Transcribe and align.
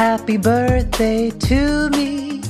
Happy 0.00 0.38
birthday 0.38 1.28
to 1.28 1.90
me. 1.90 2.40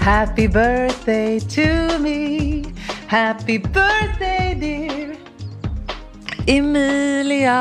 Happy 0.00 0.46
birthday 0.46 1.38
to 1.40 1.98
me. 1.98 2.64
Happy 3.06 3.58
birthday 3.58 4.56
dear 4.58 5.14
Emilia. 6.48 7.52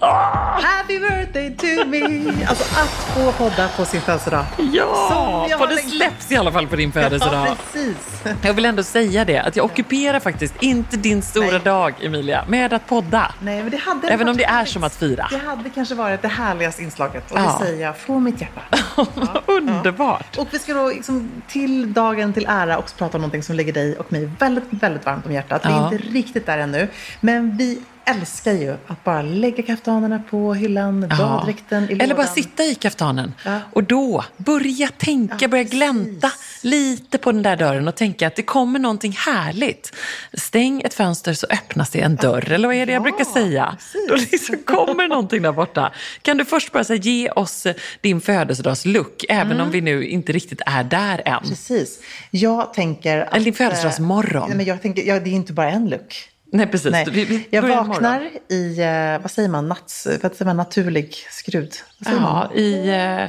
Happy 0.00 0.98
birthday 0.98 1.56
to 1.56 1.86
me. 1.88 2.44
Alltså 2.48 2.80
att 2.80 2.88
få 2.90 3.32
podda 3.32 3.68
på 3.68 3.84
sin 3.84 4.00
födelsedag. 4.00 4.44
Ja, 4.72 5.48
för 5.58 5.66
det 5.66 5.76
släpps 5.76 6.32
i 6.32 6.36
alla 6.36 6.52
fall 6.52 6.66
på 6.66 6.76
din 6.76 6.92
födelsedag. 6.92 7.46
Ja, 7.48 7.56
precis. 7.72 8.22
Jag 8.42 8.54
vill 8.54 8.64
ändå 8.64 8.82
säga 8.82 9.24
det, 9.24 9.38
att 9.38 9.56
jag 9.56 9.64
ockuperar 9.64 10.20
faktiskt 10.20 10.62
inte 10.62 10.96
din 10.96 11.22
stora 11.22 11.46
Nej. 11.50 11.60
dag, 11.60 11.94
Emilia, 12.02 12.44
med 12.48 12.72
att 12.72 12.86
podda. 12.86 13.32
Nej, 13.40 13.62
men 13.62 13.70
det 13.70 13.76
hade 13.76 14.08
Även 14.08 14.28
om 14.28 14.36
det 14.36 14.44
är 14.44 14.64
som 14.64 14.84
att 14.84 14.94
fira. 14.94 15.28
Det 15.30 15.38
hade 15.46 15.70
kanske 15.70 15.94
varit 15.94 16.22
det 16.22 16.28
härligaste 16.28 16.82
inslaget. 16.82 17.30
Och 17.30 17.36
det 17.38 17.44
Ja. 17.44 17.58
säger 17.62 17.82
jag 17.86 17.96
från 17.98 18.24
mitt 18.24 18.40
hjärta. 18.40 18.62
Underbart. 19.46 20.38
Och 20.38 20.48
vi 20.50 20.58
ska 20.58 20.74
då 20.74 20.88
liksom 20.88 21.30
till 21.48 21.92
dagen 21.92 22.32
till 22.32 22.46
ära 22.48 22.78
också 22.78 22.96
prata 22.96 23.16
om 23.16 23.20
någonting 23.22 23.42
som 23.42 23.54
ligger 23.56 23.72
dig 23.72 23.96
och 23.98 24.12
mig 24.12 24.30
väldigt, 24.38 24.64
väldigt 24.70 25.06
varmt 25.06 25.26
om 25.26 25.32
hjärtat. 25.32 25.62
Vi 25.64 25.68
är 25.68 25.72
Ja. 25.76 25.92
inte 25.92 26.04
riktigt 26.08 26.46
där 26.46 26.58
ännu. 26.58 26.88
Men 27.20 27.56
vi 27.56 27.82
älskar 28.06 28.52
ju 28.52 28.76
att 28.86 29.04
bara 29.04 29.22
lägga 29.22 29.62
kaftanerna 29.62 30.22
på 30.30 30.54
hyllan, 30.54 31.06
Ja. 31.10 31.16
baddräkten 31.16 31.84
i 31.84 31.86
lådan. 31.86 32.00
Eller 32.00 32.14
bara 32.14 32.26
sitta 32.26 32.64
i 32.64 32.74
kaftanen. 32.74 33.34
Ja. 33.44 33.60
Och 33.72 33.84
då 33.84 34.24
börja 34.36 34.88
tänka, 34.88 35.36
Ja, 35.40 35.48
börja 35.48 35.64
precis. 35.64 35.78
glänta 35.78 36.32
lite 36.62 37.18
på 37.18 37.32
den 37.32 37.42
där 37.42 37.56
dörren 37.56 37.88
och 37.88 37.94
tänka 37.94 38.26
att 38.26 38.36
det 38.36 38.42
kommer 38.42 38.78
någonting 38.78 39.12
härligt. 39.26 39.92
Stäng 40.32 40.82
ett 40.82 40.94
fönster 40.94 41.32
så 41.34 41.46
öppnas 41.50 41.90
det 41.90 42.00
en 42.00 42.16
dörr, 42.16 42.52
eller 42.52 42.68
vad 42.68 42.76
är 42.76 42.86
det 42.86 42.92
jag 42.92 43.00
Ja, 43.00 43.02
brukar 43.02 43.24
säga? 43.24 43.76
precis. 43.78 44.08
Då 44.08 44.16
liksom 44.16 44.56
kommer 44.64 45.08
någonting 45.08 45.42
där 45.42 45.52
borta. 45.52 45.92
Kan 46.22 46.36
du 46.36 46.44
först 46.44 46.72
bara 46.72 46.84
säga, 46.84 47.00
ge 47.02 47.30
oss 47.30 47.66
din 48.00 48.20
födelsedagslook, 48.20 49.24
även 49.28 49.52
Mm. 49.52 49.66
om 49.66 49.70
vi 49.70 49.80
nu 49.80 50.06
inte 50.06 50.32
riktigt 50.32 50.60
är 50.66 50.84
där 50.84 51.22
än. 51.24 51.42
Precis. 51.48 52.00
Jag 52.30 52.74
tänker 52.74 53.18
att... 53.20 53.34
Eller 53.34 53.44
din 53.44 53.54
födelsedagsmorgon. 53.54 54.42
eh, 54.42 54.48
Nej, 54.48 54.56
men 54.56 54.66
jag 54.66 54.82
tänker, 54.82 55.02
ja, 55.02 55.20
det 55.20 55.30
är 55.30 55.34
inte 55.34 55.52
bara 55.52 55.70
en 55.70 55.88
look. 55.90 56.28
Nej, 56.56 56.66
precis. 56.66 56.92
Nej. 56.92 57.06
Vi, 57.10 57.24
vi 57.24 57.46
jag 57.50 57.62
vaknar 57.62 58.20
imorgon. 58.20 58.38
i, 58.48 58.80
eh, 58.80 59.22
vad 59.22 59.30
säger 59.30 59.48
man, 59.48 59.68
nats, 59.68 60.06
vad 60.22 60.32
säger 60.34 60.44
man, 60.44 60.56
naturlig 60.56 61.14
skrud. 61.30 61.72
Säger 62.04 62.20
man? 62.20 62.48
Ja, 62.54 62.56
i 62.60 62.88
eh, 62.88 63.22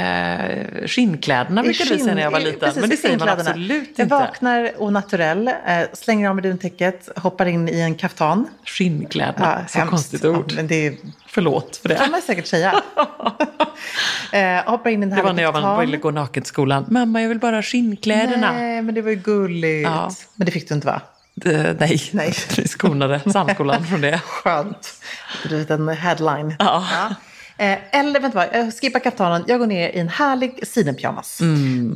eh, 0.00 0.86
skinnkläderna 0.86 1.62
brukade 1.62 1.90
vi 1.94 1.98
säga 2.00 2.14
när 2.14 2.22
jag 2.22 2.30
var 2.30 2.38
skinn- 2.40 2.44
liten. 2.44 2.60
precis, 2.60 2.80
men 2.80 2.90
det 2.90 2.96
säger 2.96 3.18
man 3.18 3.28
absolut 3.28 3.90
Jag 3.96 4.04
inte. 4.04 4.14
vaknar 4.14 4.70
au 4.78 4.90
naturell, 4.90 5.48
eh, 5.48 5.54
slänger 5.92 6.28
av 6.28 6.34
mig 6.36 6.42
duntäcket, 6.42 7.08
hoppar 7.16 7.46
in 7.46 7.68
i 7.68 7.80
en 7.80 7.94
kaftan. 7.94 8.46
Skinnkläderna, 8.64 9.64
så 9.68 9.78
hemskt. 9.78 9.90
konstigt 9.90 10.24
ord. 10.24 10.44
Ja, 10.48 10.54
men 10.56 10.66
det 10.66 10.98
Förlåt 11.28 11.76
för 11.76 11.88
det. 11.88 11.94
kan 11.94 12.10
man 12.10 12.20
säkert 12.22 12.46
säga. 12.46 12.72
eh, 14.32 14.70
hoppar 14.70 14.90
in 14.90 15.02
i 15.02 15.06
en 15.06 15.10
Det 15.10 15.22
var 15.22 15.32
när 15.32 15.42
jag 15.42 15.52
var, 15.52 15.80
ville 15.80 15.96
gå 15.96 16.10
naken 16.10 16.42
till 16.42 16.48
skolan. 16.48 16.84
Mamma, 16.88 17.22
jag 17.22 17.28
vill 17.28 17.38
bara 17.38 17.56
ha 17.56 17.62
skinnkläderna. 17.62 18.52
Nej, 18.52 18.82
men 18.82 18.94
det 18.94 19.02
var 19.02 19.10
ju 19.10 19.16
gulligt. 19.16 19.88
Ja. 19.88 20.10
Men 20.34 20.44
det 20.46 20.52
fick 20.52 20.68
du 20.68 20.74
inte 20.74 20.86
va? 20.86 21.00
Eh, 21.44 21.74
nej, 21.80 22.10
Nej. 22.12 22.32
skonade 22.66 23.20
Sandskolan 23.32 23.84
från 23.86 24.00
det. 24.00 24.18
Skönt. 24.24 24.94
Du 25.48 25.56
vet 25.56 25.70
en 25.70 25.88
headline. 25.88 26.54
Ja. 26.58 26.84
Eh, 27.56 27.78
eller 28.00 28.20
vänta 28.20 28.34
bara, 28.34 28.56
jag 28.58 28.74
skippar 28.80 29.00
kaftanen. 29.00 29.44
Jag 29.46 29.58
går 29.58 29.66
ner 29.66 29.88
i 29.88 29.98
en 29.98 30.08
härlig 30.08 30.66
sidenpyjamas. 30.66 31.38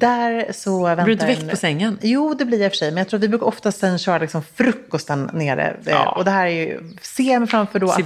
Där 0.01 0.53
så 0.53 0.85
väntar 0.87 0.93
Mm. 0.93 1.05
Blir 1.05 1.07
du 1.07 1.13
inte 1.13 1.27
väckt 1.27 1.51
på 1.51 1.57
sängen? 1.57 1.99
Jo, 2.03 2.35
det 2.35 2.45
blir 2.45 2.59
jag 2.59 2.67
i 2.67 2.69
och 2.69 2.73
för 2.73 2.77
sig. 2.77 2.91
Men 2.91 2.99
jag 2.99 3.09
tror 3.09 3.19
att 3.19 3.25
vi 3.25 3.29
brukar 3.29 3.47
oftast 3.47 3.79
sen 3.81 3.99
köra 3.99 4.19
liksom 4.19 4.43
frukosten 4.55 5.31
nere. 5.33 5.69
Eh, 5.69 5.93
Ja. 5.93 6.11
Och 6.19 6.25
det 6.25 6.31
här 6.31 6.47
är 6.47 6.51
ju, 6.51 6.81
ser 7.03 7.33
jag 7.33 7.41
mig 7.41 7.49
framför 7.49 7.79
då 7.79 7.91
att 7.91 8.05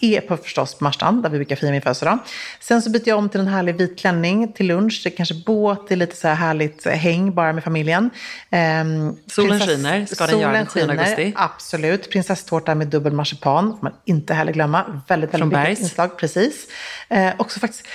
det 0.00 0.16
är 0.16 0.20
på 0.20 0.36
förstås 0.36 0.80
Marstrand, 0.80 1.22
där 1.22 1.30
vi 1.30 1.38
brukar 1.38 1.56
fira 1.56 1.70
min 1.70 1.82
födelsedag. 1.82 2.18
Sen 2.60 2.82
så 2.82 2.90
byter 2.90 3.08
jag 3.08 3.18
om 3.18 3.28
till 3.28 3.40
en 3.40 3.46
härlig 3.48 3.76
vit 3.76 3.98
klänning 3.98 4.52
till 4.52 4.66
lunch. 4.66 5.00
Det 5.04 5.12
är 5.12 5.16
kanske 5.16 5.34
båt, 5.46 5.88
det 5.88 5.94
är 5.94 5.96
lite 5.96 6.16
så 6.16 6.28
här 6.28 6.34
härligt 6.34 6.86
häng 6.86 7.34
bara 7.34 7.52
med 7.52 7.64
familjen. 7.64 8.10
Ehm, 8.50 9.16
Solen 9.26 9.60
skiner. 9.60 10.06
Ska 10.06 10.26
den 10.26 10.40
göra 10.40 10.52
den 10.52 10.66
10 10.66 10.80
skiner, 10.82 10.94
augusti? 10.98 11.32
Absolut. 11.36 12.10
Prinsesstårta 12.10 12.74
med 12.74 12.86
dubbel 12.86 13.12
marsipan, 13.12 13.70
får 13.70 13.82
man 13.82 13.92
inte 14.04 14.34
heller 14.34 14.52
glömma. 14.52 15.02
Väldigt, 15.08 15.34
väldigt 15.34 15.58
viktigt 15.58 15.80
inslag. 15.80 16.16
Precis. 16.18 16.66
Eh, 17.08 17.32
också 17.38 17.60
faktiskt 17.60 17.86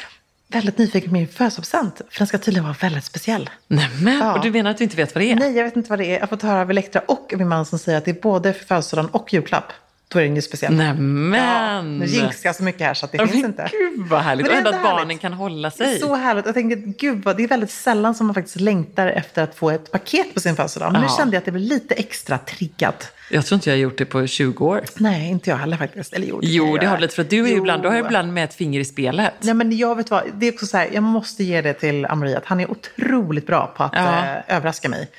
väldigt 0.48 0.78
nyfiken 0.78 1.10
på 1.10 1.14
min 1.14 1.28
födelsedagspresent. 1.28 2.02
För 2.10 2.18
den 2.18 2.28
ska 2.28 2.38
tydligen 2.38 2.64
vara 2.64 2.76
väldigt 2.82 3.04
speciell. 3.04 3.50
Nämen, 3.68 4.20
Ja. 4.20 4.34
och 4.34 4.42
du 4.42 4.52
menar 4.52 4.72
att 4.72 4.78
du 4.78 4.84
inte 4.84 4.96
vet 4.96 5.16
vad 5.16 5.24
det 5.24 5.32
är? 5.32 5.36
Nej, 5.36 5.56
jag 5.58 5.64
vet 5.64 5.76
inte 5.76 5.90
vad 5.90 6.00
det 6.00 6.06
är. 6.06 6.14
Jag 6.14 6.20
har 6.20 6.28
fått 6.28 6.42
höra 6.42 6.62
av 6.62 6.70
Elektra 6.72 7.02
och 7.08 7.34
min 7.38 7.48
man 7.48 7.66
som 7.66 7.80
säger 7.80 7.98
att 7.98 8.06
det 8.06 8.12
är 8.12 8.22
både 8.22 8.54
för 8.54 8.66
födelsedagen 8.66 9.10
och 9.12 9.34
julklapp. 9.34 9.72
Då 10.14 10.20
är 10.20 10.24
den 10.24 10.36
ju 10.36 10.42
speciell. 10.42 10.74
Nämen! 10.74 11.42
Ja, 11.42 11.82
nu 11.82 12.06
jinxar 12.06 12.50
jag 12.50 12.56
så 12.56 12.64
mycket 12.64 12.82
här 12.88 12.94
så 12.94 13.06
att 13.06 13.12
det 13.12 13.18
Ja, 13.18 13.28
finns 13.28 13.46
inte. 13.46 13.70
Gud 13.72 14.08
vad 14.08 14.22
härligt. 14.22 14.48
Men 14.48 14.58
Och 14.58 14.64
det 14.64 14.70
är 14.70 14.76
ändå 14.76 14.88
att 14.90 14.96
barnen 14.98 15.18
kan 15.18 15.34
hålla 15.34 15.70
Det 15.78 15.84
är 15.84 15.88
sig. 15.88 16.00
så 16.00 16.16
härligt. 16.16 16.46
Jag 16.46 16.54
tänker, 16.56 16.76
gud 16.76 17.24
vad, 17.24 17.38
det 17.38 17.44
är 17.44 17.48
väldigt 17.48 17.72
sällan 17.72 18.16
som 18.16 18.28
man 18.28 18.34
faktiskt 18.34 18.60
längtar 18.60 19.08
efter 19.08 19.44
att 19.44 19.56
få 19.56 19.70
ett 19.72 19.92
paket 19.92 20.34
på 20.34 20.40
sin 20.40 20.56
födelsedag. 20.56 20.92
Men 20.92 21.02
nu 21.02 21.08
Ja. 21.10 21.18
kände 21.18 21.36
jag 21.36 21.40
att 21.42 21.46
det 21.46 21.52
blev 21.52 21.64
lite 21.66 21.94
extra 21.96 22.38
triggad. 22.38 22.94
Jag 23.32 23.46
tror 23.46 23.56
inte 23.56 23.70
jag 23.70 23.76
har 23.78 23.82
gjort 23.82 23.98
det 23.98 24.06
på 24.06 24.28
20 24.28 24.66
år. 24.66 24.82
Nej, 24.98 25.30
inte 25.30 25.50
jag 25.50 25.58
heller 25.58 25.78
faktiskt. 25.78 26.14
Eller 26.14 26.28
jo, 26.28 26.40
det 26.40 26.48
Jo, 26.48 26.78
det 26.78 26.86
har 26.86 26.96
du 26.98 27.02
lite. 27.02 27.16
För 27.16 27.22
att 27.22 27.30
du, 27.30 27.46
är 27.48 27.52
Jo. 27.52 27.58
ibland, 27.58 27.84
du 27.84 27.88
har 27.90 27.96
ibland 27.98 28.34
med 28.34 28.44
ett 28.44 28.54
finger 28.54 28.80
i 28.80 28.86
spelet. 28.86 29.34
Nej, 29.40 29.54
men 29.54 29.78
jag 29.78 29.96
vet 29.96 30.12
vad, 30.12 30.24
det 30.34 30.48
är 30.48 30.52
också 30.54 30.66
så 30.66 30.78
här, 30.78 30.90
jag 30.94 31.04
måste 31.04 31.44
ge 31.44 31.62
det 31.62 31.74
till 31.74 32.06
Amori 32.06 32.36
att 32.36 32.46
han 32.46 32.60
är 32.60 32.72
otroligt 32.72 33.48
bra 33.48 33.74
på 33.78 33.84
att 33.84 33.92
Ja. 33.96 34.26
eh, 34.26 34.56
överraska 34.58 34.90
mig. 34.90 35.10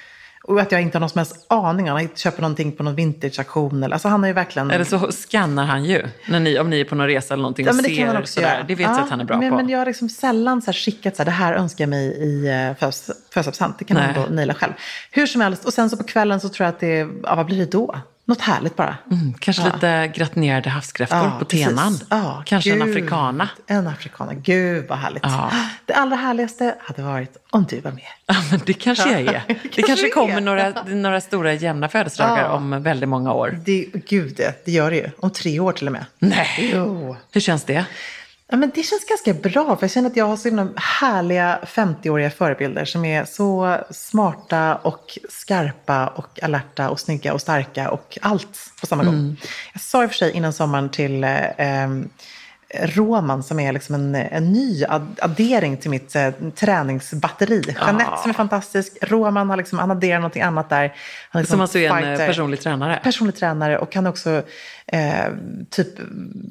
Och 0.46 0.60
att 0.60 0.72
jag 0.72 0.82
inte 0.82 0.96
har 0.96 1.00
någon 1.00 1.10
som 1.10 1.18
helst 1.18 1.46
aning. 1.48 1.88
Han 1.88 2.08
köper 2.14 2.42
någonting 2.42 2.72
på 2.72 2.82
någon 2.82 2.96
vintage-auktion. 2.96 3.84
Eller, 3.84 3.94
alltså 3.94 4.08
han 4.08 4.20
har 4.20 4.26
ju 4.26 4.32
verkligen... 4.32 4.70
Eller 4.70 4.84
så 4.84 5.12
skannar 5.12 5.64
han 5.64 5.84
ju, 5.84 6.02
när 6.28 6.40
ni, 6.40 6.58
om 6.58 6.70
ni 6.70 6.80
är 6.80 6.84
på 6.84 6.94
någon 6.94 7.06
resa 7.06 7.34
eller 7.34 7.42
någonting 7.42 7.66
Ja, 7.66 7.70
och 7.70 7.76
man 7.76 7.84
ser 7.84 8.18
också 8.18 8.32
sådär. 8.32 8.54
göra. 8.54 8.62
Det 8.62 8.74
vet 8.74 8.86
jag 8.86 9.00
att 9.00 9.10
han 9.10 9.20
är 9.20 9.24
bra 9.24 9.38
men, 9.38 9.50
på. 9.50 9.56
Men 9.56 9.68
jag 9.68 9.78
har 9.78 9.86
liksom 9.86 10.08
sällan 10.08 10.62
så 10.62 10.66
här 10.66 10.72
skickat 10.72 11.16
så 11.16 11.22
här, 11.22 11.24
det 11.24 11.30
här 11.30 11.52
önskar 11.52 11.84
jag 11.84 11.90
mig 11.90 12.06
i 12.06 12.68
uh, 12.70 12.76
födelsedagspresent. 12.76 13.78
Det 13.78 13.84
kan 13.84 13.96
man 13.96 14.06
Nej. 14.06 14.14
då 14.28 14.34
naila 14.34 14.54
själv. 14.54 14.72
Hur 15.10 15.26
som 15.26 15.40
helst, 15.40 15.64
och 15.64 15.72
sen 15.72 15.90
så 15.90 15.96
på 15.96 16.04
kvällen 16.04 16.40
så 16.40 16.48
tror 16.48 16.64
jag 16.64 16.72
att 16.72 16.80
det, 16.80 17.08
ja 17.22 17.34
vad 17.34 17.46
blir 17.46 17.58
det 17.58 17.70
då? 17.70 17.94
Något 18.26 18.40
härligt 18.40 18.76
bara. 18.76 18.96
Mm, 19.10 19.34
kanske 19.34 19.62
Ja. 19.62 19.72
lite 19.74 20.12
gratinerade 20.14 20.70
havskräftor 20.70 21.18
Ja, 21.18 21.36
på 21.38 21.44
tenan. 21.44 21.98
Ja, 22.10 22.42
kanske 22.46 22.72
en 22.72 22.78
gud. 22.78 22.88
afrikana. 22.90 23.48
En 23.66 23.86
afrikana. 23.86 24.34
Gud 24.34 24.84
vad 24.88 24.98
härligt. 24.98 25.22
Det 25.86 25.94
allra 25.94 26.16
härligaste 26.16 26.74
hade 26.80 27.02
varit 27.02 27.36
om 27.50 27.64
du 27.64 27.80
var 27.80 27.90
med. 27.90 28.02
Ja, 28.26 28.34
men 28.50 28.60
det 28.66 28.72
kanske 28.72 29.10
jag 29.10 29.20
är. 29.20 29.24
det 29.48 29.54
Det 29.54 29.54
kanske 29.62 29.82
kanske 29.82 30.08
kommer 30.08 30.40
några, 30.40 30.70
några 30.86 31.20
stora 31.20 31.52
jämna 31.52 31.88
födelsedagar 31.88 32.48
om 32.48 32.82
väldigt 32.82 33.08
många 33.08 33.32
år. 33.32 33.58
Det, 33.64 33.86
gud, 34.08 34.34
det, 34.36 34.64
det 34.64 34.72
gör 34.72 34.90
det 34.90 34.96
ju. 34.96 35.10
Om 35.18 35.30
tre 35.30 35.60
år 35.60 35.72
till 35.72 35.86
och 35.86 35.92
med. 35.92 36.04
Nej! 36.18 36.70
Jo. 36.74 37.16
Hur 37.32 37.40
känns 37.40 37.64
det? 37.64 37.84
Ja, 38.50 38.56
men 38.56 38.70
det 38.74 38.82
känns 38.82 39.04
ganska 39.04 39.34
bra, 39.34 39.76
för 39.76 39.84
jag 39.84 39.90
känner 39.90 40.10
att 40.10 40.16
jag 40.16 40.24
har 40.24 40.36
så 40.36 40.48
himla 40.48 40.68
härliga 40.76 41.58
50-åriga 41.62 42.30
förebilder 42.30 42.84
som 42.84 43.04
är 43.04 43.24
så 43.24 43.78
smarta 43.90 44.74
och 44.74 45.18
skarpa 45.28 46.06
och 46.06 46.42
alerta 46.42 46.90
och 46.90 47.00
snygga 47.00 47.34
och 47.34 47.40
starka 47.40 47.90
och 47.90 48.18
allt 48.20 48.72
på 48.80 48.86
samma 48.86 49.04
gång. 49.04 49.36
Jag 49.72 49.82
sa 49.82 50.02
i 50.02 50.06
och 50.06 50.10
för 50.10 50.16
sig 50.16 50.32
innan 50.32 50.52
sommaren 50.52 50.88
till 50.90 51.24
eh, 51.24 51.88
Roman 52.82 53.42
som 53.42 53.60
är 53.60 53.72
liksom 53.72 53.94
en, 53.94 54.14
en 54.14 54.52
ny 54.52 54.84
ad- 54.88 55.18
addering 55.22 55.76
till 55.76 55.90
mitt 55.90 56.16
eh, 56.16 56.30
träningsbatteri. 56.54 57.62
Jeanette 57.80 58.16
som 58.22 58.30
är 58.30 58.34
fantastisk. 58.34 58.92
Roman 59.02 59.50
har 59.50 59.56
liksom, 59.56 59.78
han 59.78 59.90
adderar 59.90 60.18
någonting 60.18 60.42
annat 60.42 60.68
där. 60.70 60.94
Han 61.30 61.42
liksom 61.42 61.54
Som 61.54 61.60
alltså 61.60 61.78
är 61.78 61.90
en 61.90 61.96
eh, 61.96 62.00
fighter 62.08 62.26
personlig 62.26 62.60
tränare. 62.60 63.00
personlig 63.02 63.36
tränare 63.36 63.78
och 63.78 63.94
han 63.94 64.04
har 64.04 64.12
också 64.12 64.42
eh, 64.86 65.24
typ 65.70 65.88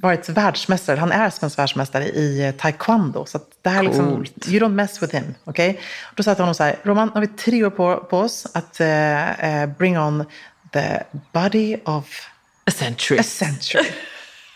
varit 0.01 0.29
världsmästare. 0.29 0.97
Han 0.97 1.11
är 1.11 1.29
svensk 1.29 1.59
världsmästare 1.59 2.05
i 2.05 2.45
eh, 2.47 2.51
taekwondo. 2.51 3.25
Så 3.25 3.39
det 3.61 3.69
här 3.69 3.79
är 3.79 3.83
liksom, 3.83 4.05
Coolt. 4.15 4.47
you 4.47 4.59
don't 4.65 4.73
mess 4.73 5.03
with 5.03 5.15
him. 5.15 5.35
Okay? 5.45 5.75
Då 6.15 6.23
sa 6.23 6.29
jag 6.29 6.37
till 6.37 6.43
honom 6.43 6.55
så 6.55 6.63
här, 6.63 6.75
Roman, 6.83 7.07
nu 7.07 7.13
har 7.13 7.21
vi 7.21 7.27
tre 7.27 7.63
år 7.65 7.69
på, 7.69 7.97
på 8.09 8.19
oss 8.19 8.47
att 8.53 8.79
eh, 8.79 9.61
eh, 9.61 9.69
bring 9.77 9.99
on 9.99 10.25
the 10.73 10.99
body 11.31 11.77
of 11.85 12.29
A 12.65 12.71
century. 12.71 13.19
a 13.19 13.23
century. 13.23 13.83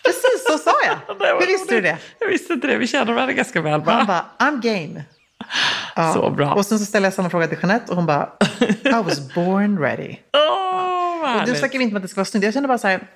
Precis 0.08 0.46
så 0.48 0.58
sa 0.58 0.74
jag. 0.86 1.18
Hur 1.40 1.48
visste 1.48 1.76
du 1.76 1.82
det? 1.82 1.98
Jag 2.20 2.28
visste 2.28 2.54
inte 2.54 2.68
det. 2.68 2.78
Vi 2.78 2.88
känner 2.88 3.14
varandra 3.14 3.34
ganska 3.34 3.62
väl. 3.62 3.72
Han 3.72 3.84
Va? 3.84 4.06
bara, 4.08 4.50
I'm 4.50 4.62
game. 4.62 5.04
Ja. 5.96 6.14
Så 6.14 6.30
bra. 6.30 6.54
Och 6.54 6.66
sen 6.66 6.80
så 6.80 6.86
ställde 6.86 7.06
jag 7.06 7.14
samma 7.14 7.30
fråga 7.30 7.48
till 7.48 7.58
Jeanette 7.62 7.92
och 7.92 7.96
hon 7.96 8.06
bara, 8.06 8.30
I 8.84 8.92
was 8.92 9.34
born 9.36 9.80
ready. 9.80 10.16
Vad 11.22 11.50
Och 11.50 11.58
snackar 11.58 11.78
vi 11.80 11.84
inte 11.84 11.94
om 11.94 11.98
att 11.98 12.02
det 12.04 12.08
ska 12.08 12.20
vara 12.20 12.26
snyggt. 12.26 12.46
Jag 12.46 12.54
känner 12.54 12.68
bara 12.68 12.78
så 12.78 12.88
här, 12.88 13.08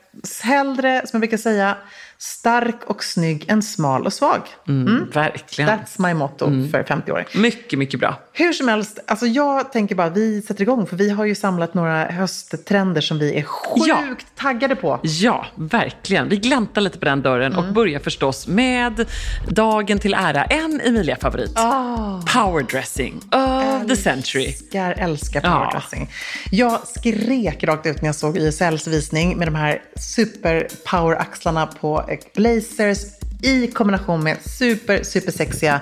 hellre, 0.44 1.02
som 1.06 1.10
jag 1.18 1.22
brukar 1.22 1.38
säga, 1.38 1.78
stark 2.24 2.76
och 2.86 3.04
snygg 3.04 3.46
än 3.50 3.62
smal 3.64 4.06
och 4.06 4.14
svag. 4.14 4.42
Mm, 4.68 5.10
verkligen. 5.14 5.70
That's 5.70 6.02
my 6.08 6.14
motto 6.14 6.46
för 6.72 6.84
50 6.84 7.12
år. 7.12 7.26
Mycket, 7.36 7.80
mycket 7.80 8.00
bra. 8.00 8.20
Hur 8.34 8.54
som 8.54 8.68
helst, 8.68 9.00
alltså 9.08 9.26
jag 9.26 9.72
tänker 9.72 9.96
bara 9.96 10.10
vi 10.10 10.42
sätter 10.42 10.62
igång 10.62 10.88
för 10.88 10.96
vi 10.96 11.10
har 11.10 11.26
ju 11.26 11.36
samlat 11.36 11.74
några 11.74 12.06
hösttrender 12.06 13.02
som 13.02 13.20
vi 13.20 13.38
är 13.40 13.44
sjukt 13.44 13.88
Ja. 13.88 14.16
taggade 14.36 14.76
på. 14.76 15.00
Ja, 15.04 15.46
verkligen. 15.56 16.30
Vi 16.30 16.38
gläntar 16.38 16.82
lite 16.82 17.00
på 17.00 17.06
den 17.06 17.22
dörren 17.22 17.54
Mm. 17.54 17.66
och 17.68 17.74
börjar 17.74 18.00
förstås 18.00 18.48
med 18.48 19.06
dagen 19.48 20.00
till 20.00 20.14
ära, 20.14 20.44
en 20.46 20.82
Emilia-favorit. 20.82 21.52
Ah. 21.56 22.22
Powerdressing 22.34 23.22
of 23.32 23.88
the 23.88 23.96
century. 23.96 24.46
Älskar, 24.46 24.92
älskar 24.98 25.42
Ja. 25.44 25.50
powerdressing. 25.60 26.10
Jag 26.52 26.80
skrek 26.88 27.64
rakt 27.64 27.86
ut 27.86 28.02
när 28.02 28.08
jag 28.08 28.16
såg 28.16 28.38
YSLs 28.38 28.88
visning 28.88 29.38
med 29.38 29.48
de 29.48 29.56
här 29.56 29.82
super 30.00 30.68
power-axlarna 30.86 31.66
på 31.82 32.06
eh, 32.12 32.20
blazers 32.36 33.18
i 33.44 33.68
kombination 33.68 34.24
med 34.24 34.38
super, 34.42 35.04
super 35.04 35.32
sexiga 35.32 35.82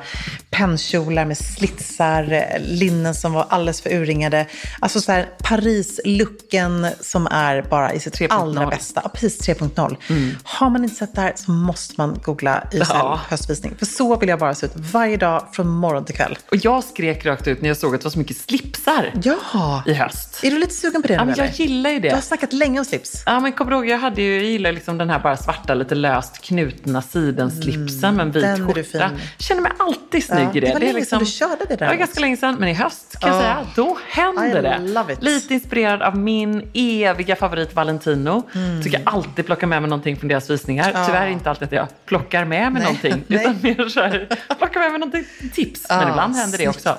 pennkjolar 0.50 1.26
med 1.26 1.38
slitsar, 1.38 2.58
linnen 2.60 3.16
som 3.16 3.34
var 3.34 3.46
alldeles 3.50 3.82
för 3.82 3.90
urringade. 3.94 4.46
Alltså 4.80 5.02
så 5.02 5.12
här 5.12 5.30
Paris-looken 5.44 6.88
som 7.02 7.28
är 7.28 7.62
bara 7.62 7.94
i 7.94 8.00
sitt 8.00 8.20
3.0. 8.20 8.28
allra 8.32 8.68
bästa. 8.68 9.02
Ja, 9.04 9.10
precis 9.14 9.50
3.0. 9.50 9.98
Har 10.44 10.70
man 10.70 10.84
inte 10.84 10.96
sett 10.96 11.16
det 11.16 11.22
här 11.22 11.34
så 11.36 11.52
måste 11.52 11.94
man 11.98 12.20
googla 12.24 12.64
YSL 12.74 12.86
Ja. 12.90 13.20
höstvisning. 13.30 13.76
För 13.80 13.86
så 13.86 14.16
vill 14.16 14.30
jag 14.30 14.40
bara 14.40 14.56
se 14.56 14.66
ut 14.66 14.72
varje 14.76 15.18
dag 15.18 15.48
från 15.52 15.68
morgon 15.68 16.06
till 16.06 16.16
kväll. 16.16 16.38
Och 16.52 16.58
jag 16.62 16.84
skrek 16.84 17.26
rakt 17.26 17.48
ut 17.48 17.62
när 17.62 17.68
jag 17.70 17.78
såg 17.78 17.96
att 17.96 18.02
det 18.02 18.06
var 18.06 18.12
så 18.12 18.20
mycket 18.20 18.38
slipsar 18.38 19.12
Ja! 19.24 19.84
i 19.86 19.94
höst. 19.94 20.40
Är 20.44 20.52
du 20.52 20.58
lite 20.60 20.74
sugen 20.74 21.02
på 21.02 21.08
det 21.08 21.14
Ja, 21.14 21.20
nu 21.20 21.26
men 21.26 21.36
jag 21.38 21.46
eller? 21.48 21.56
gillar 21.58 21.90
ju 21.90 22.00
Du 22.00 22.10
har 22.10 22.16
det. 22.16 22.22
snackat 22.22 22.54
länge 22.54 22.80
om 22.80 22.86
slips. 22.86 23.24
Ja, 23.26 23.40
men 23.40 23.52
kommer 23.52 23.72
du 23.72 23.78
ihåg, 23.78 23.88
jag, 23.90 23.98
hade 23.98 24.22
ju, 24.22 24.36
jag 24.36 24.44
gillar 24.46 24.72
liksom 24.72 24.98
den 24.98 25.10
här 25.10 25.20
bara 25.20 25.38
svarta, 25.38 25.74
lite 25.74 25.96
löst 25.96 26.42
knutna 26.42 27.02
sidenslipsen 27.52 28.16
med 28.16 28.26
en 28.26 28.32
vit 28.32 28.44
den 28.44 28.74
skjorta. 28.74 29.12
Känner 29.38 29.62
mig 29.62 29.72
alltid 29.80 30.24
snygg 30.24 30.40
Ja, 30.40 30.52
i 30.54 30.60
det. 30.60 30.68
det 30.68 30.74
var 30.74 30.82
är 30.82 30.94
länge 30.94 31.06
sedan 31.06 31.20
du 31.20 31.26
körde 31.26 31.56
det 31.60 31.66
där 31.76 31.78
Det 31.78 31.86
var 31.86 31.96
ganska 31.96 32.20
länge 32.20 32.38
sedan, 32.38 32.56
men 32.60 32.70
i 32.70 32.74
höst 32.74 33.20
kan 33.20 33.30
jag 33.30 33.38
Ja. 33.38 33.42
säga, 33.42 33.68
då 33.76 33.98
händer 34.10 34.62
det. 34.62 34.80
it. 35.14 35.24
Lite 35.24 35.54
inspirerad 35.54 36.02
av 36.02 36.18
min 36.18 36.70
eviga 36.74 37.36
favorit 37.36 37.76
Valentino. 37.76 38.44
Mm. 38.56 38.84
Tycker 38.84 39.02
alltid 39.06 39.46
plocka 39.46 39.68
med 39.68 39.82
mig 39.82 39.90
någonting 39.90 40.18
från 40.18 40.28
deras 40.28 40.50
visningar. 40.50 41.06
Tyvärr 41.06 41.28
inte 41.28 41.50
alltid 41.50 41.66
att 41.66 41.72
jag 41.72 41.88
plockar 42.06 42.46
med 42.46 42.72
mig 42.74 42.82
Nej. 42.84 42.84
någonting, 42.84 43.24
utan 43.28 43.58
mer 43.62 43.90
så 43.90 44.00
här, 44.00 44.28
plockar 44.60 44.80
med 44.80 44.92
mig 44.92 45.00
någonting 45.00 45.26
tips. 45.54 45.86
Men 45.90 46.10
ibland 46.10 46.36
händer 46.36 46.58
det 46.58 46.68
också. 46.68 46.98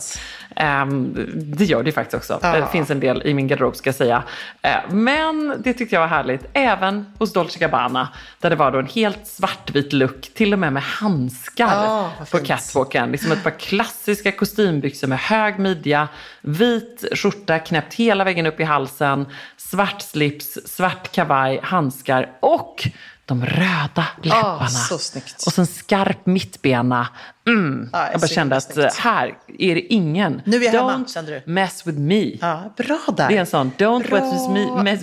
Ehm, 0.61 1.15
det 1.35 1.65
gör 1.65 1.83
det 1.83 1.93
faktiskt 1.93 2.15
också. 2.15 2.39
Ja. 2.43 2.57
Det 2.61 2.67
finns 2.73 2.91
en 2.91 3.01
del 3.01 3.23
i 3.25 3.35
min 3.35 3.49
garderob 3.49 3.77
ska 3.77 3.89
jag 3.89 3.95
säga. 3.95 4.23
Eh, 4.63 4.77
men 4.91 5.55
det 5.65 5.73
tyckte 5.73 5.95
jag 5.95 6.01
var 6.01 6.09
härligt. 6.09 6.47
Även 6.53 7.13
hos 7.19 7.33
Dolce 7.33 7.59
Gabbana. 7.59 8.09
Där 8.41 8.51
det 8.51 8.57
var 8.57 8.71
då 8.73 8.79
en 8.79 8.87
helt 8.87 9.27
svartvit 9.27 9.93
look. 9.93 10.21
Till 10.35 10.53
och 10.53 10.59
med 10.59 10.73
med 10.73 10.83
handskar 10.83 11.67
Ja, 11.67 12.11
vad 12.19 12.31
på 12.31 12.37
fint. 12.37 12.49
catwalken. 12.49 13.13
Liksom 13.13 13.33
ett 13.33 13.43
par 13.43 13.59
klassiska 13.59 14.33
kostymbyxor 14.33 15.07
med 15.07 15.19
hög 15.19 15.59
midja. 15.59 16.09
Vit 16.41 17.05
skjorta 17.15 17.59
knäppt 17.59 17.95
hela 17.95 18.25
vägen 18.25 18.47
upp 18.47 18.61
i 18.61 18.65
halsen. 18.65 19.27
Svart 19.57 20.03
slips, 20.03 20.59
svart 20.67 21.13
kavaj, 21.13 21.61
handskar 21.63 22.31
och 22.41 22.89
de 23.25 23.45
röda 23.47 24.07
läpparna. 24.23 24.69
så 24.69 24.99
snyggt. 24.99 25.43
Och 25.47 25.53
så 25.53 25.61
en 25.61 25.67
skarp 25.67 26.27
mittbena. 26.27 27.09
Mm. 27.53 27.89
Ja, 27.93 28.09
jag 28.13 28.21
bara 28.21 28.27
kände 28.27 28.57
att 28.57 28.77
eh, 28.77 28.87
här 28.99 29.35
är 29.59 29.75
det 29.75 29.81
ingen. 29.95 30.43
Nu 30.45 30.57
är 30.57 30.63
jag 30.65 30.73
hemma, 30.73 30.93
Don't 30.93 31.13
kände 31.15 31.43
du? 31.47 31.53
mess 31.53 31.87
with 31.87 31.99
me. 31.99 32.37
Ja, 32.41 32.73
bra 32.77 32.99
där. 33.17 33.29
Det 33.29 33.37
är 33.37 33.41
en 33.41 33.47
sån 33.47 33.73
don't 33.79 34.09
Bra 34.09 34.21
mess 34.21 34.35
with 34.35 34.51
me, 34.51 34.83
mess, 34.83 35.03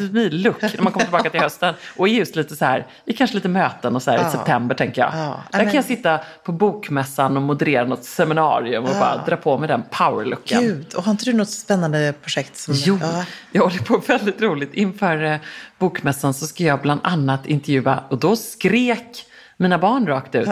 with 0.00 0.12
me 0.14 0.28
look 0.30 0.62
när 0.62 0.82
man 0.82 0.92
kommer 0.92 1.04
tillbaka 1.04 1.30
till 1.30 1.40
hösten. 1.40 1.74
Och 1.96 2.08
just 2.08 2.36
lite 2.36 2.56
så 2.56 2.64
här, 2.64 2.86
i 3.04 3.12
kanske 3.12 3.36
lite 3.36 3.48
möten 3.48 3.96
och 3.96 4.02
så 4.02 4.10
här 4.10 4.18
Ja. 4.18 4.28
i 4.28 4.30
september 4.30 4.74
tänker 4.74 5.00
jag. 5.02 5.10
Ja. 5.14 5.42
Där 5.52 5.64
kan 5.64 5.74
jag 5.74 5.84
sitta 5.84 6.20
på 6.44 6.52
bokmässan 6.52 7.36
och 7.36 7.42
moderera 7.42 7.84
något 7.84 8.04
seminarium 8.04 8.84
och 8.84 8.90
bara 9.00 9.24
dra 9.26 9.36
på 9.36 9.58
med 9.58 9.68
den 9.68 9.82
powerlooken. 9.90 10.60
Gud, 10.60 10.94
och 10.94 11.04
har 11.04 11.10
inte 11.12 11.24
du 11.24 11.32
något 11.32 11.50
spännande 11.50 12.14
projekt? 12.22 12.56
Som, 12.56 12.74
Jo, 12.76 12.98
Ja. 13.02 13.24
jag 13.52 13.62
håller 13.62 13.78
på 13.78 14.02
väldigt 14.06 14.42
roligt. 14.42 14.74
Inför 14.74 15.24
eh, 15.24 15.36
bokmässan 15.78 16.34
så 16.34 16.46
ska 16.46 16.64
jag 16.64 16.80
bland 16.80 17.00
annat 17.04 17.46
intervjua, 17.46 18.00
och 18.08 18.18
då 18.18 18.36
skrek 18.36 19.24
mina 19.56 19.78
barn 19.78 20.06
rakt 20.06 20.34
ut. 20.34 20.48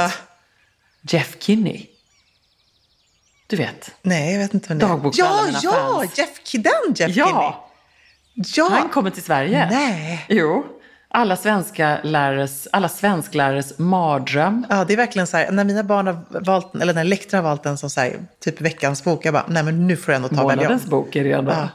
Jeff 1.09 1.37
Kinney. 1.39 1.87
Du 3.47 3.57
vet, 3.57 3.91
Nej, 4.03 4.33
jag 4.33 4.39
vet 4.39 4.55
inte 4.55 4.69
vad 4.69 4.79
det 4.79 4.85
är. 4.85 4.89
Dagbokfällan, 4.89 5.33
Ja, 5.39 5.47
mina 5.47 5.61
ja, 5.63 5.99
fans. 6.01 6.19
Jeff, 6.19 6.29
den 6.53 6.95
Jeff 6.97 7.15
Kinney. 7.15 7.31
ja, 7.33 7.71
Ja, 8.35 8.69
han 8.71 8.89
kommer 8.89 9.11
till 9.11 9.23
Sverige. 9.23 9.69
Nej. 9.71 10.27
Jo, 10.29 10.67
alla, 11.09 11.37
svenska 11.37 11.99
lärares, 12.03 12.69
alla 12.73 12.89
svensklärare 12.89 13.63
mardröm. 13.79 14.67
Ja, 14.71 14.85
det 14.85 14.93
är 14.93 14.97
verkligen 14.97 15.27
så 15.27 15.37
här, 15.37 15.51
när 15.51 15.65
mina 15.65 15.83
barn 15.83 16.07
har 16.07 16.41
valt, 16.41 16.75
eller 16.75 16.95
när 16.95 17.01
Elektra 17.01 17.39
har 17.39 17.43
valt 17.45 17.63
den 17.63 17.79
som 17.79 17.91
så 17.91 18.01
här, 18.01 18.17
typ 18.41 18.61
veckans 18.61 19.05
bok, 19.05 19.25
jag 19.25 19.35
bara, 19.35 19.45
nej 19.49 19.63
men 19.63 19.87
nu 19.87 19.97
får 19.97 20.13
du 20.13 20.17
ändå 20.17 20.29
ta 20.29 20.43
och 20.43 20.51
välja 20.51 20.71
om. 20.71 20.81
Bok 20.87 21.17
är 21.17 21.25
det 21.25 21.33
ändå. 21.33 21.53
Ja. 21.53 21.69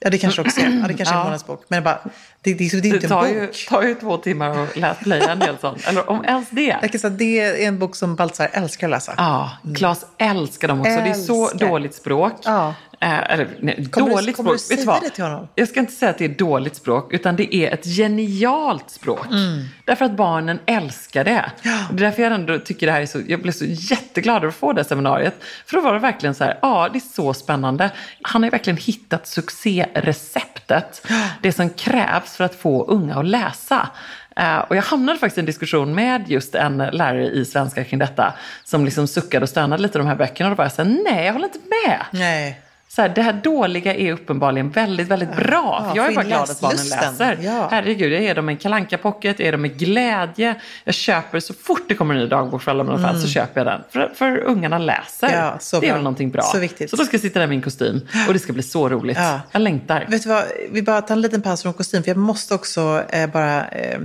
Ja, 0.00 0.10
det 0.10 0.18
kanske 0.18 0.40
också 0.42 0.60
är, 0.60 0.64
ja, 0.64 0.88
det 0.88 0.94
kanske 0.94 1.14
är 1.14 1.18
Ja. 1.18 1.18
månadens 1.18 1.46
bok. 1.46 1.64
Men 1.68 1.82
bara, 1.84 1.98
det, 2.42 2.54
det, 2.54 2.54
det 2.54 2.64
är 2.76 2.80
Det 2.82 2.88
inte 2.88 3.14
en 3.14 3.34
ju, 3.34 3.46
bok. 3.46 3.66
tar 3.68 3.82
ju 3.82 3.94
två 3.94 4.16
timmar 4.16 4.62
att 4.62 4.76
läsa 4.76 4.94
plöja 5.02 5.30
en 5.32 5.38
del 5.38 5.58
sånt. 5.58 5.86
Eller 5.86 6.10
om 6.10 6.24
ens 6.24 6.50
det. 6.50 6.76
Jag 6.82 6.90
kan 6.92 7.00
säga, 7.00 7.10
det 7.10 7.40
är 7.40 7.68
en 7.68 7.78
bok 7.78 7.96
som 7.96 8.16
Baltzar 8.16 8.48
älskar 8.52 8.86
att 8.86 8.90
läsa. 8.90 9.14
Ja, 9.16 9.50
Claes 9.76 10.06
älskar 10.18 10.68
dem 10.68 10.80
också. 10.80 10.90
Det 10.90 10.96
är 11.10 11.14
så 11.14 11.48
Älskar. 11.50 11.68
dåligt 11.68 11.94
språk. 11.94 12.32
Ja. 12.44 12.74
Eh, 13.00 13.32
eller, 13.32 13.48
nej, 13.60 13.88
Kommer 13.90 14.06
du- 14.08 14.14
dåligt 14.14 14.36
kommer 14.36 14.52
du 14.52 14.58
språk. 14.58 14.78
Vet 14.78 14.84
säga 14.84 14.92
vad? 14.92 15.02
det 15.02 15.10
till 15.10 15.24
honom? 15.24 15.48
Jag 15.54 15.68
ska 15.68 15.80
inte 15.80 15.92
säga 15.92 16.10
att 16.10 16.18
det 16.18 16.24
är 16.24 16.28
dåligt 16.28 16.76
språk, 16.76 17.12
utan 17.12 17.36
det 17.36 17.54
är 17.54 17.74
ett 17.74 17.84
genialt 17.84 18.90
språk. 18.90 19.26
Mm. 19.26 19.64
Därför 19.84 20.04
att 20.04 20.12
barnen 20.16 20.58
älskar 20.66 21.24
det. 21.24 21.50
Och 21.88 21.94
det 21.94 22.02
är 22.02 22.06
därför 22.06 22.22
jag 22.22 22.32
ändå 22.32 22.58
tycker 22.58 22.86
det 22.86 22.92
här 22.92 23.00
är 23.00 23.06
så, 23.06 23.20
jag 23.26 23.42
blev 23.42 23.52
så 23.52 23.64
jätteglad 23.68 24.36
över 24.36 24.48
att 24.48 24.54
få 24.54 24.72
det 24.72 24.84
seminariet. 24.84 25.34
För 25.66 25.76
då 25.76 25.82
var 25.82 25.92
det 25.92 25.98
verkligen 25.98 26.34
så 26.34 26.44
här, 26.44 26.58
ja 26.62 26.88
det 26.92 26.98
är 26.98 27.14
så 27.14 27.34
spännande. 27.34 27.90
Han 28.22 28.42
har 28.42 28.46
ju 28.46 28.50
verkligen 28.50 28.76
hittat 28.76 29.26
succéreceptet. 29.26 31.06
Det 31.42 31.52
som 31.52 31.70
krävs 31.70 32.36
för 32.36 32.44
att 32.44 32.54
få 32.54 32.84
unga 32.84 33.14
att 33.14 33.26
läsa. 33.26 33.88
Eh, 34.36 34.58
och 34.58 34.76
jag 34.76 34.82
hamnade 34.82 35.18
faktiskt 35.18 35.38
i 35.38 35.40
en 35.40 35.46
diskussion 35.46 35.94
med 35.94 36.24
just 36.30 36.54
en 36.54 36.78
lärare 36.78 37.26
i 37.30 37.44
svenska 37.44 37.84
kring 37.84 37.98
detta. 37.98 38.34
Som 38.64 38.84
liksom 38.84 39.06
suckade 39.08 39.42
och 39.42 39.48
stönade 39.48 39.82
lite 39.82 39.98
i 39.98 40.00
de 40.00 40.06
här 40.06 40.16
böckerna. 40.16 40.50
Och 40.50 40.56
då 40.56 40.58
var 40.58 40.64
jag 40.64 40.72
så 40.72 40.82
här, 40.82 40.98
nej 41.10 41.26
jag 41.26 41.32
håller 41.32 41.46
inte 41.46 41.58
med. 41.86 42.00
Nej. 42.10 42.60
Så 42.90 43.02
här, 43.02 43.08
det 43.08 43.22
här 43.22 43.32
dåliga 43.32 43.94
är 43.94 44.12
uppenbarligen 44.12 44.70
väldigt, 44.70 45.08
väldigt 45.08 45.36
bra. 45.36 45.84
Ja, 45.88 45.92
jag 45.96 46.06
är 46.10 46.14
bara 46.14 46.24
glad 46.24 46.50
att 46.50 46.60
barnen 46.60 46.88
läser. 46.88 47.38
Ja. 47.40 47.68
Herregud, 47.70 48.12
jag 48.12 48.22
ger 48.22 48.34
dem 48.34 48.48
en 48.48 48.56
kalanka 48.56 48.98
pocket, 48.98 49.38
jag 49.38 49.44
ger 49.44 49.52
dem 49.52 49.62
med 49.62 49.78
glädje. 49.78 50.54
Jag 50.84 50.94
köper 50.94 51.40
så 51.40 51.54
fort 51.54 51.82
det 51.88 51.94
kommer 51.94 52.14
en 52.14 52.20
ny 52.20 52.26
dagbok 52.26 52.62
för 52.62 52.70
alla 52.70 52.84
mina 52.84 52.98
fans 52.98 53.22
så 53.22 53.28
köper 53.28 53.60
jag 53.60 53.66
den. 53.66 53.80
För, 53.90 54.12
för 54.14 54.38
ungarna 54.38 54.78
läser. 54.78 55.26
Mm. 55.26 55.38
Ja, 55.40 55.58
det 55.70 55.76
är 55.76 55.80
bra. 55.80 55.92
väl 55.92 56.02
någonting 56.02 56.30
bra. 56.30 56.42
Så 56.42 56.58
viktigt. 56.58 56.90
Så 56.90 56.96
då 56.96 57.04
ska 57.04 57.14
jag 57.14 57.20
sitta 57.22 57.38
där 57.38 57.46
i 57.46 57.50
min 57.50 57.62
kostym 57.62 58.00
och 58.26 58.32
det 58.32 58.38
ska 58.38 58.52
bli 58.52 58.62
så 58.62 58.88
roligt. 58.88 59.16
Ja. 59.20 59.40
Jag 59.52 59.62
längtar. 59.62 60.06
Vet 60.08 60.22
du 60.22 60.28
vad, 60.28 60.44
vi 60.70 60.82
bara 60.82 61.02
tar 61.02 61.14
en 61.14 61.20
liten 61.20 61.42
paus 61.42 61.62
från 61.62 61.72
kostym, 61.74 62.02
för 62.02 62.10
jag 62.10 62.18
måste 62.18 62.54
också 62.54 63.04
eh, 63.10 63.26
bara 63.30 63.68
eh, 63.68 63.98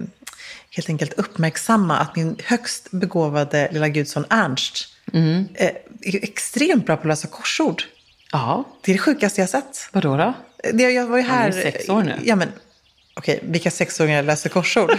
helt 0.76 0.90
enkelt 0.90 1.14
uppmärksamma 1.14 1.98
att 1.98 2.16
min 2.16 2.36
högst 2.46 2.92
begåvade 2.92 3.70
lilla 3.72 3.88
gudson 3.88 4.26
Ernst 4.30 4.90
Mm. 5.14 5.46
eh, 5.56 5.68
är 6.02 6.24
extremt 6.24 6.86
bra 6.86 6.96
på 6.96 7.02
att 7.02 7.08
lösa 7.08 7.28
korsord. 7.28 7.84
Ja, 8.34 8.64
Det 8.82 8.92
är 8.92 8.94
det 8.94 9.00
sjukaste 9.00 9.42
jag 9.42 9.48
har 9.48 9.62
sett. 9.62 9.90
vadå 9.92 10.18
då? 10.18 10.34
Det, 10.74 10.84
jag 10.84 11.08
var 11.08 11.18
ju 11.18 11.24
Han 11.24 11.38
är 11.38 11.42
här... 11.42 11.52
sex 11.52 11.90
år 11.90 12.02
nu. 12.04 12.20
Ja, 12.24 12.36
men 12.36 12.52
okej, 13.14 13.40
vilka 13.44 13.72
sexåringar 13.72 14.24
läser 14.24 14.50
korsord? 14.50 14.92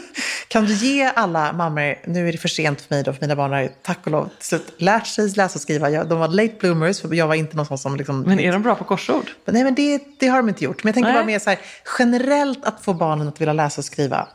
kan 0.48 0.64
du 0.64 0.74
ge 0.74 1.04
alla 1.16 1.52
mammor, 1.52 1.98
nu 2.06 2.28
är 2.28 2.32
det 2.32 2.38
för 2.38 2.48
sent 2.48 2.80
för 2.80 2.94
mig 2.94 3.04
då, 3.04 3.12
för 3.12 3.20
mina 3.20 3.36
barn 3.36 3.52
har 3.52 3.68
tack 3.82 3.98
och 4.04 4.10
lov 4.12 4.28
till 4.38 4.46
slut 4.46 4.74
lärt 4.76 5.06
sig 5.06 5.28
läsa 5.28 5.54
och 5.54 5.60
skriva. 5.60 5.90
Jag, 5.90 6.08
de 6.08 6.18
var 6.18 6.28
late 6.28 6.54
bloomers, 6.60 7.00
för 7.00 7.14
jag 7.14 7.26
var 7.26 7.34
inte 7.34 7.56
någon 7.56 7.66
sån 7.66 7.78
som 7.78 7.96
liksom... 7.96 8.20
Men 8.22 8.40
är 8.40 8.52
de 8.52 8.62
bra 8.62 8.74
på 8.74 8.84
korsord? 8.84 9.30
Nej, 9.44 9.64
men 9.64 9.74
det, 9.74 10.02
det 10.18 10.26
har 10.26 10.36
de 10.36 10.48
inte 10.48 10.64
gjort. 10.64 10.84
Men 10.84 10.88
jag 10.88 10.94
tänker 10.94 11.12
Nej. 11.12 11.18
bara 11.18 11.26
mer 11.26 11.38
så 11.38 11.50
här, 11.50 11.58
generellt 11.98 12.64
att 12.64 12.84
få 12.84 12.94
barnen 12.94 13.28
att 13.28 13.40
vilja 13.40 13.52
läsa 13.52 13.80
och 13.80 13.84
skriva. 13.84 14.28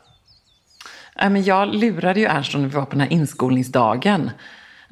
Nej, 1.20 1.30
men 1.30 1.44
jag 1.44 1.76
lurade 1.76 2.20
ju 2.20 2.26
Ernst 2.26 2.54
när 2.54 2.62
vi 2.62 2.76
var 2.76 2.86
på 2.86 2.92
den 2.92 3.02
här 3.02 3.14
inskolningsdagen. 3.14 4.32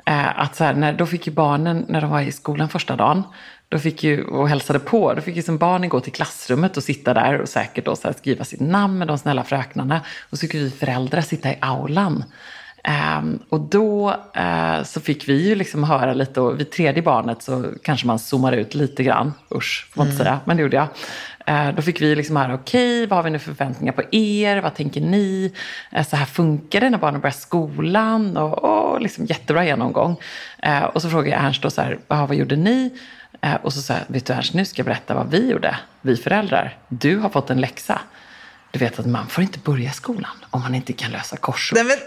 Eh, 0.05 0.39
att 0.39 0.55
så 0.55 0.63
här, 0.63 0.73
när, 0.73 0.93
då 0.93 1.05
fick 1.05 1.27
ju 1.27 1.33
barnen, 1.33 1.85
när 1.89 2.01
de 2.01 2.09
var 2.09 2.21
i 2.21 2.31
skolan 2.31 2.69
första 2.69 2.95
dagen, 2.95 3.23
då 3.69 3.79
fick 3.79 4.03
ju, 4.03 4.23
och 4.23 4.49
hälsade 4.49 4.79
på, 4.79 5.13
då 5.13 5.21
fick 5.21 5.35
ju 5.35 5.41
som 5.41 5.57
barnen 5.57 5.89
gå 5.89 5.99
till 5.99 6.13
klassrummet 6.13 6.77
och 6.77 6.83
sitta 6.83 7.13
där 7.13 7.41
och 7.41 7.49
säkert 7.49 7.85
då 7.85 7.95
så 7.95 8.13
skriva 8.13 8.45
sitt 8.45 8.59
namn 8.59 8.97
med 8.97 9.07
de 9.07 9.17
snälla 9.17 9.43
fröknarna. 9.43 10.01
Och 10.29 10.37
så 10.37 10.41
fick 10.41 10.55
vi 10.55 10.69
föräldrar 10.69 11.21
sitta 11.21 11.49
i 11.49 11.57
aulan. 11.61 12.23
Ehm, 12.83 13.39
och 13.49 13.59
då 13.59 14.15
eh, 14.35 14.83
så 14.83 15.01
fick 15.01 15.29
vi 15.29 15.49
ju 15.49 15.55
liksom 15.55 15.83
höra 15.83 16.13
lite, 16.13 16.41
och 16.41 16.59
vid 16.59 16.71
tredje 16.71 17.01
barnet 17.01 17.43
så 17.43 17.65
kanske 17.83 18.07
man 18.07 18.19
zoomar 18.19 18.51
ut 18.51 18.75
lite 18.75 19.03
grann, 19.03 19.33
usch 19.55 19.87
får 19.91 20.01
man 20.01 20.07
inte 20.07 20.23
säga, 20.23 20.39
men 20.45 20.57
det 20.57 20.63
gjorde 20.63 20.77
jag. 20.77 20.87
Eh, 21.45 21.71
då 21.75 21.81
fick 21.81 22.01
vi 22.01 22.15
liksom 22.15 22.35
höra, 22.35 22.53
okej, 22.53 23.07
vad 23.07 23.17
har 23.17 23.23
vi 23.23 23.29
nu 23.29 23.39
för 23.39 23.53
förväntningar 23.53 23.93
på 23.93 24.03
er? 24.11 24.57
Vad 24.61 24.75
tänker 24.75 25.01
ni? 25.01 25.53
Eh, 25.91 26.07
så 26.07 26.15
här 26.15 26.25
funkar 26.25 26.81
det 26.81 26.89
när 26.89 26.97
barnen 26.97 27.21
börjar 27.21 27.33
skolan? 27.33 28.37
Och, 28.37 28.63
och 28.63 29.01
liksom 29.01 29.25
jättebra 29.25 29.65
genomgång. 29.65 30.17
Eh, 30.63 30.83
och 30.83 31.01
så 31.01 31.09
frågade 31.09 31.29
jag 31.35 31.45
Ernst 31.45 31.61
då 31.61 31.69
så 31.69 31.81
här, 31.81 31.99
"Jaha, 32.07 32.25
vad 32.25 32.37
gjorde 32.37 32.55
ni? 32.55 32.89
Och 33.61 33.73
så 33.73 33.81
sa 33.81 33.93
jag, 33.93 34.01
vet 34.07 34.25
du 34.25 34.33
Ernst, 34.33 34.53
nu 34.53 34.65
ska 34.65 34.79
jag 34.79 34.85
berätta 34.85 35.13
vad 35.15 35.31
vi 35.31 35.49
gjorde. 35.51 35.77
Vi 36.01 36.15
föräldrar. 36.17 36.77
Du 36.89 37.17
har 37.17 37.29
fått 37.29 37.49
en 37.49 37.61
läxa. 37.61 37.99
Du 38.71 38.79
vet 38.79 38.99
att 38.99 39.05
man 39.05 39.27
får 39.27 39.41
inte 39.41 39.59
börja 39.59 39.91
skolan 39.91 40.31
om 40.49 40.61
man 40.61 40.75
inte 40.75 40.93
kan 40.93 41.11
lösa 41.11 41.37
korsord. 41.37 41.75
Nej, 41.77 41.83
men, 41.85 41.97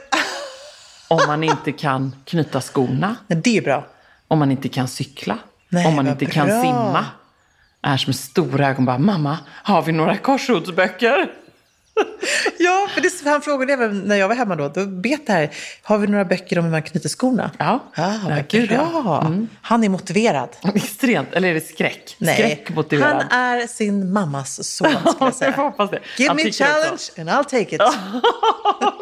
Om 1.19 1.27
man 1.27 1.45
inte 1.45 1.73
kan 1.73 2.15
knyta 2.25 2.61
skorna. 2.61 3.17
nej, 3.27 3.41
det 3.45 3.57
är 3.59 3.63
bra. 3.63 3.87
Om 4.29 4.39
man 4.39 4.51
inte 4.51 4.69
kan 4.69 4.89
cykla. 4.89 5.39
Nej, 5.69 5.87
om 5.87 5.97
man 5.97 6.07
inte 6.07 6.27
kan 6.27 6.47
bra. 6.47 6.63
simma. 6.63 7.05
Ernst 7.87 8.07
med 8.07 8.17
stora 8.17 8.69
ögon 8.69 8.85
bara, 8.85 8.99
mamma, 8.99 9.39
har 9.63 9.83
vi 9.83 9.93
några 9.93 10.17
korsordsböcker? 10.17 11.27
Ja, 12.59 12.89
för 12.95 13.01
det, 13.01 13.31
han 13.31 13.41
frågade 13.43 13.73
även 13.73 14.01
när 14.01 14.17
jag 14.17 14.29
var 14.29 14.35
hemma 14.35 14.57
då. 14.57 14.69
Då 14.69 14.87
bet 14.87 15.27
det 15.27 15.33
här. 15.33 15.51
Har 15.83 15.99
vi 15.99 16.07
några 16.07 16.25
böcker 16.25 16.59
om 16.59 16.65
hur 16.65 16.71
man 16.73 16.83
knyter 16.83 17.09
skorna? 17.09 17.51
Ja. 17.59 17.81
Ah, 17.97 18.13
Ja, 18.29 18.37
gud, 18.49 18.71
ja. 18.73 18.77
bra. 19.03 19.33
Han 19.63 19.85
är 19.85 19.89
motiverad. 19.89 20.49
Extremt, 20.75 21.29
eller 21.33 21.49
är 21.49 21.55
det 21.55 21.61
skräck? 21.69 22.17
Nej, 22.19 22.35
Skräckmotiverad. 22.35 23.25
han 23.31 23.41
är 23.41 23.67
sin 23.67 24.13
mammas 24.13 24.55
son 24.69 24.89
skulle 24.89 25.05
jag 25.05 25.15
jag 25.29 25.35
säga. 25.35 25.51
hoppas 25.51 25.91
det. 25.91 26.01
Give 26.19 26.29
Han 26.29 26.37
me 26.37 26.49
a 26.49 26.53
challenge 26.53 27.03
and 27.19 27.29
I'll 27.31 27.45
take 27.45 27.75
it. 27.77 27.81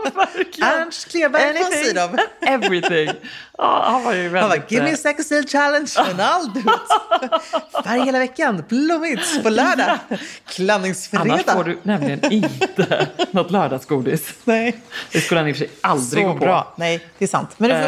Ernst 0.62 1.11
Kleberg 1.11 1.42
Anything, 1.42 1.84
Sydow. 1.84 2.16
Everything. 2.46 3.11
Ja, 3.58 3.84
han 3.90 4.04
var 4.04 4.12
ju 4.12 4.23
väldigt... 4.28 4.40
Han 4.40 4.50
bara, 4.50 4.66
give 4.68 4.84
me 4.84 4.92
a 4.92 4.96
second 4.96 5.26
seal 5.26 5.46
challenge 5.49 5.90
and 5.96 6.20
I'll 6.20 6.52
do 6.54 6.61
it. 6.61 7.84
Färg 7.84 8.00
hela 8.00 8.18
veckan, 8.18 8.64
blommigt 8.68 9.42
på 9.42 9.50
lördag, 9.50 9.99
Annars 10.08 10.20
klandningsfredag. 10.49 11.40
får 11.52 11.64
du 11.64 11.78
nämligen 11.82 12.32
inte 12.32 13.06
något 13.30 13.50
lördagsgodis. 13.50 14.34
Nej. 14.44 14.76
Det 15.12 15.20
skulle 15.20 15.40
han 15.40 15.49
i 15.49 15.52
och 15.52 15.56
för 15.56 15.64
sig 15.64 15.75
aldrig 15.80 16.23
Så 16.25 16.28
gå 16.28 16.38
på. 16.38 16.44
bra. 16.44 16.75
Nej, 16.76 17.06
det 17.18 17.25
är 17.25 17.28
sant. 17.28 17.50
Men 17.56 17.70
du 17.70 17.76
får... 17.76 17.84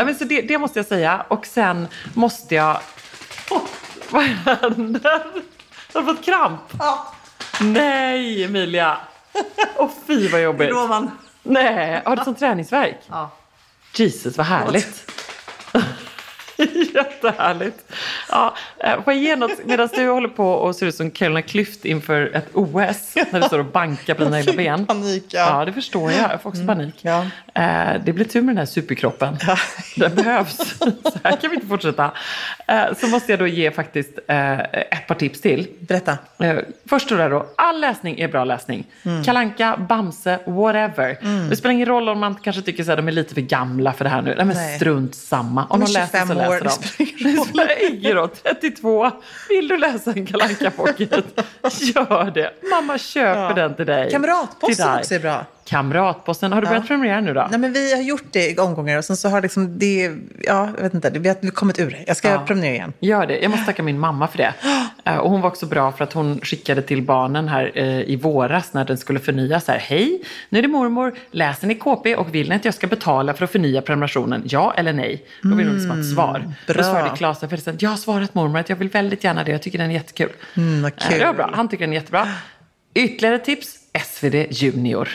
Ja, 0.00 0.04
men 0.04 0.14
så 0.14 0.24
det, 0.24 0.40
det 0.42 0.58
måste 0.58 0.78
jag 0.78 0.86
säga. 0.86 1.24
Och 1.28 1.46
sen 1.46 1.88
måste 2.14 2.54
jag... 2.54 2.80
Åh, 3.50 3.60
vad 4.10 4.22
händer? 4.22 5.22
Jag 5.92 6.02
har 6.02 6.14
fått 6.14 6.24
kramp. 6.24 6.60
ja, 6.78 7.14
Nej, 7.60 8.44
Emilia. 8.44 8.96
Åh, 9.76 9.90
fy 10.06 10.28
vad 10.28 10.42
jobbigt. 10.42 10.70
då 10.70 10.86
man... 10.86 11.10
Nej, 11.42 12.02
har 12.04 12.16
du 12.16 12.24
sån 12.24 12.34
träningsvärk? 12.34 12.98
Ja. 13.08 13.30
Jesus, 13.94 14.36
vad 14.36 14.46
härligt. 14.46 15.10
Jättehärligt. 16.94 17.92
Ja, 18.28 18.54
eh, 18.78 19.02
får 19.02 19.12
jag 19.12 19.22
ge 19.22 19.36
något 19.36 19.64
medan 19.64 19.88
du 19.94 20.08
håller 20.08 20.28
på 20.28 20.52
och 20.52 20.76
ser 20.76 20.86
ut 20.86 20.94
som 20.94 21.10
Carolina 21.10 21.40
Klüft 21.40 21.86
inför 21.86 22.36
ett 22.36 22.48
OS 22.52 23.14
när 23.30 23.40
du 23.40 23.46
står 23.46 23.58
och 23.58 23.64
bankar 23.64 24.14
på 24.14 24.24
dina 24.24 24.38
egna 24.40 24.52
ben? 24.52 24.86
Panik, 24.86 25.24
ja. 25.28 25.46
Mm. 25.46 25.58
Ja, 25.58 25.64
det 25.64 25.72
förstår 25.72 26.12
jag. 26.12 26.30
Jag 26.32 26.42
får 26.42 26.50
också 26.50 26.66
panik. 26.66 26.94
ja. 27.02 27.24
Eh, 27.54 28.00
det 28.04 28.12
blir 28.12 28.24
tur 28.24 28.42
med 28.42 28.54
den 28.54 28.58
här 28.58 28.66
superkroppen. 28.66 29.36
Den 29.96 30.14
behövs. 30.14 30.56
Så 31.02 31.18
här 31.24 31.36
kan 31.36 31.50
vi 31.50 31.56
inte 31.56 31.66
fortsätta. 31.66 32.10
Eh, 32.68 32.84
så 33.00 33.06
måste 33.06 33.32
jag 33.32 33.38
då 33.38 33.46
ge 33.46 33.70
faktiskt 33.70 34.18
ett 34.26 35.06
par 35.06 35.14
tips 35.14 35.40
till. 35.40 35.68
Berätta. 35.80 36.18
Först 36.88 37.08
då 37.08 37.46
all 37.56 37.80
läsning 37.80 38.20
är 38.20 38.28
bra 38.28 38.44
läsning. 38.44 38.86
Mm. 39.02 39.24
Kalanka, 39.24 39.76
Bamse, 39.88 40.38
whatever. 40.46 41.16
Det 41.50 41.56
spelar 41.56 41.72
ingen 41.72 41.88
roll 41.88 42.08
om 42.08 42.20
man 42.20 42.34
kanske 42.34 42.62
tycker 42.62 42.90
att 42.90 42.96
de 42.96 43.08
är 43.08 43.12
lite 43.12 43.34
för 43.34 43.40
gamla 43.40 43.92
för 43.92 44.04
det 44.04 44.10
här 44.10 44.22
nu. 44.22 44.34
Nej 44.36 44.44
men 44.46 44.56
Nej. 44.56 44.76
strunt 44.76 45.14
samma. 45.14 45.64
Om 45.64 45.80
De 45.80 45.84
är 45.84 45.86
de 45.86 45.92
läser 45.92 46.18
25 46.18 46.28
så 46.28 46.34
läser 46.34 46.49
år, 46.50 46.60
de. 46.60 47.04
det 47.24 47.44
spelar 47.44 47.90
ingen 47.90 48.12
roll. 48.12 48.28
32. 48.42 49.10
Vill 49.48 49.68
du 49.68 49.78
läsa 49.78 50.12
en 50.12 50.26
Kalanka 50.26 50.70
pocket 50.70 51.10
Gör 51.80 52.30
det. 52.34 52.50
Mamma 52.70 52.98
köper 52.98 53.40
Ja. 53.40 53.52
den 53.54 53.74
till 53.74 53.86
dig. 53.86 54.04
Till 54.04 54.12
Kamratposten 54.12 54.86
dig. 54.88 54.98
också 55.00 55.14
är 55.14 55.18
bra. 55.18 55.44
Kamratposten. 55.64 56.52
Har 56.52 56.60
du 56.60 56.66
börjat 56.66 56.86
prenumerera 56.86 57.20
nu 57.20 57.34
då? 57.34 57.46
Nej, 57.50 57.58
men 57.60 57.72
vi 57.72 57.94
har 57.94 58.02
gjort 58.02 58.24
det 58.30 58.50
i 58.50 58.58
omgångar 58.58 58.98
och 58.98 59.04
sen 59.04 59.16
så 59.16 59.28
har 59.28 59.42
liksom 59.42 59.78
det, 59.78 60.10
ja, 60.40 60.68
jag 60.76 60.82
vet 60.82 60.94
inte, 60.94 61.10
vi 61.10 61.28
har 61.28 61.50
kommit 61.50 61.78
ur 61.78 61.90
det. 61.90 62.04
Jag 62.06 62.16
ska 62.16 62.28
Ja. 62.30 62.44
prenumerera 62.46 62.74
igen. 62.74 62.92
Gör 63.00 63.26
det. 63.26 63.38
Jag 63.38 63.50
måste 63.50 63.66
tacka 63.66 63.82
min 63.82 63.98
mamma 63.98 64.28
för 64.28 64.38
det. 64.38 64.54
Eh, 65.10 65.16
Och 65.16 65.30
hon 65.30 65.40
var 65.40 65.48
också 65.48 65.66
bra 65.66 65.92
för 65.92 66.04
att 66.04 66.12
hon 66.12 66.40
skickade 66.42 66.82
till 66.82 67.02
barnen 67.02 67.48
här 67.48 67.72
eh, 67.74 68.00
i 68.00 68.16
våras 68.16 68.72
när 68.74 68.84
den 68.84 68.98
skulle 68.98 69.20
förnyas. 69.20 69.68
Här, 69.68 69.78
Hej, 69.78 70.22
nu 70.48 70.58
är 70.58 70.62
det 70.62 70.68
mormor. 70.68 71.14
Läser 71.30 71.66
ni 71.66 71.74
KP 71.74 72.16
och 72.16 72.34
vill 72.34 72.48
ni 72.48 72.54
att 72.54 72.64
jag 72.64 72.74
ska 72.74 72.86
betala 72.86 73.34
för 73.34 73.44
att 73.44 73.50
förnya 73.52 73.82
prenumerationen? 73.82 74.42
Ja 74.44 74.74
eller 74.76 74.92
nej? 74.92 75.24
Då 75.42 75.54
vill 75.54 75.66
hon 75.66 75.74
liksom 75.74 75.90
ha 75.90 75.98
ett 76.00 76.10
svar. 76.14 76.52
Då 76.66 76.72
bra. 76.74 76.82
svarade 76.82 77.16
Claes, 77.16 77.38
för 77.40 77.46
det, 77.72 77.82
jag 77.82 77.90
har 77.90 77.96
svarat 77.96 78.34
mormor 78.34 78.58
att 78.58 78.68
jag 78.68 78.76
vill 78.76 78.88
väldigt 78.88 79.24
gärna 79.24 79.44
det. 79.44 79.50
Jag 79.50 79.62
tycker 79.62 79.78
den 79.78 79.90
är 79.90 79.94
jättekul. 79.94 80.30
Mm, 80.56 80.82
vad 80.82 80.92
Eh, 80.92 81.08
kul. 81.08 81.18
Det 81.18 81.26
var 81.26 81.34
bra. 81.34 81.50
Han 81.54 81.68
tycker 81.68 81.84
den 81.84 81.92
är 81.92 81.96
jättebra. 81.98 82.28
Ytterligare 82.94 83.38
tips. 83.38 83.76
SvD 84.04 84.34
Junior. 84.50 85.08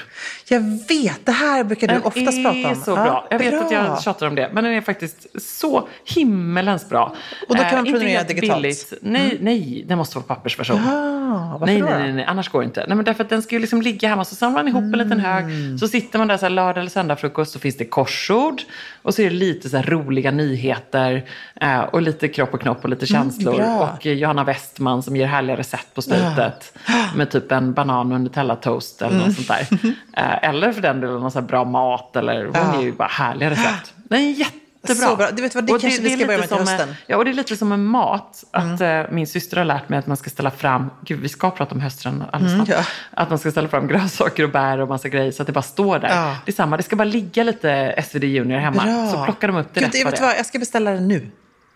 Jag 0.48 0.60
vet, 0.88 1.26
det 1.26 1.32
här 1.32 1.64
brukar 1.64 1.88
du 1.88 1.94
Den 1.94 2.04
oftast 2.04 2.44
prata 2.44 2.58
om. 2.58 2.66
är 2.66 2.76
så 2.76 2.92
Ja, 2.92 2.96
bra. 2.96 3.28
Jag 3.30 3.40
vet 3.40 3.52
bra. 3.52 3.62
att 3.62 3.72
jag 3.72 4.02
tjatar 4.04 4.28
om 4.28 4.36
det, 4.36 4.50
men 4.54 4.64
den 4.64 4.74
är 4.74 4.82
faktiskt 4.82 5.42
så 5.42 5.88
himmelens 6.06 6.90
bra. 6.90 7.16
Och 7.50 7.56
då 7.56 7.62
kan 7.64 7.66
Eh, 7.66 7.72
man 7.76 7.88
inte 7.88 7.92
prenumerera 8.00 8.24
digitalt? 8.24 8.52
Mm. 8.52 8.62
billigt. 8.62 8.94
Nej, 9.02 9.38
nej, 9.42 9.86
det 9.88 9.96
måste 9.96 10.18
vara 10.18 10.26
pappersversion. 10.26 10.80
Ah, 10.80 11.58
varför 11.58 11.66
Nej, 11.66 11.82
nej, 11.82 12.00
nej, 12.00 12.14
nej, 12.14 12.26
annars 12.26 12.50
går 12.50 12.60
det 12.60 12.66
inte. 12.66 12.86
Nej, 12.88 12.96
men 12.96 13.06
därför 13.06 13.24
att 13.24 13.30
den 13.30 13.42
ska 13.42 13.56
ju 13.56 13.60
liksom 13.62 13.82
ligga 13.82 14.10
hemma, 14.10 14.26
så 14.26 14.36
samlar 14.36 14.64
man 14.64 14.68
ihop 14.68 14.84
en 14.84 14.92
liten 14.92 15.12
Mm. 15.20 15.26
hög, 15.26 15.80
så 15.80 15.88
sitter 15.88 16.20
man 16.20 16.28
där 16.28 16.38
så 16.38 16.46
här 16.46 16.50
lördag 16.50 16.78
eller 16.78 16.90
söndag 16.90 17.16
frukost, 17.16 17.52
så 17.52 17.60
finns 17.60 17.78
det 17.78 17.86
korsord, 17.86 18.62
och 19.02 19.14
så 19.14 19.22
är 19.22 19.30
det 19.30 19.36
lite 19.36 19.70
så 19.70 19.78
här 19.78 19.84
roliga 19.84 20.32
nyheter, 20.32 21.24
eh, 21.62 21.80
och 21.80 22.02
lite 22.02 22.28
kropp 22.28 22.54
och 22.54 22.62
knopp 22.62 22.84
och 22.84 22.90
lite 22.90 23.06
känslor. 23.06 23.60
Mm, 23.62 23.78
och 23.78 24.06
eh, 24.08 24.14
Johanna 24.14 24.44
Westman 24.44 25.04
som 25.04 25.16
ger 25.16 25.26
härliga 25.26 25.58
recept 25.58 25.94
på 25.94 26.02
slutet, 26.02 26.78
med 27.16 27.32
typ 27.32 27.52
en 27.52 27.74
banan 27.74 28.12
och 28.12 28.22
Nutella-toast 28.22 29.02
eller 29.02 29.16
Mm. 29.16 29.28
något 29.28 29.36
sånt 29.36 29.48
där. 29.48 29.68
Eh, 30.18 30.35
eller 30.38 30.72
för 30.72 30.82
den 30.82 31.02
delen 31.02 31.20
någon 31.20 31.32
så 31.32 31.40
här 31.40 31.48
bra 31.48 31.64
mat, 31.66 32.16
eller 32.16 32.46
hon 32.46 32.54
Ja. 32.56 32.76
ger 32.76 32.86
ju 32.86 32.92
bara 32.92 33.08
härliga 33.08 33.50
recept. 33.50 33.94
Den 33.96 34.20
är 34.22 34.30
jättebra. 34.30 34.62
Så 35.10 35.16
bra. 35.16 35.32
Du 35.32 35.42
vet 35.42 35.56
vad, 35.56 35.64
det 35.64 35.74
Och 35.74 35.82
kanske 35.82 36.02
vi 36.02 36.14
är 36.14 36.18
ska 36.18 36.26
börja 36.28 36.40
lite 36.42 36.56
med 36.56 36.60
till 36.60 36.68
som, 36.68 36.74
hösten. 36.74 36.90
Mm. 36.90 36.96
Ja, 37.08 37.18
och 37.18 37.26
det 37.26 37.32
är 37.32 37.34
lite 37.34 37.56
som 37.58 37.72
en 37.72 37.86
mat. 37.86 38.44
Att 38.52 38.82
eh, 38.82 39.02
min 39.12 39.28
syster 39.28 39.58
har 39.58 39.66
lärt 39.66 39.90
mig 39.90 40.00
att 40.00 40.08
man 40.08 40.18
ska 40.18 40.30
ställa 40.30 40.52
fram, 40.52 40.90
gud 41.06 41.20
vi 41.20 41.30
ska 41.30 41.52
prata 41.52 41.76
om 41.76 41.82
hösten 41.82 42.24
alldeles. 42.32 42.54
Mm, 42.54 42.66
ja. 42.70 42.86
Att 43.12 43.30
man 43.30 43.40
ska 43.40 43.52
ställa 43.52 43.68
fram 43.68 43.88
grönsaker 43.88 44.44
och 44.44 44.50
bär 44.50 44.80
och 44.80 44.88
massa 44.88 45.10
grejer 45.10 45.32
så 45.32 45.44
att 45.44 45.48
det 45.48 45.54
bara 45.54 45.62
står 45.62 46.00
där. 46.00 46.10
Ja. 46.10 46.36
Det 46.46 46.52
är 46.52 46.56
samma, 46.56 46.78
det 46.78 46.84
ska 46.84 46.96
bara 46.96 47.04
ligga 47.04 47.44
lite 47.44 48.04
SvD 48.08 48.24
Junior 48.24 48.60
hemma. 48.60 48.84
Bra. 48.84 49.12
Så 49.12 49.24
plockar 49.26 49.48
de 49.48 49.58
upp 49.58 49.68
det 49.74 49.80
Gud, 49.80 49.88
rätt 49.90 49.96
jag 50.00 50.06
vet 50.06 50.16
det 50.16 50.22
är. 50.22 50.28
vad, 50.28 50.38
jag 50.38 50.46
ska 50.46 50.60
beställa 50.60 50.92
den 50.92 51.08
nu. 51.08 51.32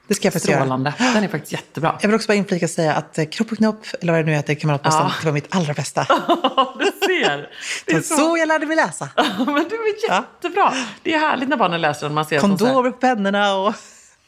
Det 0.10 0.16
ska 0.16 0.25
jag 0.25 0.34
faktiskt 0.34 0.50
göra. 0.50 0.62
Strålande. 0.62 0.94
Den 0.98 1.24
är 1.24 1.28
faktiskt 1.28 1.51
jättebra. 1.51 1.98
Jag 2.01 2.10
vill 2.10 2.16
också 2.16 2.28
bara 2.28 2.34
inflika 2.34 2.66
och 2.66 2.70
säga 2.70 2.94
att 2.94 3.18
eh, 3.18 3.25
Kropp 3.25 3.51
och 3.51 3.58
knopp, 3.58 3.86
eller 4.01 4.13
vad 4.13 4.22
det 4.22 4.25
nu 4.25 4.32
heter, 4.32 4.56
Kamratposten, 4.56 5.06
Ja. 5.06 5.12
det 5.22 5.25
var 5.25 5.34
mitt 5.34 5.56
allra 5.56 5.74
bästa. 5.74 6.01
du 6.80 6.86
ser. 7.08 7.50
Det 7.86 7.94
är 7.94 8.01
så, 8.01 8.16
så 8.16 8.38
jag 8.38 8.48
lärde 8.48 8.66
mig 8.66 8.75
läsa. 8.75 9.10
Men 9.38 9.46
du 9.70 9.75
är 9.75 10.10
jättebra. 10.10 10.74
Det 11.04 11.13
är 11.13 11.20
härligt 11.20 11.50
när 11.50 11.58
barnen 11.58 11.82
läser 11.82 12.06
den. 12.06 12.13
Man 12.13 12.25
ser 12.25 12.39
Kondomer 12.39 12.92
på 12.92 12.98
pennorna 12.98 13.56
och... 13.56 13.74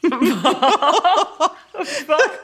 jag 0.00 0.10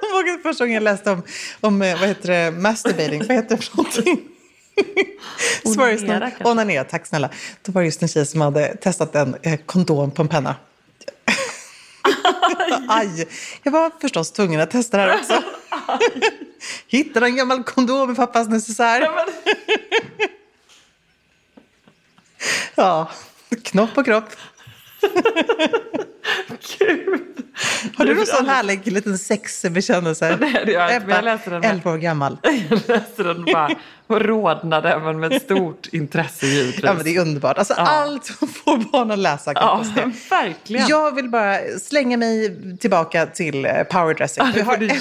kommer 0.00 0.30
ihåg 0.30 0.42
första 0.42 0.64
gången 0.64 0.74
jag 0.74 0.82
läste 0.82 1.10
om, 1.10 1.22
om 1.60 1.82
eh, 1.82 2.00
vad 2.00 2.08
heter 2.08 2.28
det, 2.28 2.50
masturbating. 2.50 3.18
Vad 3.28 3.36
heter 3.36 3.56
det 3.56 3.62
för 3.62 3.76
någonting? 3.76 4.20
Onanera, 5.64 6.20
kanske? 6.30 6.44
Onanera, 6.44 6.84
tack 6.84 7.06
snälla. 7.06 7.30
Då 7.62 7.72
var 7.72 7.82
det 7.82 7.86
just 7.86 8.02
en 8.02 8.08
tjej 8.08 8.26
som 8.26 8.40
hade 8.40 8.76
testat 8.76 9.14
en 9.14 9.36
eh, 9.42 9.58
kondom 9.66 10.10
på 10.10 10.22
en 10.22 10.28
penna. 10.28 10.54
Aj! 12.88 13.28
Jag 13.62 13.72
var 13.72 13.92
förstås 14.00 14.32
tvungen 14.32 14.60
att 14.60 14.70
testa 14.70 14.96
det 14.96 15.02
här 15.02 15.20
också. 15.20 15.42
Hittade 16.86 17.26
en 17.26 17.36
gammal 17.36 17.64
kondom 17.64 18.12
i 18.12 18.14
pappas 18.14 18.48
necessär. 18.48 19.08
Ja, 22.74 23.10
knopp 23.64 23.98
och 23.98 24.04
kropp. 24.04 24.24
Gud. 26.78 27.20
Har 27.96 28.04
du 28.04 28.12
Det 28.12 28.18
någon 28.18 28.26
sån 28.26 28.48
härlig 28.48 28.92
liten 28.92 29.18
sexbekännelse? 29.18 30.36
Nej, 30.40 30.62
det 30.66 30.74
har 30.74 30.90
jag 30.90 31.02
inte, 31.02 31.10
jag 31.14 31.24
läste 31.24 31.50
den 31.50 31.60
med- 31.60 31.70
11 31.70 31.90
år 31.92 31.96
gammal. 31.98 32.38
Jag 32.70 32.80
läste 32.88 33.22
den 33.22 33.44
bara 33.44 33.70
och 34.06 34.20
rodnade, 34.20 34.98
men 35.04 35.20
med 35.20 35.32
ett 35.32 35.42
stort 35.42 35.86
intresse 35.92 36.46
givetvis. 36.46 36.84
Ja, 36.84 36.94
men 36.94 37.04
det 37.04 37.16
är 37.16 37.20
underbart. 37.20 37.58
Alltså, 37.58 37.74
Ja. 37.76 37.82
Allt 37.86 38.24
som 38.24 38.48
får 38.48 38.76
barn 38.92 39.10
att 39.10 39.18
läsa 39.18 39.54
kan 39.54 39.62
Ja, 39.66 39.78
kosta. 39.78 40.12
verkligen. 40.36 40.86
Jag 40.88 41.14
vill 41.14 41.28
bara 41.28 41.58
slänga 41.82 42.16
mig 42.16 42.56
tillbaka 42.78 43.26
till 43.26 43.64
eh, 43.64 43.82
powerdressing. 43.82 44.44
Ja, 44.46 44.50
det 44.52 44.58
Vi 44.58 44.62
har 44.64 44.74
ett 44.74 44.80
litet 44.80 45.00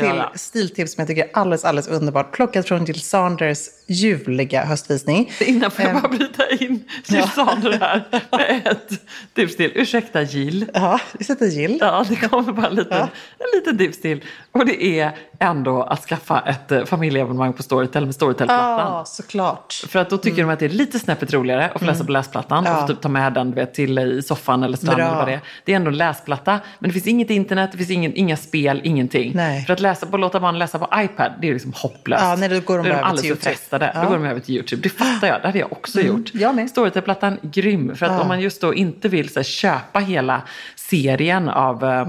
till 0.00 0.22
stiltips 0.34 0.94
som 0.94 1.00
jag 1.00 1.08
tycker 1.08 1.22
är 1.24 1.30
alldeles, 1.32 1.64
alldeles 1.64 1.88
underbart. 1.88 2.32
Plockat 2.32 2.68
från 2.68 2.84
Jill 2.84 3.00
Sanders 3.00 3.58
ljuvliga 3.86 4.64
höstvisning. 4.64 5.32
Innan 5.40 5.70
får 5.70 5.84
jag 5.84 5.94
Ehm, 5.94 6.00
bara 6.02 6.08
bryta 6.08 6.48
in 6.50 6.84
Susanne 7.04 7.76
här 7.80 8.04
med 8.30 8.62
ett 8.72 9.00
tips 9.34 9.56
till. 9.56 9.72
Ursäkta 9.74 10.22
Jill. 10.22 10.65
Ja, 10.74 11.00
vi 11.18 11.24
sätter 11.24 11.46
gill. 11.46 11.78
Ja, 11.80 12.04
det 12.08 12.16
kommer 12.16 12.52
bara 12.52 12.66
en 12.66 12.74
liten, 12.74 12.98
Ja. 12.98 13.08
en 13.38 13.58
liten 13.60 13.78
tips 13.78 14.00
till. 14.00 14.24
Och 14.52 14.66
det 14.66 14.84
är 15.00 15.10
ändå 15.38 15.82
att 15.82 16.04
skaffa 16.04 16.40
ett 16.40 16.72
eh, 16.72 16.84
familjeabonnemang 16.84 17.52
på 17.52 17.62
Storytel 17.62 18.04
med 18.06 18.14
Storytel-plattan. 18.14 18.92
Ja, 18.92 19.04
såklart. 19.06 19.72
För 19.88 19.98
att 19.98 20.10
då 20.10 20.18
tycker 20.18 20.42
de 20.42 20.50
att 20.50 20.58
det 20.58 20.64
är 20.64 20.68
lite 20.70 20.98
snäppet 20.98 21.32
roligare 21.32 21.68
att 21.74 21.80
få 21.80 21.86
läsa 21.86 22.04
på 22.04 22.12
läsplattan 22.12 22.58
Mm. 22.58 22.72
Ja. 22.72 22.82
och 22.82 22.88
få 22.88 22.94
typ 22.94 23.02
ta 23.02 23.08
med 23.08 23.32
den 23.32 23.52
vet, 23.54 23.74
till 23.74 23.98
i 23.98 24.22
soffan 24.22 24.62
eller 24.62 24.76
stranden 24.76 25.06
eller 25.06 25.16
vad 25.16 25.26
det 25.28 25.32
är. 25.32 25.40
Det 25.64 25.72
är 25.72 25.76
ändå 25.76 25.90
en 25.90 25.96
läsplatta, 25.96 26.60
men 26.78 26.88
det 26.88 26.92
finns 26.92 27.06
inget 27.06 27.30
internet, 27.30 27.68
det 27.72 27.78
finns 27.78 27.90
ingen, 27.90 28.14
inga 28.14 28.36
spel, 28.36 28.80
ingenting. 28.84 29.32
Nej. 29.34 29.64
För 29.64 29.72
att 29.72 29.80
läsa 29.80 30.06
på, 30.06 30.16
låta 30.16 30.40
barn 30.40 30.58
läsa 30.58 30.78
på 30.78 30.88
iPad, 31.00 31.32
det 31.40 31.48
är 31.48 31.52
liksom 31.52 31.72
hopplöst. 31.76 32.22
Ja, 32.24 32.36
nej, 32.38 32.48
då 32.48 32.60
går 32.60 32.78
de 32.78 32.86
är 32.86 32.90
bara 32.90 32.98
över 32.98 33.08
alldeles 33.08 33.28
för 33.40 33.50
frestade. 33.50 33.92
Ja. 33.94 34.02
Då 34.02 34.08
går 34.08 34.16
de 34.16 34.24
över 34.26 34.40
till 34.40 34.54
YouTube. 34.54 34.82
Det 34.82 34.88
fattar 34.88 35.28
jag, 35.28 35.40
det 35.40 35.46
hade 35.46 35.58
jag 35.58 35.72
också 35.72 36.00
gjort. 36.00 36.30
jag 36.34 36.54
med. 36.54 36.70
Storytel-plattan, 36.70 37.38
grym. 37.42 37.96
För 37.96 38.06
att 38.06 38.20
om 38.22 38.28
man 38.28 38.40
just 38.40 38.60
då 38.60 38.74
inte 38.74 39.08
vill 39.08 39.28
så 39.28 39.38
här, 39.38 39.44
köpa 39.44 39.98
hela 39.98 40.42
serien 40.74 41.48
av 41.48 41.84
eh, 41.84 42.06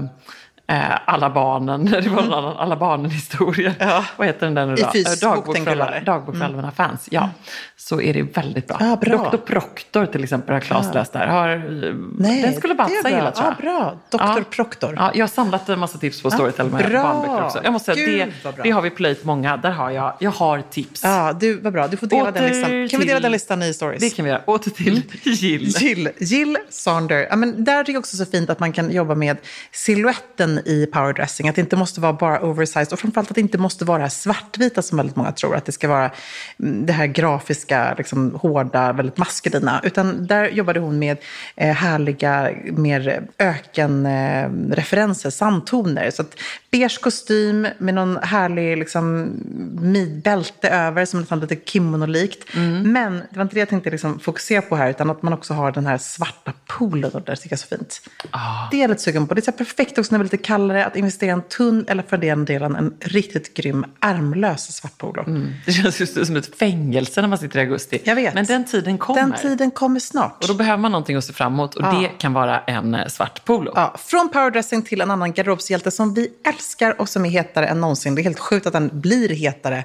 alla 1.04 1.30
barnen, 1.30 1.84
det 2.02 2.08
var 2.08 2.22
annan 2.22 2.56
Alla 2.56 2.76
barnen-historia. 2.76 3.74
Ja. 3.78 4.04
Vad 4.16 4.26
heter 4.26 4.46
den 4.46 4.54
där 4.54 4.66
nu 4.66 4.74
I 4.74 4.82
då? 4.82 4.90
fysisk 4.92 5.22
Eh, 5.22 5.34
bok, 5.34 5.36
Dagbok 5.46 5.64
för 5.64 5.72
eller? 5.72 6.00
dagbok 6.06 6.36
för 6.36 6.44
allmänna 6.44 6.70
fans. 6.70 7.08
Ja, 7.10 7.30
så 7.76 8.00
är 8.00 8.14
det 8.14 8.22
väldigt 8.22 8.66
bra. 8.68 8.76
Ja, 8.80 8.96
bra. 8.96 9.30
Dr. 9.30 9.36
Proctor 9.36 10.06
till 10.06 10.22
exempel 10.24 10.52
har 10.54 10.60
Claes 10.60 10.94
läst 10.94 11.12
där. 11.12 11.26
Har, 11.26 11.48
eh, 11.48 11.94
Nej, 12.18 12.42
den 12.42 12.54
skulle 12.54 12.74
Batsa 12.74 13.02
bra. 13.02 13.10
gilla 13.10 13.30
tror 13.30 13.46
jag. 13.46 13.72
Ja, 13.74 13.80
bra. 13.80 13.98
Doktor 14.10 14.42
Proctor. 14.42 14.94
Ja, 14.96 15.10
jag 15.14 15.22
har 15.22 15.28
samlat 15.28 15.68
en 15.68 15.78
massa 15.78 15.98
tips 15.98 16.22
på 16.22 16.30
Storytel 16.30 16.70
med 16.70 16.86
bra. 16.90 17.02
barnböcker 17.02 17.44
också. 17.44 17.60
Jag 17.64 17.72
måste 17.72 17.94
säga, 17.94 18.06
Gud, 18.06 18.32
det, 18.42 18.62
det 18.62 18.70
har 18.70 18.82
vi 18.82 18.90
plöjt 18.90 19.24
många. 19.24 19.56
Där 19.56 19.70
har 19.70 19.90
jag, 19.90 20.14
jag 20.20 20.30
har 20.30 20.62
tips. 20.70 21.04
Ja, 21.04 21.32
du, 21.40 21.60
vad 21.60 21.72
bra. 21.72 21.86
Du 21.88 21.96
får 21.96 22.06
dela 22.06 22.30
den 22.30 22.44
Åter 22.44 22.48
listan. 22.48 22.88
Kan 22.88 23.00
vi 23.00 23.06
dela 23.06 23.16
till- 23.16 23.22
den 23.22 23.32
listan 23.32 23.62
i 23.62 23.74
stories? 23.74 24.00
Det 24.00 24.10
kan 24.10 24.24
vi 24.24 24.30
göra. 24.30 24.42
Åter 24.46 24.70
till 24.70 25.02
Jill. 25.24 25.64
Jill, 25.80 26.08
Jill 26.18 26.56
Sonder. 26.70 27.26
Ja, 27.30 27.36
men 27.36 27.64
där 27.64 27.82
tycker 27.84 27.92
jag 27.92 28.00
också 28.00 28.16
så 28.16 28.24
fint 28.26 28.50
att 28.50 28.60
man 28.60 28.72
kan 28.72 28.90
jobba 28.90 29.14
med 29.14 29.36
siluetten 29.72 30.57
i 30.64 30.86
powerdressing. 30.92 31.48
Att 31.48 31.54
det 31.54 31.60
inte 31.60 31.76
måste 31.76 32.00
vara 32.00 32.12
bara 32.12 32.40
oversized 32.40 32.92
och 32.92 32.98
framförallt 32.98 33.30
att 33.30 33.34
det 33.34 33.40
inte 33.40 33.58
måste 33.58 33.84
vara 33.84 33.98
det 33.98 34.04
här 34.04 34.08
svartvita 34.08 34.82
som 34.82 34.96
väldigt 34.96 35.16
många 35.16 35.32
tror. 35.32 35.56
Att 35.56 35.64
det 35.64 35.72
ska 35.72 35.88
vara 35.88 36.10
mm, 36.60 36.86
det 36.86 36.92
här 36.92 37.06
grafiska, 37.06 37.94
liksom, 37.98 38.34
hårda, 38.34 38.92
väldigt 38.92 39.16
maskulina. 39.16 39.80
Utan 39.84 40.26
där 40.26 40.48
jobbade 40.48 40.80
hon 40.80 40.98
med 40.98 41.18
eh, 41.56 41.74
härliga, 41.74 42.50
mer 42.64 43.22
ökenreferenser, 43.38 45.30
sandtoner. 45.30 46.10
Så 46.10 46.22
att 46.22 46.40
beige 46.70 47.00
kostym 47.00 47.66
med 47.78 47.94
någon 47.94 48.16
härlig 48.16 48.78
liksom, 48.78 49.30
midbälte 49.80 50.68
över 50.68 51.04
som 51.04 51.20
nästan 51.20 51.40
lite 51.40 51.56
kimonolikt. 51.64 52.44
Men 52.84 53.22
det 53.30 53.36
var 53.36 53.42
inte 53.42 53.54
det 53.54 53.60
jag 53.60 53.68
tänkte 53.68 53.90
liksom 53.90 54.20
fokusera 54.20 54.62
på 54.62 54.76
här, 54.76 54.90
utan 54.90 55.10
att 55.10 55.22
man 55.22 55.32
också 55.32 55.54
har 55.54 55.72
den 55.72 55.86
här 55.86 55.98
svarta 55.98 56.52
poolen 56.66 57.10
och 57.10 57.22
det 57.22 57.36
tycker 57.36 57.48
jag 57.48 57.58
är 57.58 57.62
så 57.62 57.76
fint. 57.76 58.00
Det 58.70 58.76
är 58.76 58.80
jag 58.80 58.90
lite 58.90 59.02
sugen 59.02 59.26
på. 59.26 59.34
Det 59.34 59.40
är 59.40 59.42
så 59.42 59.52
perfekt 59.52 59.98
också 59.98 60.12
när 60.12 60.18
det 60.18 60.22
är 60.22 60.24
lite 60.24 60.36
kallare 60.48 60.84
att 60.86 60.96
investera 60.96 61.28
i 61.30 61.32
en 61.32 61.42
tunn 61.42 61.84
eller 61.88 62.02
för 62.02 62.16
den 62.16 62.44
delen 62.44 62.76
en 62.76 62.94
riktigt 63.00 63.54
grym 63.54 63.84
ärmlös 64.00 64.76
svart 64.76 64.98
polo. 64.98 65.24
Det 65.66 65.72
känns 65.72 66.00
just 66.00 66.26
som 66.26 66.36
ett 66.36 66.58
fängelse 66.58 67.20
när 67.20 67.28
man 67.28 67.38
sitter 67.38 67.58
i 67.58 67.62
augusti. 67.62 68.00
Jag 68.04 68.14
vet. 68.14 68.34
Men 68.34 68.46
den 68.46 68.64
tiden 68.64 68.98
kommer. 68.98 69.20
Den 69.22 69.32
tiden 69.32 69.70
kommer 69.70 70.00
snart. 70.00 70.42
Och 70.42 70.48
då 70.48 70.54
behöver 70.54 70.78
man 70.78 70.92
någonting 70.92 71.16
att 71.16 71.24
se 71.24 71.32
fram 71.32 71.52
emot 71.52 71.74
och 71.74 71.82
Ja. 71.84 72.00
det 72.00 72.08
kan 72.08 72.32
vara 72.32 72.60
en 72.60 72.94
eh, 72.94 73.06
svart 73.06 73.44
polo. 73.44 73.72
Ja, 73.74 73.94
från 73.98 74.28
powerdressing 74.28 74.82
till 74.82 75.00
en 75.00 75.10
annan 75.10 75.32
garderobshjälte 75.32 75.90
som 75.90 76.14
vi 76.14 76.28
älskar 76.48 77.00
och 77.00 77.08
som 77.08 77.24
är 77.24 77.30
hetare 77.30 77.66
än 77.66 77.80
någonsin. 77.80 78.14
Det 78.14 78.20
är 78.20 78.24
helt 78.24 78.38
sjukt 78.38 78.66
att 78.66 78.72
den 78.72 78.90
blir 78.92 79.28
hetare. 79.28 79.84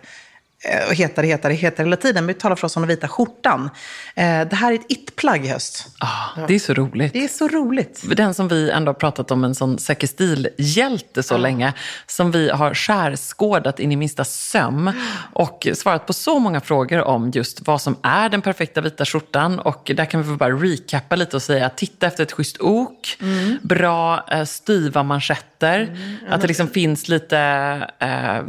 Eh, 0.64 0.88
Och 0.88 0.94
hetare, 0.94 1.28
hetare, 1.28 1.54
hetare 1.54 1.86
hela 1.86 1.96
tiden. 1.98 2.26
Men 2.26 2.36
vi 2.36 2.40
talar 2.40 2.56
förstås 2.56 2.76
om 2.78 2.82
den 2.82 2.88
vita 2.90 3.08
skjortan. 3.08 3.70
Eh, 4.16 4.24
Det 4.48 4.56
här 4.56 4.72
är 4.72 4.76
ett 4.76 4.86
it-plagg 4.92 5.46
i 5.46 5.48
höst. 5.48 5.88
Ah, 6.00 6.46
det 6.48 6.56
är 6.56 6.60
så 6.60 6.74
roligt. 6.74 7.14
Det 7.14 7.24
är 7.24 7.28
så 7.28 7.48
roligt. 7.48 8.04
Den 8.16 8.34
som 8.34 8.48
vi 8.48 8.72
ändå 8.72 8.90
har 8.90 8.94
pratat 8.94 9.32
om, 9.32 9.44
en 9.44 9.56
sån 9.56 9.80
säker 9.80 10.08
stil-hjälte 10.08 11.24
så 11.24 11.38
länge, 11.38 11.74
som 12.08 12.32
vi 12.32 12.50
har 12.50 12.74
skärskådat 12.74 13.80
in 13.80 13.92
i 13.92 13.96
minsta 13.96 14.24
söm 14.24 14.92
och 15.34 15.68
svarat 15.74 16.06
på 16.08 16.14
så 16.14 16.40
många 16.40 16.62
frågor 16.62 17.02
om 17.02 17.32
just 17.32 17.68
vad 17.68 17.82
som 17.82 17.96
är 18.04 18.30
den 18.30 18.42
perfekta 18.42 18.82
vita 18.82 19.06
skjortan. 19.06 19.60
Och 19.60 19.92
där 19.96 20.06
kan 20.06 20.24
vi 20.24 20.38
bara 20.38 20.50
recappa 20.54 21.16
lite 21.16 21.36
och 21.36 21.42
säga, 21.42 21.70
titta 21.70 22.08
efter 22.08 22.24
ett 22.24 22.32
schysst 22.32 22.58
ok, 22.60 23.18
bra 23.62 24.26
eh, 24.32 24.44
styva 24.44 25.04
manschetter, 25.04 25.98
att 26.30 26.42
det 26.42 26.48
liksom 26.48 26.68
finns 26.68 27.08
lite 27.10 27.38
eh, 28.00 28.42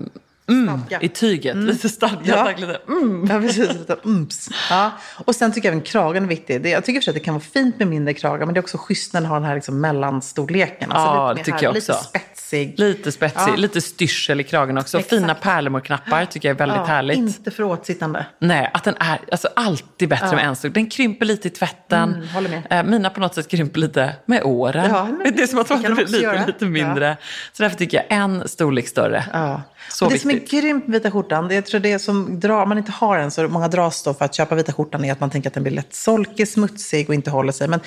mm, 0.48 0.80
i 1.00 1.08
tyget, 1.08 1.56
lite 1.56 1.88
stadga, 1.88 2.18
Ja. 2.36 2.50
lite 2.56 2.80
mm. 2.88 3.26
Ja, 3.30 3.40
precis. 3.40 3.68
Lite 3.72 3.96
umps. 4.02 4.48
Ja. 4.70 4.90
Och 5.24 5.34
sen 5.34 5.52
tycker 5.52 5.68
jag 5.68 5.72
även 5.72 5.84
kragen 5.84 6.24
är 6.24 6.28
viktig. 6.28 6.66
Jag 6.66 6.84
tycker 6.84 7.00
för 7.00 7.10
att 7.10 7.14
det 7.14 7.20
kan 7.20 7.34
vara 7.34 7.44
fint 7.44 7.78
med 7.78 7.88
mindre 7.88 8.14
kragar, 8.14 8.46
men 8.46 8.54
det 8.54 8.58
är 8.58 8.62
också 8.62 8.78
schysst 8.78 9.12
när 9.12 9.20
den 9.20 9.30
har 9.30 9.36
den 9.40 9.48
här 9.48 9.54
liksom 9.54 9.80
mellanstorleken. 9.80 10.90
Ja, 10.92 11.32
lite 11.32 11.40
det 11.40 11.44
tycker 11.44 11.56
här- 11.58 11.64
jag 11.64 11.74
Lite 11.74 11.92
också. 11.92 12.08
Spetsig. 12.54 12.78
Lite 12.78 13.12
spetsig, 13.12 13.40
Ja. 13.52 13.56
lite 13.56 13.80
styrsel 13.80 14.40
i 14.40 14.44
kragen 14.44 14.78
också. 14.78 14.98
Exakt. 14.98 15.10
Fina 15.10 15.34
pärlemorknappar 15.34 16.24
tycker 16.24 16.48
jag 16.48 16.54
är 16.54 16.58
väldigt 16.58 16.76
Ja, 16.78 16.84
härligt. 16.84 17.16
Inte 17.16 17.50
för 17.50 17.62
åtsittande. 17.62 18.26
Nej, 18.38 18.70
att 18.74 18.84
den 18.84 18.94
är 19.00 19.20
alltså, 19.32 19.48
alltid 19.56 20.08
bättre 20.08 20.36
med 20.36 20.46
en 20.46 20.56
storlek. 20.56 20.74
Den 20.74 20.86
krymper 20.90 21.26
lite 21.26 21.48
i 21.48 21.50
tvätten. 21.50 22.14
Mm, 22.14 22.28
håller 22.28 22.48
med. 22.50 22.62
Eh, 22.70 22.82
mina 22.84 23.10
på 23.10 23.20
något 23.20 23.34
sätt 23.34 23.48
krymper 23.48 23.80
lite 23.80 24.12
med 24.26 24.42
åren. 24.42 24.90
Ja, 24.90 25.04
men 25.04 25.18
det 25.36 25.42
är 25.42 25.46
som 25.46 25.58
att 25.58 25.68
kan 25.68 25.80
blir 25.80 26.06
lite, 26.06 26.16
göra. 26.16 26.46
lite 26.46 26.64
mindre. 26.64 27.16
Så 27.52 27.62
därför 27.62 27.76
tycker 27.76 27.96
jag 27.96 28.06
en 28.18 28.48
storlek 28.48 28.88
större. 28.88 29.24
Ja. 29.32 29.62
Så 29.90 30.04
och 30.06 30.12
det 30.12 30.18
som 30.18 30.30
är 30.30 30.34
viktigt. 30.34 30.60
grymt 30.62 30.86
med 30.86 30.92
vita 30.92 31.10
skjortan, 31.10 31.48
det 31.48 31.54
jag 31.54 31.66
tror 31.66 31.80
det 31.80 31.98
som 31.98 32.40
drar, 32.40 32.66
man 32.66 32.78
inte 32.78 32.92
har 32.92 33.18
en 33.18 33.30
så 33.30 33.48
många 33.48 33.68
dras 33.68 34.02
då 34.02 34.14
för 34.14 34.24
att 34.24 34.34
köpa 34.34 34.54
vita 34.54 34.72
skjortan 34.72 35.04
är 35.04 35.12
att 35.12 35.20
man 35.20 35.30
tänker 35.30 35.50
att 35.50 35.54
den 35.54 35.62
blir 35.62 35.72
lätt 35.72 35.94
solkig, 35.94 36.48
smutsig 36.48 37.08
och 37.08 37.14
inte 37.14 37.30
håller 37.30 37.52
sig. 37.52 37.68
Men 37.68 37.80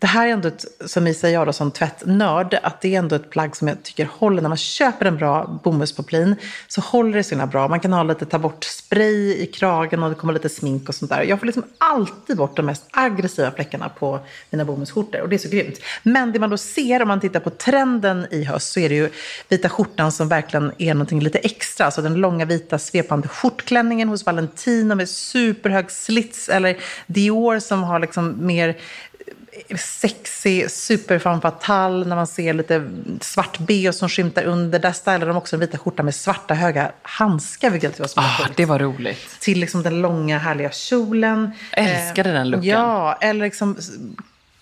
det 0.00 0.06
här 0.06 0.26
är 0.26 0.32
ändå, 0.32 0.48
ett, 0.48 0.64
som 0.86 1.06
Isa 1.06 1.30
jag 1.30 1.46
då 1.46 1.52
som 1.52 1.70
tvättnörd, 1.70 2.58
att 2.62 2.80
det 2.80 2.94
är 2.94 2.98
ändå 2.98 3.16
ett 3.16 3.30
plagg 3.30 3.56
som 3.56 3.68
jag 3.68 3.82
tycker 3.82 4.04
håller. 4.04 4.42
När 4.42 4.48
man 4.48 4.58
köper 4.58 5.06
en 5.06 5.16
bra 5.16 5.60
bomullspoplin 5.64 6.36
så 6.68 6.80
håller 6.80 7.16
det 7.16 7.24
så 7.24 7.30
himla 7.30 7.46
bra. 7.46 7.68
Man 7.68 7.80
kan 7.80 7.92
ha 7.92 8.02
lite 8.02 8.26
ta 8.26 8.38
bort 8.38 8.64
spray 8.64 9.34
i 9.34 9.46
kragen 9.46 10.02
och 10.02 10.08
det 10.08 10.14
kommer 10.14 10.32
lite 10.32 10.48
smink 10.48 10.88
och 10.88 10.94
sånt 10.94 11.10
där. 11.10 11.22
Jag 11.22 11.38
får 11.38 11.46
liksom 11.46 11.64
alltid 11.78 12.36
bort 12.36 12.56
de 12.56 12.66
mest 12.66 12.84
aggressiva 12.90 13.50
fläckarna 13.50 13.88
på 13.88 14.20
mina 14.50 14.64
bomullsskjortor 14.64 15.20
och 15.20 15.28
det 15.28 15.36
är 15.36 15.38
så 15.38 15.48
grymt. 15.48 15.78
Men 16.02 16.32
det 16.32 16.38
man 16.38 16.50
då 16.50 16.56
ser 16.56 17.02
om 17.02 17.08
man 17.08 17.20
tittar 17.20 17.40
på 17.40 17.50
trenden 17.50 18.26
i 18.30 18.44
höst 18.44 18.72
så 18.72 18.80
är 18.80 18.88
det 18.88 18.94
ju 18.94 19.10
vita 19.48 19.68
skjortan 19.68 20.12
som 20.12 20.28
verkligen 20.28 20.72
är 20.78 20.94
någonting 20.94 21.20
lite 21.20 21.38
extra. 21.38 21.86
Alltså 21.86 22.02
den 22.02 22.14
långa 22.14 22.44
vita 22.44 22.78
svepande 22.78 23.28
skjortklänningen 23.28 24.08
hos 24.08 24.26
Valentino 24.26 24.94
med 24.94 25.08
superhög 25.08 25.90
slits 25.90 26.48
eller 26.48 26.76
Dior 27.06 27.58
som 27.58 27.82
har 27.82 27.98
liksom 27.98 28.46
mer 28.46 28.76
sexy, 29.76 30.68
super 30.68 31.18
femme 31.18 31.40
fatale 31.40 32.04
när 32.04 32.16
man 32.16 32.26
ser 32.26 32.54
lite 32.54 32.90
svart 33.20 33.58
bh 33.58 33.90
som 33.90 34.08
skymtar 34.08 34.44
under. 34.44 34.78
Där 34.78 34.92
stylar 34.92 35.26
de 35.26 35.36
också 35.36 35.56
den 35.56 35.60
vita 35.60 35.78
skjortan 35.78 36.04
med 36.04 36.14
svarta 36.14 36.54
höga 36.54 36.92
handskar, 37.02 37.70
vilket 37.70 38.00
var 38.00 38.06
så 38.06 38.20
Ah, 38.20 38.48
det 38.56 38.64
var 38.64 38.78
roligt. 38.78 39.40
Till 39.40 39.60
liksom 39.60 39.82
den 39.82 40.00
långa 40.00 40.38
härliga 40.38 40.70
kjolen. 40.70 41.50
Älskade 41.72 42.32
den 42.32 42.50
looken. 42.50 42.68
Ja, 42.68 43.18
eller 43.20 43.40
liksom 43.44 43.76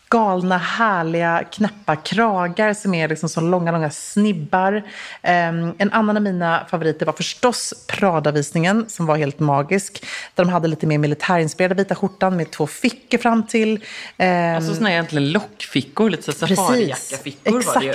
galna, 0.08 0.58
härliga, 0.58 1.44
knäppa 1.52 1.96
kragar 1.96 2.74
som 2.74 2.94
är 2.94 3.08
liksom 3.08 3.28
så 3.28 3.40
långa, 3.40 3.72
långa 3.72 3.90
snibbar. 3.90 4.82
Ehm, 5.22 5.74
en 5.78 5.92
annan 5.92 6.16
av 6.16 6.22
mina 6.22 6.66
favoriter 6.70 7.06
var 7.06 7.12
förstås 7.12 7.74
Prada-visningen 7.86 8.84
som 8.88 9.06
var 9.06 9.16
helt 9.16 9.38
magisk. 9.38 10.04
Där 10.34 10.44
de 10.44 10.50
hade 10.50 10.68
lite 10.68 10.86
mer 10.86 10.98
militärinspirerade 10.98 11.74
vita 11.74 11.94
skjortan 11.94 12.36
med 12.36 12.50
två 12.50 12.66
fickor 12.66 13.18
fram 13.18 13.46
till. 13.46 13.84
Ehm, 14.16 14.56
Alltså 14.56 14.84
här 14.84 14.90
egentligen 14.90 15.32
lockfickor, 15.32 16.10
lite 16.10 16.22
så 16.22 16.32
safarijackafickor 16.32 17.62
var 17.74 17.80
det 17.80 17.86
ju. 17.86 17.94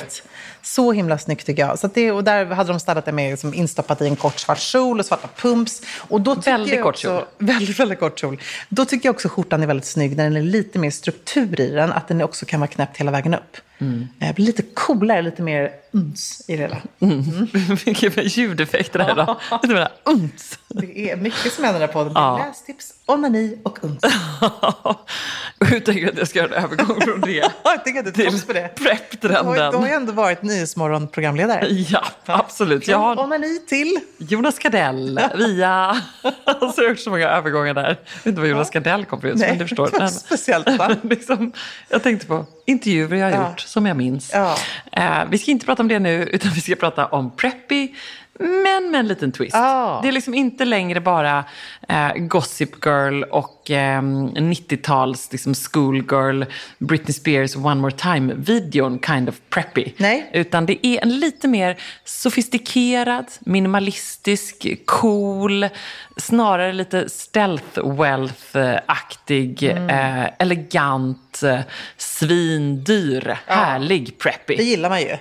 Så 0.63 0.91
himla 0.91 1.17
snyggt 1.17 1.45
tycker 1.45 1.67
jag. 1.67 1.79
Så 1.79 1.89
det, 1.93 2.11
och 2.11 2.23
där 2.23 2.45
hade 2.45 2.69
de 2.69 2.79
städat 2.79 3.05
det 3.05 3.11
med 3.11 3.31
liksom 3.31 3.53
instoppat 3.53 4.01
i 4.01 4.07
en 4.07 4.15
kort 4.15 4.39
svart 4.39 4.59
kjol 4.59 4.99
och 4.99 5.05
svarta 5.05 5.29
pumps. 5.37 5.81
Och 5.97 6.21
då 6.21 6.35
tycker 6.35 6.51
Väldigt 6.51 6.73
jag 6.73 6.83
kort 6.83 6.97
kjol. 6.97 7.21
Väldigt, 7.37 7.79
väldigt 7.79 7.99
kort 7.99 8.19
kjol. 8.19 8.41
Då 8.69 8.85
tycker 8.85 9.09
jag 9.09 9.15
också 9.15 9.29
skjortan 9.29 9.63
är 9.63 9.67
väldigt 9.67 9.85
snygg 9.85 10.17
när 10.17 10.23
den 10.23 10.37
är 10.37 10.41
lite 10.41 10.79
mer 10.79 10.91
struktur 10.91 11.61
i 11.61 11.69
den. 11.69 11.91
Att 11.91 12.07
den 12.07 12.21
också 12.21 12.45
kan 12.45 12.59
vara 12.59 12.67
knäppt 12.67 12.97
hela 12.97 13.11
vägen 13.11 13.33
upp. 13.33 13.57
Mm. 13.79 14.07
Eh, 14.19 14.35
blir 14.35 14.45
lite 14.45 14.63
coolare, 14.73 15.21
lite 15.21 15.41
mer 15.41 15.71
uns 15.91 16.45
i 16.47 16.57
det 16.57 16.61
hela. 16.61 16.77
Vilken 17.85 18.23
ljudeffekt 18.23 18.93
det 18.93 19.03
här 19.03 19.15
då. 19.15 19.39
Lite 19.61 19.73
mer 19.73 19.87
uns. 20.03 20.59
Det 20.73 21.11
är 21.11 21.15
mycket 21.17 21.53
som 21.53 21.63
händer 21.63 21.79
där 21.79 21.87
på 21.87 21.93
podden. 21.93 22.13
Ja. 22.15 22.37
Lästips, 22.47 22.93
onani 23.05 23.57
och 23.63 23.83
uns. 23.83 24.01
Hur 25.59 25.79
tänker 25.79 26.01
du 26.05 26.09
att 26.11 26.17
jag 26.17 26.27
ska 26.27 26.39
göra 26.39 26.55
en 26.57 26.63
övergång 26.63 27.01
från 27.01 27.21
det 27.21 27.31
jag 27.63 27.85
tycker 27.85 27.99
att 27.99 28.07
är 28.07 28.11
till 28.11 28.39
för 28.39 28.53
det. 28.53 28.69
Du 28.77 28.83
prep-trenden? 28.83 29.71
du 29.71 29.77
har 29.77 29.87
ju 29.87 29.93
ändå 29.93 30.11
varit 30.11 30.41
Nyhetsmorgon-programledare. 30.41 31.67
Ja, 31.69 32.03
absolut. 32.25 32.87
Jag 32.87 32.97
har 32.97 33.19
onani 33.19 33.59
till... 33.67 33.99
Jonas 34.17 34.59
Gardell 34.59 35.19
via... 35.37 36.01
Alltså 36.45 36.81
jag 36.81 36.87
har 36.87 36.89
gjort 36.89 36.99
så 36.99 37.09
många 37.09 37.29
övergångar 37.29 37.73
där. 37.73 37.83
Jag 37.83 37.95
vet 37.95 38.25
inte 38.25 38.41
var 38.41 38.47
Jonas 38.47 38.69
Gardell 38.69 39.05
kom 39.05 39.21
från, 39.21 39.39
men 39.39 39.57
du 39.57 39.67
förstår. 39.67 39.89
det 39.91 39.99
var 39.99 40.07
speciellt 40.07 40.69
va? 40.77 40.95
liksom, 41.01 41.51
jag 41.89 42.03
tänkte 42.03 42.27
på 42.27 42.45
intervjuer 42.65 43.15
jag 43.15 43.25
har 43.25 43.31
Ja. 43.31 43.49
gjort, 43.49 43.59
som 43.59 43.85
jag 43.85 43.97
minns. 43.97 44.31
Ja. 44.33 44.55
Eh, 44.91 45.25
vi 45.29 45.37
ska 45.37 45.51
inte 45.51 45.65
prata 45.65 45.81
om 45.81 45.87
det 45.87 45.99
nu, 45.99 46.23
utan 46.23 46.51
vi 46.51 46.61
ska 46.61 46.75
prata 46.75 47.05
om 47.05 47.35
Preppy 47.35 47.89
Men 48.39 48.91
med 48.91 48.99
en 48.99 49.07
liten 49.07 49.31
twist. 49.31 49.55
Ah. 49.55 50.01
Det 50.01 50.07
är 50.07 50.11
liksom 50.11 50.33
inte 50.33 50.65
längre 50.65 51.01
bara 51.01 51.45
eh, 51.89 52.13
Gossip 52.15 52.85
Girl 52.85 53.23
och 53.23 53.62
eh, 53.71 54.01
90-tals 54.01 55.31
liksom 55.31 55.53
schoolgirl, 55.53 56.43
Britney 56.77 57.13
Spears 57.13 57.55
One 57.55 57.75
More 57.81 57.91
Time-videon 57.91 58.99
kind 58.99 59.29
of 59.29 59.35
preppy. 59.49 59.93
Nej. 59.97 60.29
Utan 60.33 60.65
det 60.65 60.87
är 60.87 61.01
en 61.01 61.19
lite 61.19 61.47
mer 61.47 61.77
sofistikerad, 62.05 63.25
minimalistisk, 63.39 64.67
cool, 64.85 65.69
snarare 66.17 66.73
lite 66.73 67.09
stealth 67.09 67.79
wealth-aktig, 67.83 69.63
eh, 69.63 70.25
elegant, 70.39 71.43
eh, 71.43 71.59
svindyr, 71.97 73.37
härlig 73.45 74.17
preppy. 74.19 74.55
Det 74.55 74.63
gillar 74.63 74.89
man 74.89 75.01
ju. 75.01 75.17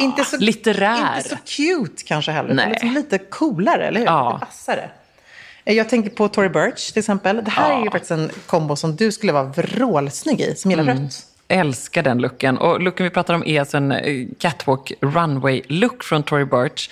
inte 0.00 0.24
så, 0.24 0.36
litterär. 0.38 1.16
Inte 1.16 1.28
så 1.28 1.36
cute 1.36 2.02
kanske 2.04 2.32
heller. 2.32 2.54
Nej. 2.54 2.64
utan 2.64 2.70
Liksom 2.70 2.92
lite 2.92 3.18
coolare, 3.18 3.86
eller 3.86 4.00
hur? 4.00 4.06
Ja. 4.06 4.32
Lite 4.32 4.46
vassare. 4.46 4.90
Eh, 5.64 5.74
Jag 5.76 5.88
tänker 5.88 6.10
på 6.10 6.28
Tory 6.28 6.48
Burch 6.48 6.92
till 6.92 7.00
exempel. 7.00 7.44
Det 7.44 7.50
här 7.50 7.80
är 7.80 7.84
ju 7.84 7.90
faktiskt 7.90 8.10
en 8.10 8.30
kombo 8.46 8.76
som 8.76 8.96
du 8.96 9.12
skulle 9.12 9.32
vara 9.32 9.44
vrålsnygg 9.44 10.40
i, 10.40 10.54
som 10.56 10.70
gillar 10.70 10.84
Mm. 10.84 11.02
rött. 11.04 11.26
älskar 11.48 12.02
den 12.02 12.18
looken. 12.18 12.58
Och 12.58 12.80
looken 12.80 13.04
vi 13.04 13.10
pratar 13.10 13.34
om 13.34 13.42
är 13.46 13.60
alltså 13.60 13.76
en 13.76 13.92
eh, 13.92 14.26
catwalk 14.38 14.92
runway-look 15.00 16.02
från 16.02 16.22
Tory 16.22 16.44
Burch 16.44 16.90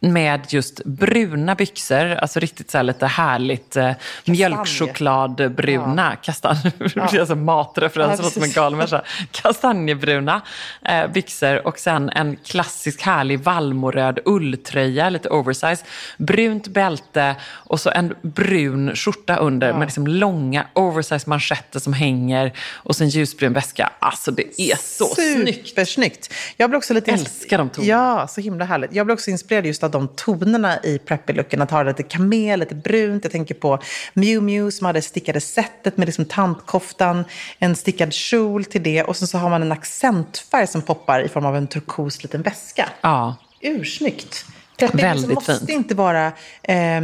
med 0.00 0.46
just 0.48 0.84
bruna 0.84 1.54
byxor, 1.54 2.14
alltså 2.14 2.40
riktigt 2.40 2.70
så 2.70 2.78
här 2.78 2.82
lite 2.82 3.06
härligt 3.06 3.76
eh, 3.76 3.92
mjölkchokladbruna, 4.24 6.16
kastanj, 6.16 6.58
det 6.78 7.10
blir 7.10 7.20
alltså 7.20 7.34
matreferens, 7.34 8.20
Ja, 8.20 8.24
ja, 8.24 8.30
som 8.30 8.42
en 8.42 8.52
galen 8.52 8.76
människa. 8.78 9.02
Kastanjebruna 9.30 10.42
eh, 10.84 11.06
byxor 11.06 11.66
och 11.66 11.78
sen 11.78 12.10
en 12.10 12.36
klassisk 12.36 13.02
härlig 13.02 13.40
vallmoröd 13.40 14.18
ulltröja, 14.24 15.10
lite 15.10 15.28
oversize, 15.28 15.84
brunt 16.16 16.68
bälte 16.68 17.36
och 17.48 17.80
så 17.80 17.90
en 17.90 18.14
brun 18.22 18.96
skjorta 18.96 19.36
under 19.36 19.72
med 19.72 19.86
liksom 19.86 20.06
långa 20.06 20.66
oversize 20.72 21.28
manschetter 21.30 21.80
som 21.80 21.92
hänger 21.92 22.52
och 22.72 22.96
så 22.96 23.04
en 23.04 23.08
ljusbrun 23.08 23.52
väska. 23.52 23.92
Alltså 23.98 24.30
det 24.30 24.60
är 24.60 24.76
så 24.76 25.04
snyggt. 25.04 25.68
Supersnyggt. 25.68 26.34
Jag 26.56 26.70
blir 26.70 26.78
också 26.78 26.94
lite... 26.94 27.12
Älskar 27.12 27.58
de 27.58 27.70
tonerna. 27.70 27.92
Ja, 27.92 28.26
så 28.28 28.40
himla 28.40 28.64
härligt. 28.64 28.92
Jag 28.92 29.06
blir 29.06 29.14
också 29.14 29.30
inspirerad 29.30 29.66
just 29.66 29.84
av 29.84 29.87
de 29.88 30.08
tonerna 30.08 30.78
i 30.82 30.98
preppy-looken. 30.98 31.62
Att 31.62 31.70
ha 31.70 31.82
lite 31.82 32.02
kamel, 32.02 32.60
lite 32.60 32.74
brunt. 32.74 33.24
Jag 33.24 33.32
tänker 33.32 33.54
på 33.54 33.78
Miu 34.14 34.40
Miu 34.40 34.70
som 34.70 34.84
hade 34.84 35.02
stickade 35.02 35.40
sättet 35.40 35.96
med 35.96 36.08
liksom 36.08 36.24
tantkoftan, 36.24 37.24
en 37.58 37.76
stickad 37.76 38.12
kjol 38.12 38.64
till 38.64 38.82
det 38.82 39.02
och 39.02 39.16
sen 39.16 39.28
så 39.28 39.38
har 39.38 39.50
man 39.50 39.62
en 39.62 39.72
accentfärg 39.72 40.66
som 40.66 40.82
poppar 40.82 41.20
i 41.20 41.28
form 41.28 41.46
av 41.46 41.56
en 41.56 41.66
turkos 41.66 42.22
liten 42.22 42.42
väska. 42.42 42.88
Ja. 43.00 43.36
Ursnyggt. 43.60 44.46
Väldigt 44.92 45.34
måste 45.34 45.58
fint. 45.58 45.70
inte 45.70 45.94
vara 45.94 46.32
eh, 46.62 47.00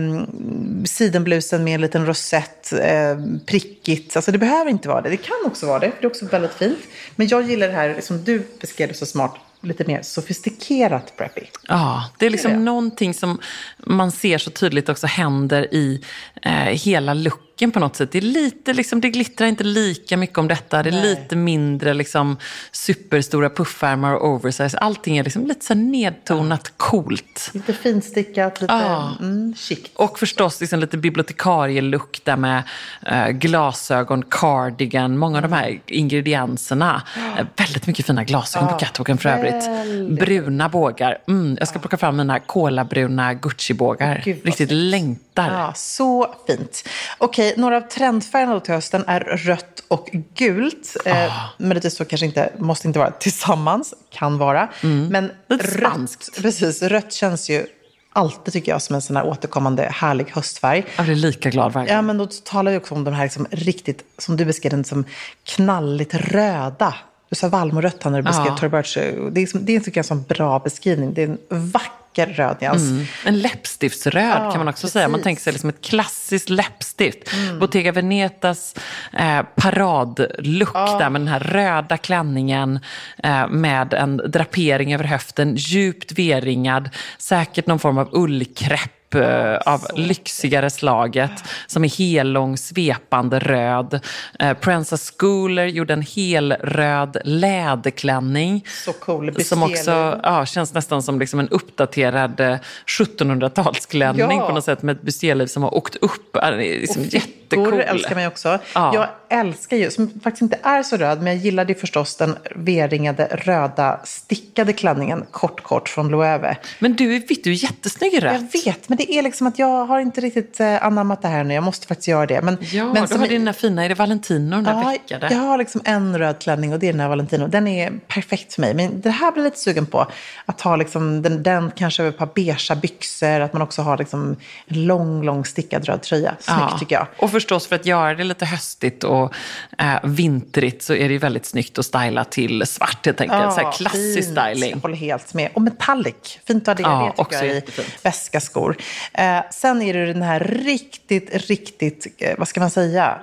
sidenblusen 0.84 1.64
med 1.64 1.74
en 1.74 1.80
liten 1.80 2.06
rosett, 2.06 2.72
eh, 2.72 3.18
prickigt. 3.46 4.16
Alltså 4.16 4.32
det 4.32 4.38
behöver 4.38 4.70
inte 4.70 4.88
vara 4.88 5.00
det. 5.00 5.10
Det 5.10 5.16
kan 5.16 5.36
också 5.46 5.66
vara 5.66 5.78
det, 5.78 5.90
för 5.90 5.96
det 6.00 6.06
är 6.06 6.10
också 6.10 6.26
väldigt 6.26 6.54
fint. 6.54 6.78
Men 7.16 7.28
jag 7.28 7.42
gillar 7.42 7.68
det 7.68 7.74
här, 7.74 8.00
som 8.00 8.24
du 8.24 8.46
beskrev 8.60 8.88
det 8.88 8.94
så 8.94 9.06
smart, 9.06 9.34
lite 9.64 9.84
mer 9.86 10.02
sofistikerat 10.02 11.16
preppy. 11.16 11.40
Ja, 11.68 12.10
det 12.18 12.26
är 12.26 12.30
liksom 12.30 12.50
Det 12.50 12.54
är 12.54 12.58
det. 12.58 12.64
någonting 12.64 13.14
som 13.14 13.40
man 13.78 14.12
ser 14.12 14.38
så 14.38 14.50
tydligt 14.50 14.88
också 14.88 15.06
händer 15.06 15.74
i 15.74 16.04
eh, 16.42 16.52
hela 16.52 17.14
looken 17.14 17.44
på 17.72 17.80
något 17.80 17.96
sätt. 17.96 18.12
Det, 18.12 18.18
är 18.18 18.22
lite, 18.22 18.72
liksom, 18.72 19.00
det 19.00 19.10
glittrar 19.10 19.46
inte 19.46 19.64
lika 19.64 20.16
mycket 20.16 20.38
om 20.38 20.48
detta. 20.48 20.82
Det 20.82 20.90
är 20.90 20.92
Nej. 20.92 21.02
lite 21.02 21.36
mindre 21.36 21.94
liksom, 21.94 22.36
superstora 22.72 23.50
puffärmar 23.50 24.14
och 24.14 24.28
oversize. 24.28 24.78
Allting 24.78 25.16
är 25.18 25.24
liksom 25.24 25.46
lite 25.46 25.64
så 25.64 25.74
nedtonat 25.74 26.72
coolt. 26.76 27.50
Lite 27.54 27.72
finstickat, 27.72 28.60
lite 28.60 28.74
Ja. 28.74 29.16
mm, 29.20 29.54
chic. 29.56 29.78
Och 29.94 30.18
förstås 30.18 30.60
liksom 30.60 30.80
lite 30.80 30.96
bibliotekarielook 30.96 32.20
där 32.24 32.36
med 32.36 32.62
eh, 33.06 33.28
glasögon, 33.28 34.22
cardigan, 34.28 35.18
många 35.18 35.36
av 35.38 35.42
de 35.42 35.52
här 35.52 35.80
ingredienserna. 35.86 37.02
Eh, 37.38 37.46
väldigt 37.56 37.86
mycket 37.86 38.06
fina 38.06 38.24
glasögon 38.24 38.68
på 38.68 38.74
catwalken 38.78 39.18
för 39.18 39.28
övrigt. 39.28 39.68
väldigt. 39.68 40.18
Bruna 40.20 40.68
bågar. 40.68 41.18
Mm, 41.28 41.56
jag 41.58 41.68
ska 41.68 41.78
plocka 41.78 41.96
fram 41.96 42.16
mina 42.16 42.40
kolabruna 42.40 43.34
Gucci-bågar. 43.34 44.22
Riktigt 44.24 44.68
snyggt. 44.68 45.20
Ja, 45.52 45.72
så 45.76 46.34
fint. 46.46 46.88
Okej, 47.18 47.54
några 47.56 47.76
av 47.76 47.80
trendfärgerna 47.80 48.60
till 48.60 48.74
hösten 48.74 49.04
är 49.06 49.20
rött 49.20 49.82
och 49.88 50.08
gult. 50.34 50.96
Eh, 51.04 51.32
Möjligtvis 51.58 51.96
så 51.96 52.04
kanske 52.04 52.26
inte, 52.26 52.52
måste 52.58 52.86
inte 52.86 52.98
vara 52.98 53.10
tillsammans, 53.10 53.94
kan 54.10 54.38
vara. 54.38 54.68
Men 55.10 55.30
Lite 55.48 55.80
rött, 55.80 56.28
precis, 56.42 56.82
rött 56.82 57.12
känns 57.12 57.50
ju 57.50 57.66
alltid 58.12 58.52
tycker 58.54 58.72
jag 58.72 58.82
som 58.82 58.94
en 58.94 59.02
sån 59.02 59.16
här 59.16 59.26
återkommande 59.26 59.82
härlig 59.82 60.26
höstfärg. 60.30 60.84
Jag 60.96 61.04
blir 61.04 61.14
lika 61.16 61.50
glad 61.50 61.72
varje. 61.72 61.92
Ja, 61.92 62.02
men 62.02 62.18
då 62.18 62.26
talar 62.44 62.72
vi 62.72 62.78
också 62.78 62.94
om 62.94 63.04
de 63.04 63.14
här 63.14 63.24
liksom 63.24 63.46
riktigt, 63.50 64.04
som 64.18 64.36
du 64.36 64.44
beskrev 64.44 64.70
den 64.70 64.84
som 64.84 65.04
knalligt 65.44 66.14
röda. 66.14 66.94
Du 67.34 67.38
sa 67.38 67.48
vallmorött 67.48 68.02
här 68.04 68.10
när 68.10 68.18
du 68.18 68.22
beskrev 68.22 68.46
Ja. 68.46 68.56
Tory 68.56 68.68
Burch. 68.68 68.94
Det 68.94 69.42
är, 69.42 69.58
det 69.58 69.76
är 69.76 69.80
tycker 69.80 69.98
jag, 69.98 70.04
en 70.04 70.04
sån 70.04 70.22
bra 70.22 70.58
beskrivning. 70.58 71.14
Det 71.14 71.22
är 71.22 71.26
en 71.28 71.38
vacker 71.70 72.26
röd 72.26 72.56
nyans. 72.60 72.82
Mm. 72.82 73.04
En 73.24 73.38
läppstiftsröd 73.38 74.36
Ja, 74.42 74.50
kan 74.50 74.58
man 74.58 74.68
också 74.68 74.88
säga. 74.88 75.08
Man 75.08 75.12
precis. 75.12 75.24
tänker 75.24 75.42
sig 75.42 75.52
liksom 75.52 75.68
ett 75.70 75.80
klassiskt 75.80 76.48
läppstift. 76.48 77.18
Bottega 77.60 77.92
Venetas 77.92 78.74
eh, 79.12 79.42
paradlook 79.56 80.74
där 80.74 81.10
med 81.10 81.20
den 81.20 81.28
här 81.28 81.40
röda 81.40 81.96
klänningen 81.96 82.80
eh, 83.22 83.48
med 83.48 83.94
en 83.94 84.16
drapering 84.16 84.94
över 84.94 85.04
höften, 85.04 85.54
djupt 85.56 86.12
V-ringad, 86.12 86.90
säkert 87.18 87.66
någon 87.66 87.78
form 87.78 87.98
av 87.98 88.08
ullkräpp 88.12 88.93
eh, 89.14 89.56
av 89.66 89.80
lyxigare 89.94 90.70
slaget 90.70 91.30
som 91.66 91.84
är 91.84 91.98
hellång, 91.98 92.56
svepande 92.56 93.38
röd. 93.38 94.00
Eh, 94.38 94.54
Princess 94.54 95.12
Schooler 95.18 95.66
gjorde 95.66 95.92
en 95.92 96.02
helröd 96.02 97.16
läderklänning. 97.24 98.64
Så 98.84 98.92
cool. 98.92 99.44
Som 99.44 99.62
också 99.62 100.20
ja, 100.22 100.46
känns 100.46 100.74
nästan 100.74 101.02
som 101.02 101.18
liksom 101.18 101.40
en 101.40 101.48
uppdaterad 101.48 102.40
eh, 102.40 102.56
1700-talsklänning 102.86 104.38
Ja. 104.38 104.46
på 104.48 104.54
något 104.54 104.64
sätt 104.64 104.82
med 104.82 104.96
ett 104.96 105.02
bustieliv 105.02 105.46
som 105.46 105.62
har 105.62 105.74
åkt 105.74 105.96
upp. 105.96 106.36
Liksom 106.56 107.04
fickor 107.04 107.43
jättecool. 107.44 107.80
älskar 107.80 108.20
ju 108.20 108.26
också. 108.26 108.58
Ja. 108.74 108.94
Jag 108.94 109.08
älskar 109.40 109.76
ju, 109.76 109.90
som 109.90 110.20
faktiskt 110.20 110.42
inte 110.42 110.58
är 110.62 110.82
så 110.82 110.96
röd, 110.96 111.22
men 111.22 111.26
jag 111.32 111.36
gillade 111.36 111.72
ju 111.72 111.78
förstås 111.78 112.16
den 112.16 112.36
V-ringade 112.56 113.26
röda 113.32 114.00
stickade 114.04 114.72
klänningen 114.72 115.24
kort 115.30 115.62
kort 115.62 115.88
från 115.88 116.08
Loewe. 116.08 116.56
Men 116.78 116.96
du 116.96 117.18
du 117.18 117.50
är 117.50 117.64
jättesnygg 117.64 118.14
i 118.14 118.20
rött. 118.20 118.32
Jag 118.52 118.60
vet, 118.64 118.88
men 118.88 118.98
det 118.98 119.12
är 119.12 119.22
liksom 119.22 119.46
att 119.46 119.58
jag 119.58 119.86
har 119.86 120.00
inte 120.00 120.20
riktigt 120.20 120.60
eh, 120.60 120.84
anammat 120.84 121.22
det 121.22 121.28
här 121.28 121.44
nu. 121.44 121.54
Jag 121.54 121.64
måste 121.64 121.86
faktiskt 121.86 122.08
göra 122.08 122.26
det. 122.26 122.42
Men, 122.42 122.58
Ja, 122.60 122.92
men 122.92 123.06
du 123.06 123.18
har 123.18 123.26
dina 123.26 123.52
fina, 123.52 123.84
är 123.84 123.88
det 123.88 123.94
Valentino 123.94 124.50
den 124.56 124.64
där 124.64 124.72
Ja, 124.72 124.88
veckade? 124.88 125.28
jag 125.30 125.38
har 125.40 125.58
liksom 125.58 125.80
en 125.84 126.18
röd 126.18 126.38
klänning 126.38 126.72
och 126.72 126.78
det 126.78 126.88
är 126.88 126.92
den 126.92 127.00
här 127.00 127.08
Valentino. 127.08 127.46
Den 127.46 127.68
är 127.68 127.90
perfekt 128.08 128.54
för 128.54 128.60
mig. 128.60 128.74
Men 128.74 129.00
det 129.00 129.10
här 129.10 129.32
blir 129.32 129.42
jag 129.42 129.50
lite 129.50 129.60
sugen 129.60 129.86
på. 129.86 130.06
Att 130.46 130.60
ha 130.60 130.76
liksom 130.76 131.22
den, 131.22 131.42
den 131.42 131.72
kanske 131.76 132.02
över 132.02 132.10
ett 132.12 132.18
par 132.18 132.28
beigea 132.34 132.76
byxor. 132.76 133.40
Att 133.40 133.52
man 133.52 133.62
också 133.62 133.82
har 133.82 133.98
liksom 133.98 134.36
en 134.66 134.86
lång, 134.86 135.22
lång 135.22 135.44
stickad 135.44 135.84
röd 135.84 136.02
tröja. 136.02 136.34
Snyggt 136.40 136.78
tycker 136.78 136.96
jag. 136.96 137.06
Och 137.18 137.34
förstås 137.44 137.66
för 137.66 137.76
att 137.76 137.86
göra 137.86 138.14
det 138.14 138.24
lite 138.24 138.44
höstigt 138.46 139.04
och 139.04 139.34
eh, 139.78 139.96
vintrigt 140.04 140.82
så 140.82 140.94
är 140.94 141.08
det 141.08 141.12
ju 141.12 141.18
väldigt 141.18 141.46
snyggt 141.46 141.78
att 141.78 141.86
styla 141.86 142.24
till 142.24 142.66
svart 142.66 143.06
helt 143.06 143.20
enkelt. 143.20 143.52
så 143.54 143.60
här 143.60 143.72
klassisk 143.72 144.14
fint. 144.28 144.38
styling. 144.38 144.70
Jag 144.70 144.78
håller 144.78 144.96
helt 144.96 145.34
med. 145.34 145.50
Och 145.54 145.62
metallic. 145.62 146.38
Fint 146.46 146.68
att 146.68 146.80
ha 146.80 146.88
det. 146.88 146.90
Ja, 147.06 147.14
det 147.16 147.24
tycker 147.24 147.36
jag 147.36 147.50
är 147.50 147.54
jättefint. 147.54 147.98
väska, 148.04 148.40
skor. 148.40 148.76
Eh, 149.12 149.38
sen 149.50 149.82
är 149.82 149.94
det 149.94 150.06
den 150.12 150.22
här 150.22 150.40
riktigt, 150.40 151.48
riktigt, 151.48 152.06
eh, 152.18 152.34
vad 152.38 152.48
ska 152.48 152.60
man 152.60 152.70
säga? 152.70 153.18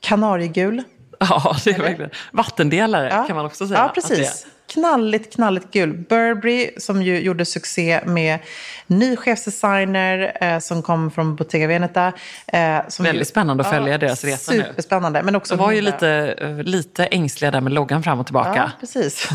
Kanariegul. 0.00 0.82
Ja, 1.20 1.56
det 1.64 1.70
är 1.70 1.78
verkligen. 1.78 2.10
Vattendelare 2.32 3.08
Ja. 3.08 3.24
kan 3.26 3.36
man 3.36 3.46
också 3.46 3.66
säga. 3.66 3.78
Ja, 3.80 3.88
precis. 3.94 4.46
Knalligt, 4.74 5.34
knalligt 5.34 5.70
gul. 5.70 5.92
Burberry 6.08 6.70
som 6.78 7.02
ju 7.02 7.20
gjorde 7.20 7.44
succé 7.44 8.00
med 8.06 8.38
ny 8.86 9.16
chefsdesigner 9.16 10.36
eh, 10.40 10.58
som 10.58 10.82
kom 10.82 11.10
från 11.10 11.36
Bottega 11.36 11.66
Veneta. 11.66 12.12
Eh, 12.46 12.78
Väldigt 13.00 13.28
spännande 13.28 13.64
att 13.64 13.70
följa 13.70 13.98
deras 13.98 14.24
resa 14.24 14.52
nu. 14.52 14.58
Superspännande. 14.62 15.22
Men 15.22 15.36
också 15.36 15.56
De 15.56 15.62
var 15.62 15.72
ju 15.72 15.80
lite, 15.80 16.08
eh, 16.38 16.56
lite 16.62 17.06
ängsliga 17.06 17.50
där 17.50 17.60
med 17.60 17.72
loggan 17.72 18.02
fram 18.02 18.20
och 18.20 18.26
tillbaka. 18.26 18.54
Ja, 18.56 18.70
precis. 18.80 19.28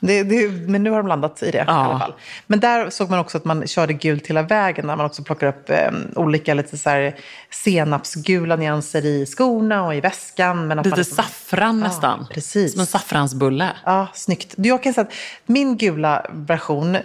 Det, 0.00 0.22
det, 0.22 0.48
men 0.48 0.82
nu 0.82 0.90
har 0.90 0.96
de 0.98 1.06
landat 1.06 1.42
i 1.42 1.50
det 1.50 1.58
i 1.58 1.60
alla 1.60 1.98
fall. 1.98 2.14
Men 2.46 2.60
där 2.60 2.90
såg 2.90 3.10
man 3.10 3.18
också 3.18 3.38
att 3.38 3.44
man 3.44 3.66
körde 3.66 3.92
gult 3.92 4.26
hela 4.26 4.42
vägen. 4.42 4.86
Där 4.86 4.96
man 4.96 5.06
också 5.06 5.22
plockar 5.24 5.46
upp 5.46 5.70
eh, 5.70 5.90
olika 6.16 6.54
lite 6.54 6.78
så 6.78 6.90
här 6.90 7.14
senapsgula 7.50 8.56
nyanser 8.56 9.04
i 9.06 9.26
skorna 9.26 9.82
och 9.86 9.94
i 9.94 10.00
väskan. 10.00 10.66
Men 10.68 10.76
Lite 10.76 10.96
liksom- 10.96 11.16
saffran 11.16 11.78
Ja, 11.80 11.86
nästan. 11.88 12.26
precis. 12.34 12.72
Som 12.72 12.80
en 12.80 12.86
saffransbulle. 12.86 13.68
Ja, 13.84 14.06
snyggt. 14.14 14.54
Jag 14.56 14.81
jag 14.86 14.94
kan 14.94 15.04
säga 15.04 15.06
att 15.06 15.48
min 15.48 15.76
gula 15.76 16.26
version 16.30 16.96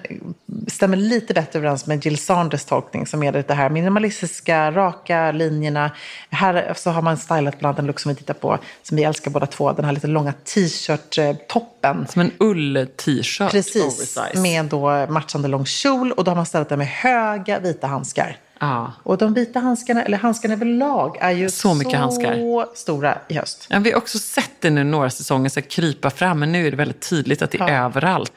stämmer 0.68 0.98
lite 0.98 1.34
bättre 1.34 1.60
överens 1.60 1.86
med 1.86 2.06
Jill 2.06 2.18
Sanders 2.18 2.66
tolkning 2.66 3.08
som 3.08 3.24
är 3.24 3.32
det 3.32 3.54
här 3.54 3.70
minimalistiska, 3.70 4.72
raka 4.72 5.32
linjerna. 5.32 5.92
Här 6.30 6.74
så 6.76 6.90
har 6.90 7.02
man 7.02 7.18
stylat 7.18 7.60
bland 7.60 7.66
annat 7.66 7.80
en 7.80 7.86
look 7.88 8.00
som 8.00 8.10
vi 8.10 8.16
tittar 8.16 8.34
på, 8.34 8.58
som 8.84 8.98
vi 8.98 9.04
älskar 9.04 9.32
båda 9.32 9.46
två, 9.46 9.72
den 9.72 9.86
här 9.86 9.92
lite 9.92 10.08
långa 10.08 10.34
t-shirt-toppen. 10.34 12.08
Som 12.08 12.22
en 12.22 12.32
ull-t-shirt. 12.38 13.52
Precis, 13.52 13.84
oversize. 13.84 14.42
med 14.42 14.66
då 14.66 15.08
matchande 15.10 15.48
lång 15.48 15.66
kjol 15.66 16.12
och 16.12 16.24
då 16.24 16.32
har 16.32 16.36
man 16.36 16.46
ställt 16.46 16.70
den 16.70 16.80
med 16.80 16.88
höga 16.88 17.60
vita 17.60 17.88
handskar. 17.88 18.38
Ja. 18.60 18.94
Och 19.04 19.18
de 19.18 19.34
vita 19.34 19.60
handskarna, 19.60 20.04
eller 20.04 20.18
handskarna 20.18 20.54
överlag, 20.54 21.18
är 21.22 21.32
ju 21.32 21.50
Så 21.50 21.74
mycket 21.74 22.00
handskar. 22.00 22.76
stora 22.76 23.18
i 23.28 23.34
höst. 23.34 23.68
Ja, 23.70 23.80
vi 23.80 23.92
har 23.92 23.98
också 23.98 24.20
sett 24.20 24.52
det 24.60 24.70
nu 24.70 24.84
några 24.84 25.10
säsonger 25.10 25.50
så 25.50 25.62
krypa 25.62 26.10
fram, 26.10 26.40
men 26.40 26.52
nu 26.52 26.68
är 26.68 26.72
det 26.72 26.78
väldigt 26.78 27.10
tydligt 27.10 27.42
att 27.42 27.52
det 27.52 27.58
är 27.60 27.84
överallt. 27.86 28.34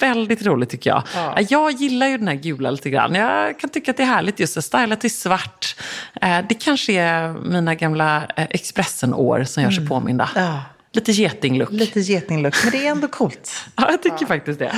Väldigt 0.00 0.42
roligt 0.46 0.70
tycker 0.70 0.90
jag. 0.90 1.02
Ja. 1.14 1.38
Jag 1.48 1.70
gillar 1.72 2.06
ju 2.06 2.18
den 2.18 2.28
här 2.28 2.34
gula 2.34 2.70
lite 2.70 2.90
grann. 2.90 3.14
Jag 3.14 3.58
kan 3.58 3.70
tycka 3.70 3.90
att 3.90 3.96
det 3.96 4.02
är 4.02 4.06
härligt 4.06 4.40
just 4.40 4.56
att 4.56 4.64
styla 4.64 4.96
till 4.96 5.14
svart. 5.14 5.76
Eh, 6.22 6.38
Det 6.48 6.54
kanske 6.54 6.92
är 6.92 7.32
mina 7.32 7.74
gamla 7.74 8.16
eh, 8.36 8.46
Expressen-år 8.50 9.44
som 9.44 9.62
gör 9.62 9.70
sig 9.70 9.86
påminda. 9.86 10.30
Ja. 10.34 10.60
Lite 10.92 11.12
getinglook. 11.12 11.68
Lite 11.72 12.00
getinglook, 12.00 12.54
men 12.64 12.72
det 12.72 12.86
är 12.86 12.90
ändå 12.90 13.08
coolt. 13.08 13.50
Ja, 13.76 13.90
jag 13.90 14.02
tycker 14.02 14.26
faktiskt 14.26 14.58
det. 14.58 14.72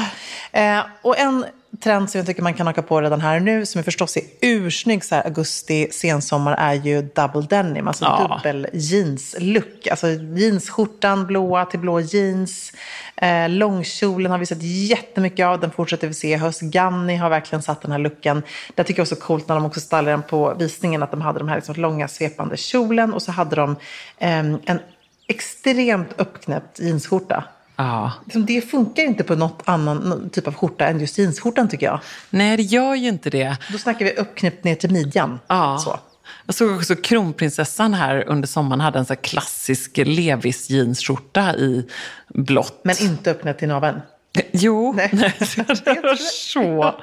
Eh, 0.53 0.81
och 1.03 1.19
en 1.19 1.45
trend 1.81 2.11
som 2.11 2.19
jag 2.19 2.27
tycker 2.27 2.43
man 2.43 2.55
kan 2.55 2.67
haka 2.67 2.83
på 2.83 3.01
redan 3.01 3.21
här 3.21 3.41
nu, 3.41 3.67
som 3.67 3.79
är 3.79 3.83
förstås 3.83 4.17
är 4.17 4.23
ursnygg 4.41 5.05
så 5.05 5.15
här 5.15 5.25
augusti, 5.25 5.89
sensommar, 5.93 6.55
är 6.59 6.75
ju 6.75 7.03
double 7.03 7.43
denim, 7.43 7.89
alltså 7.89 8.05
Ja. 8.05 8.41
dubbel 8.45 8.67
jeans-look. 8.73 9.87
Alltså 9.91 10.09
jeansskjortan, 10.09 11.27
blåa 11.27 11.65
till 11.65 11.81
blå 11.81 12.01
jeans. 12.01 12.73
Eh, 13.17 13.49
långkjolen 13.49 14.31
har 14.33 14.39
vi 14.39 14.47
sett 14.47 14.63
jättemycket 14.63 15.47
av, 15.47 15.61
den 15.61 15.71
fortsätter 15.71 16.09
vi 16.09 16.15
se 16.15 16.33
i 16.33 16.37
höst. 16.37 16.61
Ganni 16.61 17.17
har 17.17 17.31
verkligen 17.31 17.63
satt 17.63 17.83
den 17.83 17.93
här 17.93 17.99
looken. 17.99 18.43
Det 18.75 18.85
tycker 18.85 19.01
jag 19.01 19.07
var 19.07 19.17
så 19.17 19.17
coolt 19.17 19.49
när 19.49 19.55
de 19.55 19.65
också 19.65 19.81
stylade 19.81 20.11
den 20.11 20.23
på 20.23 20.55
visningen, 20.59 21.03
att 21.03 21.11
de 21.11 21.21
hade 21.21 21.39
de 21.39 21.49
här 21.49 21.57
liksom 21.57 21.75
långa 21.75 22.09
svepande 22.09 22.57
kjolen 22.57 23.13
och 23.15 23.23
så 23.23 23.33
hade 23.33 23.57
de 23.57 23.71
eh, 24.19 24.39
en 24.39 24.81
extremt 25.29 26.09
uppknäppt 26.17 26.81
jeansskjorta. 26.81 27.45
Ja. 27.81 28.13
Liksom, 28.25 28.47
Det 28.47 28.61
funkar 28.71 29.03
inte 29.03 29.25
på 29.25 29.35
något 29.35 29.63
annan 29.65 30.31
typ 30.33 30.47
av 30.47 30.55
skjorta 30.55 30.87
än 30.87 31.01
just 31.01 31.19
jeansskjortan 31.19 31.69
tycker 31.69 31.87
jag. 31.87 32.01
Nej, 32.31 32.57
det 32.57 32.63
gör 32.63 32.95
ju 32.95 33.09
inte 33.09 33.31
det. 33.31 33.57
Då 33.73 33.79
snackar 33.79 34.05
vi 34.05 34.13
uppknäppt 34.13 34.65
ner 34.65 34.75
till 34.75 34.91
midjan. 34.91 35.39
Ja. 35.47 35.79
Så. 35.79 35.99
Jag 36.47 36.55
såg 36.55 36.77
också 36.77 36.97
kronprinsessan 36.97 37.95
här 37.95 38.25
under 38.29 38.49
sommaren 38.49 38.81
hade 38.81 38.99
en 38.99 39.07
så 39.07 39.17
klassisk 39.17 39.97
Levis 39.97 40.71
jeansskjorta 40.71 41.57
i 41.57 41.87
blått. 42.29 42.81
Men 42.85 43.03
inte 43.03 43.31
uppknäppt 43.31 43.59
till 43.59 43.69
naveln. 43.69 44.01
Jo, 44.53 44.93
Nej. 44.97 45.09
det 45.13 46.01
var 46.03 46.17
så 46.17 46.95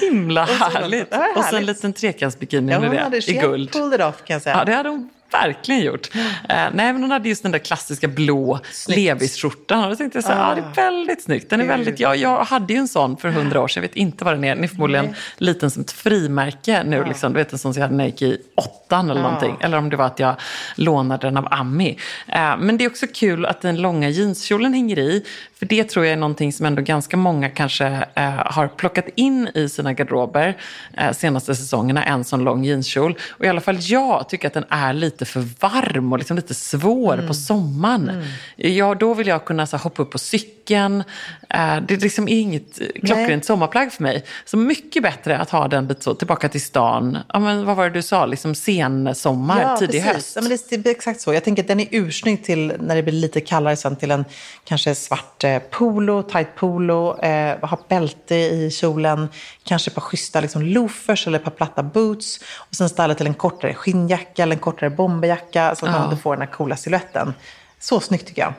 himla 0.00 0.44
härligt. 0.44 1.14
Och 1.36 1.44
så 1.44 1.56
en 1.56 1.66
liten 1.66 1.92
trekantsbikini 1.92 2.72
Ja, 2.72 2.78
under 2.78 3.10
det, 3.10 3.28
i 3.28 3.32
guld. 3.32 3.72
pulled 3.72 4.00
it 4.00 4.06
off 4.06 4.24
kan 4.24 4.34
jag 4.34 4.42
säga. 4.42 4.56
Ja, 4.58 4.64
det 4.64 4.72
hade 4.72 4.88
hon 4.88 5.10
verkligen 5.42 5.80
gjort. 5.80 6.08
Eh, 6.14 6.20
nej, 6.48 6.92
men 6.92 7.02
hon 7.02 7.10
hade 7.10 7.28
just 7.28 7.42
den 7.42 7.52
där 7.52 7.58
klassiska 7.58 8.08
blå 8.08 8.60
Levis-skjortan. 8.88 9.84
Och 9.84 9.90
då 9.90 9.96
tänkte 9.96 10.16
jag 10.16 10.24
så 10.24 10.32
här, 10.32 10.52
ah. 10.52 10.54
det 10.54 10.60
är 10.60 10.90
väldigt 10.90 11.22
snyggt. 11.22 11.50
Den 11.50 11.60
är 11.60 11.64
väldigt, 11.66 12.00
ja, 12.00 12.14
jag 12.14 12.44
hade 12.44 12.72
ju 12.72 12.78
en 12.78 12.88
sån 12.88 13.16
för 13.16 13.28
hundra 13.28 13.60
år 13.60 13.68
sedan, 13.68 13.82
jag 13.82 13.88
vet 13.88 13.96
inte 13.96 14.24
vad 14.24 14.34
den 14.34 14.44
är. 14.44 14.54
Den 14.54 14.64
är 14.64 14.68
förmodligen 14.68 15.14
liten 15.38 15.70
som 15.70 15.82
ett 15.82 15.92
frimärke 15.92 16.82
nu. 16.84 17.04
Liksom. 17.04 17.32
Du 17.32 17.38
vet 17.38 17.52
en 17.52 17.58
sån 17.58 17.74
som 17.74 17.80
jag 17.80 17.86
hade 17.88 17.96
när 17.96 18.04
jag 18.04 18.10
gick 18.10 18.22
i 18.22 18.38
åttan 18.54 19.10
eller 19.10 19.20
Ja. 19.20 19.26
någonting. 19.26 19.56
Eller 19.60 19.78
om 19.78 19.90
det 19.90 19.96
var 19.96 20.06
att 20.06 20.18
jag 20.18 20.34
lånade 20.76 21.26
den 21.26 21.36
av 21.36 21.48
Ami. 21.50 21.98
Eh, 22.28 22.56
men 22.58 22.76
det 22.76 22.84
är 22.84 22.88
också 22.90 23.06
kul 23.14 23.46
att 23.46 23.60
den 23.60 23.76
långa 23.82 24.08
jeanskjolen 24.08 24.74
hänger 24.74 24.98
i. 24.98 25.24
För 25.58 25.66
det 25.66 25.84
tror 25.84 26.04
jag 26.04 26.12
är 26.12 26.16
någonting 26.16 26.52
som 26.52 26.66
ändå 26.66 26.82
ganska 26.82 27.16
många 27.16 27.48
kanske 27.48 27.86
eh, 28.14 28.30
har 28.30 28.68
plockat 28.68 29.04
in 29.14 29.48
i 29.54 29.68
sina 29.68 29.92
garderober 29.92 30.56
eh, 30.96 31.12
senaste 31.12 31.54
säsongerna, 31.54 32.04
en 32.04 32.24
sån 32.24 32.44
lång 32.44 32.64
jeanskjol. 32.64 33.18
Och 33.28 33.44
i 33.44 33.48
alla 33.48 33.60
fall 33.60 33.76
jag 33.80 34.28
tycker 34.28 34.46
att 34.46 34.54
den 34.54 34.64
är 34.68 34.92
lite 34.92 35.24
för 35.24 35.40
varm 35.60 36.12
och 36.12 36.18
liksom 36.18 36.36
lite 36.36 36.54
svår 36.54 37.24
på 37.28 37.34
sommaren. 37.34 38.24
Ja, 38.56 38.94
då 38.94 39.14
vill 39.14 39.26
jag 39.26 39.44
kunna 39.44 39.66
så, 39.66 39.76
hoppa 39.76 40.02
upp 40.02 40.10
på 40.10 40.18
cykeln. 40.18 41.04
Eh, 41.50 41.76
det 41.88 42.02
liksom 42.02 42.28
är 42.28 42.40
inget 42.40 42.80
eh, 42.80 42.86
klockrent 43.04 43.44
sommarplagg 43.44 43.92
för 43.92 44.02
mig. 44.02 44.24
Så 44.44 44.56
mycket 44.56 45.02
bättre 45.02 45.38
att 45.38 45.50
ha 45.50 45.68
den 45.68 45.88
lite 45.88 46.02
så, 46.02 46.14
tillbaka 46.14 46.48
till 46.48 46.62
stan. 46.62 47.18
Ja, 47.32 47.38
men 47.38 47.64
vad 47.64 47.76
var 47.76 47.84
det 47.84 47.90
du 47.90 48.02
sa, 48.02 48.26
liksom 48.26 48.54
sensommar, 48.54 49.76
tidig 49.76 50.00
höst. 50.00 50.32
Ja, 50.36 50.42
men 50.42 50.58
det 50.70 50.78
blir 50.78 50.90
exakt 50.90 51.20
så. 51.20 51.34
Jag 51.34 51.44
tänker 51.44 51.62
att 51.62 51.68
den 51.68 51.80
är 51.80 51.88
ursnygg 51.90 52.44
till 52.44 52.72
när 52.80 52.96
det 52.96 53.02
blir 53.02 53.12
lite 53.12 53.40
kallare 53.40 53.76
sen 53.76 53.96
till 53.96 54.10
en 54.10 54.24
kanske 54.64 54.94
svart 54.94 55.45
polo, 55.70 56.22
tight 56.22 56.54
polo, 56.56 57.18
eh, 57.18 57.58
ha 57.68 57.78
bälte 57.88 58.34
i 58.34 58.70
kjolen, 58.70 59.28
kanske 59.64 59.88
ett 59.90 59.94
par 59.94 60.02
schyssta 60.02 60.40
liksom, 60.40 60.62
loafers 60.62 61.26
eller 61.26 61.38
ett 61.38 61.44
par 61.44 61.50
platta 61.50 61.82
boots 61.82 62.40
och 62.68 62.74
sen 62.74 62.88
styla 62.88 63.14
till 63.14 63.26
en 63.26 63.34
kortare 63.34 63.74
skinnjacka 63.74 64.42
eller 64.42 64.56
en 64.56 64.60
kortare 64.60 64.90
bomberjacka 64.90 65.74
så 65.74 65.86
att 65.86 65.92
man 65.92 66.00
Ja. 66.00 66.04
ändå 66.04 66.16
får 66.16 66.36
den 66.36 66.46
här 66.48 66.54
coola 66.54 66.76
siluetten. 66.76 67.34
Så 67.78 68.00
snyggt 68.00 68.26
tycker 68.28 68.42
jag. 68.42 68.52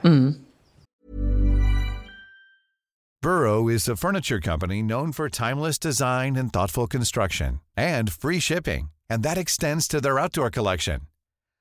Burrow 3.22 3.72
is 3.72 3.90
a 3.90 3.96
furniture 3.96 4.42
company 4.42 4.82
known 4.84 5.14
for 5.14 5.30
timeless 5.30 5.80
design 5.80 6.38
and 6.38 6.54
thoughtful 6.54 6.88
construction 6.88 7.60
and 7.76 8.12
free 8.14 8.40
shipping, 8.40 8.90
and 9.14 9.24
that 9.24 9.38
extends 9.38 9.88
to 9.88 10.00
their 10.00 10.20
outdoor 10.20 10.50
collection. 10.52 11.02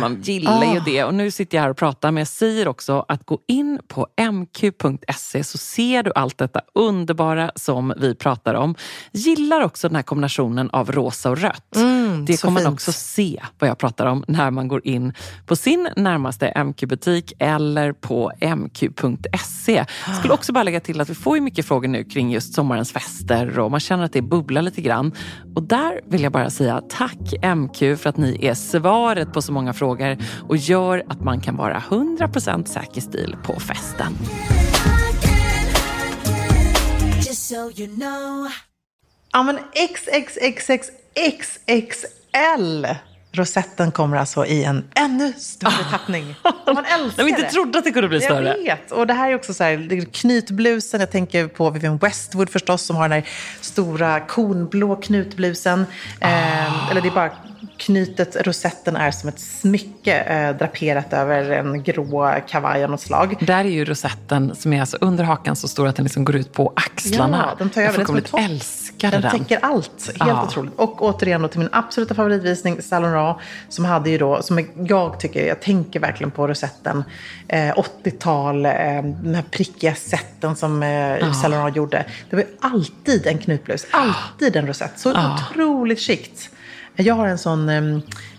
Man 0.00 0.20
gillar 0.22 0.64
ju 0.64 0.78
Ah. 0.80 0.82
det. 0.84 1.04
Och 1.04 1.14
nu 1.14 1.30
sitter 1.30 1.56
jag 1.58 1.62
här 1.62 1.70
och 1.70 1.76
pratar, 1.76 2.10
men 2.10 2.20
jag 2.20 2.28
säger 2.28 2.68
också 2.68 3.04
att 3.08 3.26
gå 3.26 3.38
in 3.48 3.78
på 3.88 4.06
mq.se 4.30 5.44
så 5.44 5.58
ser 5.58 6.02
du 6.02 6.12
allt 6.14 6.38
detta 6.38 6.60
underbara 6.74 7.50
som 7.54 7.92
vi 7.96 8.14
pratar 8.14 8.54
om. 8.54 8.74
Gillar 9.12 9.60
också 9.60 9.88
den 9.88 9.96
här 9.96 10.02
kombinationen 10.02 10.70
av 10.70 10.92
rosa 10.92 11.30
och 11.30 11.38
rött. 11.38 11.76
Mm, 11.76 12.24
det 12.24 12.42
kommer 12.42 12.62
man 12.64 12.72
också 12.72 12.92
se 12.92 13.40
vad 13.58 13.70
jag 13.70 13.78
pratar 13.78 14.06
om 14.06 14.24
när 14.28 14.50
man 14.50 14.68
går 14.68 14.86
in 14.86 15.12
på 15.46 15.56
sin 15.56 15.88
närmaste 15.96 16.52
MQ-butik 16.64 17.32
eller 17.38 17.92
på 17.92 18.32
mq.se. 18.40 19.84
Skulle 20.18 20.34
också 20.34 20.52
bara 20.52 20.62
lägga 20.64 20.80
till 20.80 21.00
att 21.00 21.10
vi 21.10 21.14
får 21.14 21.36
ju 21.36 21.40
mycket 21.40 21.66
frågor 21.66 21.88
nu 21.88 22.04
kring 22.04 22.30
just 22.30 22.54
sommarens 22.54 22.92
fester 22.92 23.58
och 23.58 23.70
man 23.70 23.80
känner 23.80 24.04
att 24.04 24.12
det 24.12 24.22
bubblar 24.22 24.62
lite 24.62 24.80
grann. 24.80 25.12
Och 25.58 25.64
där 25.64 26.00
vill 26.04 26.22
jag 26.22 26.32
bara 26.32 26.50
säga 26.50 26.82
tack 26.88 27.34
MQ 27.56 27.78
för 27.78 28.06
att 28.08 28.16
ni 28.16 28.46
är 28.46 28.54
svaret 28.54 29.32
på 29.32 29.42
så 29.42 29.52
många 29.52 29.72
frågor 29.72 30.16
och 30.48 30.56
gör 30.56 31.04
att 31.08 31.20
man 31.20 31.40
kan 31.40 31.56
vara 31.56 31.82
100% 31.88 32.64
säker 32.64 33.00
stil 33.00 33.36
på 33.44 33.60
festen. 33.60 34.12
Just 37.16 37.48
so 37.48 37.70
you 37.76 37.94
know. 37.96 38.48
Ja, 39.32 39.42
men 39.42 39.58
XXXXXL. 39.74 40.86
Rosetten 43.32 43.90
kommer 43.92 44.16
alltså 44.16 44.46
i 44.46 44.64
en 44.64 44.84
ännu 44.94 45.32
större 45.32 45.84
tappning. 45.90 46.34
Man 46.66 46.84
älskar 47.00 47.24
vi 47.24 47.30
inte 47.30 47.42
det. 47.42 47.50
trodde 47.50 47.78
att 47.78 47.84
det 47.84 47.90
kunde 47.90 48.08
bli 48.08 48.20
större. 48.20 48.48
Jag 48.48 48.64
vet. 48.64 48.92
Och 48.92 49.06
det 49.06 49.14
här 49.14 49.30
är 49.30 49.34
också 49.34 49.54
så 49.54 49.64
här, 49.64 50.04
knytblusen. 50.12 51.00
Jag 51.00 51.10
tänker 51.10 51.48
på 51.48 51.70
Vivienne 51.70 51.98
Westwood 52.02 52.50
förstås 52.50 52.82
som 52.82 52.96
har 52.96 53.08
den 53.08 53.12
här 53.12 53.28
stora 53.60 54.20
konblå 54.20 54.96
knutblusen. 54.96 55.86
Eh, 56.20 56.90
eller 56.90 57.00
det 57.00 57.08
är 57.08 57.14
bara 57.14 57.30
knytet, 57.76 58.36
rosetten 58.46 58.96
är 58.96 59.10
som 59.10 59.28
ett 59.28 59.40
smycke 59.40 60.20
eh, 60.20 60.56
draperat 60.56 61.12
över 61.12 61.50
en 61.50 61.82
grå 61.82 62.34
kavaj 62.48 62.84
av 62.84 62.90
något 62.90 63.00
slag. 63.00 63.36
Där 63.40 63.64
är 63.64 63.68
ju 63.68 63.84
rosetten 63.84 64.54
som 64.54 64.72
är 64.72 64.80
alltså 64.80 64.96
under 65.00 65.24
hakan 65.24 65.56
så 65.56 65.68
stor 65.68 65.88
att 65.88 65.96
den 65.96 66.04
liksom 66.04 66.24
går 66.24 66.36
ut 66.36 66.52
på 66.52 66.72
axlarna. 66.76 67.44
Ja, 67.48 67.54
den 67.58 67.70
tar 67.70 67.80
jag 67.80 67.88
över. 67.88 68.00
En 68.00 68.06
fullkomligt 68.06 68.50
älskade 68.50 69.16
Den 69.16 69.22
den. 69.22 69.30
täcker 69.30 69.58
allt. 69.62 70.06
Helt 70.06 70.18
Ja. 70.18 70.44
otroligt. 70.44 70.72
Och 70.76 71.02
återigen 71.02 71.42
då 71.42 71.48
till 71.48 71.58
min 71.60 71.68
absoluta 71.72 72.14
favoritvisning, 72.14 72.82
Saint 72.82 73.02
Laurent, 73.02 73.38
som 73.68 73.84
hade 73.84 74.10
ju 74.10 74.18
då, 74.18 74.42
som 74.42 74.66
jag 74.88 75.20
tycker, 75.20 75.46
jag 75.46 75.62
tänker 75.62 76.00
verkligen 76.00 76.30
på 76.30 76.46
rosetten, 76.48 77.04
eh, 77.48 77.72
80-tal, 77.78 78.66
eh, 78.66 78.72
den 79.02 79.34
här 79.34 79.44
prickiga 79.50 79.94
sätten 79.94 80.56
som 80.56 80.82
eh, 80.82 81.32
Saint 81.32 81.50
Laurent 81.50 81.76
gjorde. 81.76 82.04
Det 82.30 82.36
var 82.36 82.42
ju 82.42 82.48
alltid 82.60 83.26
en 83.26 83.38
knutblus, 83.38 83.86
alltid 83.90 84.56
en 84.56 84.66
rosett. 84.66 84.92
Så 84.98 85.10
otroligt 85.32 86.00
chict. 86.00 86.50
Jag 87.00 87.14
har 87.14 87.26
en 87.26 87.38
sån, 87.38 87.68
eh, 87.68 87.74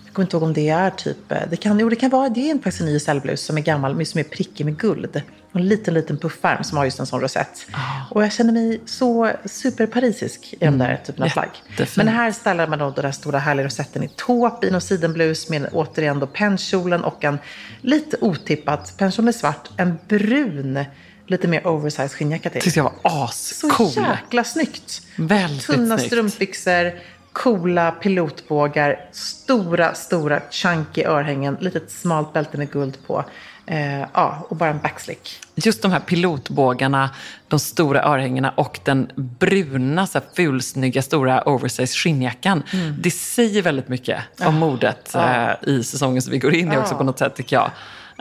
jag 0.06 0.13
kommer 0.13 0.26
inte 0.26 0.36
ihåg 0.36 0.43
om 0.43 0.54
det 0.54 0.69
är 0.69 0.89
typ, 0.89 1.32
eh, 1.32 1.38
det 1.50 1.58
kan, 1.58 1.80
jo 1.80 1.89
det 1.89 1.95
kan 1.95 2.10
vara, 2.10 2.30
det 2.30 2.48
är 2.48 2.52
en 2.52 2.58
faktiskt 2.62 2.82
en 2.82 2.88
ny 2.88 3.00
cellblus 3.00 3.41
som 3.45 3.58
är 3.58 3.62
gammal, 3.62 3.95
men 3.95 4.06
som 4.06 4.19
är 4.19 4.24
prickig 4.24 4.65
med 4.65 4.78
guld. 4.78 5.22
Och 5.52 5.60
en 5.60 5.67
liten, 5.67 5.93
liten 5.93 6.17
puffärm 6.17 6.63
som 6.63 6.78
har 6.78 6.86
just 6.86 7.00
en 7.00 7.06
sån 7.06 7.22
rosett. 7.22 7.65
Och 8.12 8.24
jag 8.24 8.32
känner 8.34 8.54
mig 8.54 8.82
så 8.86 9.32
superparisisk 9.45 10.54
i 10.60 10.65
de 10.65 10.78
där 10.78 11.02
typen 11.06 11.24
av 11.24 11.30
plagg. 11.30 11.50
Men 11.95 12.08
här 12.08 12.32
ställer 12.32 12.67
man 12.67 12.80
då 12.80 12.89
den 12.91 13.06
där 13.06 13.12
stora 13.12 13.39
härliga 13.39 13.65
rosetten 13.65 14.04
i 14.04 14.08
taupe 14.08 14.67
i 14.67 14.72
någon 14.72 14.82
sidenblus 14.82 15.50
med 15.50 15.69
återigen 15.72 16.19
då 16.19 16.28
pennkjolen 16.28 17.04
och 17.04 17.24
en 17.24 17.38
lite 17.82 18.17
otippat, 18.22 18.93
pennkjolen 18.98 19.28
är 19.28 19.32
svart, 19.32 19.69
en 19.78 19.98
brun, 20.08 20.86
lite 21.28 21.48
mer 21.48 21.67
oversized 21.67 22.12
skinnjacka 22.12 22.50
till. 22.50 22.62
tyckte 22.62 22.80
jag 22.80 22.84
var 22.84 23.28
Så 23.32 23.67
ascool. 23.67 23.91
jäkla 24.06 24.43
snyggt. 24.43 25.02
Väldigt 25.15 25.65
Tunna 25.65 25.98
snyggt. 25.98 26.12
strumpbyxor, 26.13 26.93
coola 27.33 27.91
pilotbågar, 27.91 29.09
stora, 29.11 29.93
stora 29.93 30.41
chunky 30.51 31.03
örhängen, 31.03 31.57
litet 31.59 31.91
smalt 31.91 32.33
bälte 32.33 32.57
med 32.57 32.71
guld 32.71 32.97
på. 33.07 33.25
Eh, 33.65 33.99
ja, 33.99 34.47
och 34.49 34.55
bara 34.55 34.69
en 34.69 34.79
backslick. 34.79 35.39
Just 35.55 35.81
de 35.81 35.91
här 35.91 35.99
pilotbågarna, 35.99 37.09
de 37.47 37.59
stora 37.59 38.03
örhängena 38.03 38.49
och 38.49 38.79
den 38.83 39.11
bruna, 39.15 40.07
så 40.07 40.19
här, 40.19 40.25
fulsnygga, 40.35 41.01
stora 41.01 41.43
oversize 41.43 41.97
skinnjackan. 41.97 42.63
Mm. 42.73 42.95
Det 42.99 43.11
säger 43.11 43.61
väldigt 43.61 43.87
mycket 43.87 44.19
om 44.39 44.55
modet 44.55 45.15
eh, 45.15 45.49
i 45.61 45.83
säsongen 45.83 46.21
som 46.21 46.31
vi 46.31 46.37
går 46.37 46.53
in 46.53 46.73
i 46.73 46.77
också 46.77 46.95
på 46.95 47.03
något 47.03 47.19
sätt, 47.19 47.35
tycker 47.35 47.55
jag. 47.55 47.71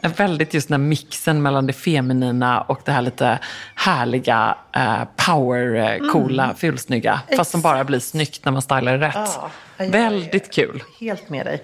Väldigt 0.03 0.55
just 0.55 0.69
den 0.69 0.81
här 0.81 0.89
mixen 0.89 1.43
mellan 1.43 1.67
det 1.67 1.73
feminina 1.73 2.61
och 2.61 2.81
det 2.85 2.93
här 2.93 3.03
lite 3.03 3.39
härliga, 3.75 4.57
eh, 4.77 5.03
power, 5.27 5.75
eh, 5.75 6.13
coola, 6.13 6.45
Mm. 6.45 6.57
fulsnygga. 6.57 7.21
Fast 7.37 7.51
som 7.51 7.61
bara 7.61 7.85
blir 7.85 8.01
snyggt 8.01 8.45
när 8.45 8.53
man 8.53 8.63
stylar 8.63 8.99
det 8.99 9.07
rätt. 9.09 9.15
Ja, 9.15 9.51
Väldigt 9.87 10.53
kul. 10.53 10.83
Helt 11.01 11.29
med 11.31 11.47
dig. 11.47 11.63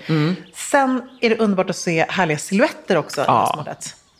Sen 0.54 1.02
är 1.20 1.30
det 1.30 1.36
underbart 1.38 1.70
att 1.70 1.76
se 1.76 2.06
härliga 2.08 2.38
silhuetter 2.38 2.96
också 2.96 3.24
Ja. 3.26 3.64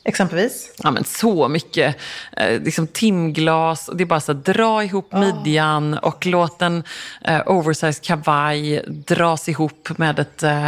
Exempelvis. 0.07 0.71
Ja, 0.83 0.91
men 0.91 1.03
så 1.03 1.47
mycket 1.47 1.95
eh, 2.37 2.61
liksom 2.61 2.87
timglas. 2.87 3.87
Och 3.87 3.97
det 3.97 4.03
är 4.03 4.05
bara 4.05 4.19
så 4.19 4.31
att 4.31 4.45
dra 4.45 4.83
ihop 4.83 5.13
midjan 5.13 5.97
och 5.97 6.25
låt 6.25 6.61
en 6.61 6.83
eh, 7.23 7.41
oversized 7.45 8.03
kavaj 8.03 8.83
dras 8.87 9.49
ihop 9.49 9.89
med 9.97 10.19
ett 10.19 10.43
eh, 10.43 10.65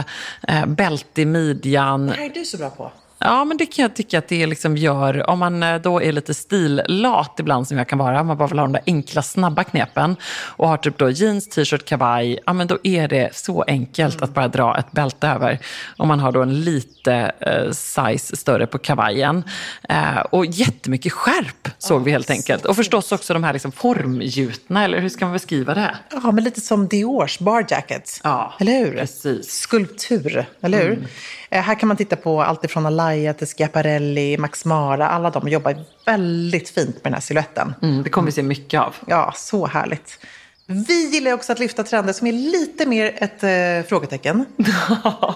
eh, 0.47 0.65
bälte 0.65 1.21
i 1.21 1.25
midjan. 1.25 2.07
Det 2.07 2.13
här 2.13 2.25
är 2.25 2.29
du 2.29 2.45
så 2.45 2.57
bra 2.57 2.69
på. 2.69 2.91
Ja, 3.19 3.45
men 3.45 3.58
det 3.58 3.65
kan 3.65 3.84
jag 3.84 3.95
tycka 3.95 4.17
att 4.17 4.27
det 4.27 4.45
liksom 4.45 4.77
gör, 4.77 5.30
om 5.30 5.39
man 5.39 5.63
eh, 5.63 5.82
då 5.82 6.01
är 6.01 6.12
lite 6.12 6.34
stillat 6.34 7.39
ibland 7.39 7.67
som 7.67 7.77
jag 7.77 7.88
kan 7.88 7.99
vara, 7.99 8.21
om 8.21 8.27
man 8.27 8.38
bara 8.38 8.47
vill 8.47 8.60
ha 8.60 8.65
de 8.65 8.73
där 8.73 8.82
enkla 8.86 9.21
snabba 9.21 9.63
knepen 9.63 10.15
och 10.43 10.67
har 10.67 10.77
typ 10.77 10.97
då 10.97 11.10
jeans, 11.10 11.49
t-shirt, 11.49 11.86
kavaj, 11.86 12.39
ja 12.45 12.53
men 12.53 12.67
då 12.67 12.77
är 12.84 13.08
det 13.08 13.36
så 13.36 13.62
enkelt 13.62 14.21
att 14.21 14.34
bara 14.34 14.47
dra 14.47 14.77
ett 14.77 14.91
bälte 14.91 15.27
över. 15.27 15.60
Om 15.97 16.08
man 16.08 16.19
har 16.19 16.32
då 16.32 16.41
en 16.41 16.62
lite 16.62 17.32
eh, 17.39 17.71
size 17.71 18.36
större 18.36 18.67
på 18.67 18.77
kavajen. 18.77 19.43
Eh, 19.89 20.19
och 20.19 20.45
jättemycket 20.45 21.13
skärp 21.13 21.69
såg 21.77 22.03
vi 22.03 22.12
helt 22.12 22.30
enkelt. 22.30 22.65
Och 22.65 22.75
förstås 22.75 23.12
också 23.12 23.34
de 23.34 23.43
här 23.43 23.53
liksom 23.53 23.71
formgjutna, 23.71 24.84
eller 24.84 24.99
hur 24.99 25.10
ska 25.10 25.25
man 25.25 25.34
beskriva 25.34 25.73
det? 25.73 25.95
Ja, 26.12 26.32
men 26.32 26.43
lite 26.43 26.62
som 26.62 26.88
Diors 26.88 27.39
bar 27.39 27.65
jacket. 27.69 28.21
Ja, 28.23 28.53
eller 28.60 28.80
hur? 28.80 28.91
precis. 28.91 29.51
Skulptur, 29.51 30.45
eller 30.62 30.84
hur? 30.84 30.91
Eh, 30.91 31.08
här 31.49 31.75
kan 31.79 31.88
man 31.88 31.97
titta 31.97 32.15
på 32.15 32.43
allt 32.43 32.65
ifrån 32.65 32.86
Alaya 32.86 33.33
till 33.33 33.47
Schiaparelli, 33.47 34.38
Max 34.38 34.65
Mara. 34.65 35.10
Alla 35.10 35.29
de 35.29 35.47
jobbar 35.49 35.75
väldigt 36.05 36.69
fint 36.69 36.95
med 36.95 37.03
den 37.03 37.13
här 37.13 37.21
siluetten. 37.21 37.73
Mm, 37.81 38.03
det 38.03 38.10
kommer 38.10 38.25
vi 38.25 38.31
se 38.31 38.43
mycket 38.43 38.81
av. 38.81 38.95
Ja, 39.05 39.33
så 39.36 39.67
härligt. 39.67 40.19
Vi 40.65 41.10
gillar 41.10 41.31
också 41.33 41.51
att 41.51 41.60
lyfta 41.60 41.83
trender 41.83 42.13
som 42.13 42.27
är 42.27 42.31
lite 42.31 42.86
mer 42.86 43.15
ett 43.17 43.43
eh, 43.43 43.89
frågetecken. 43.89 44.45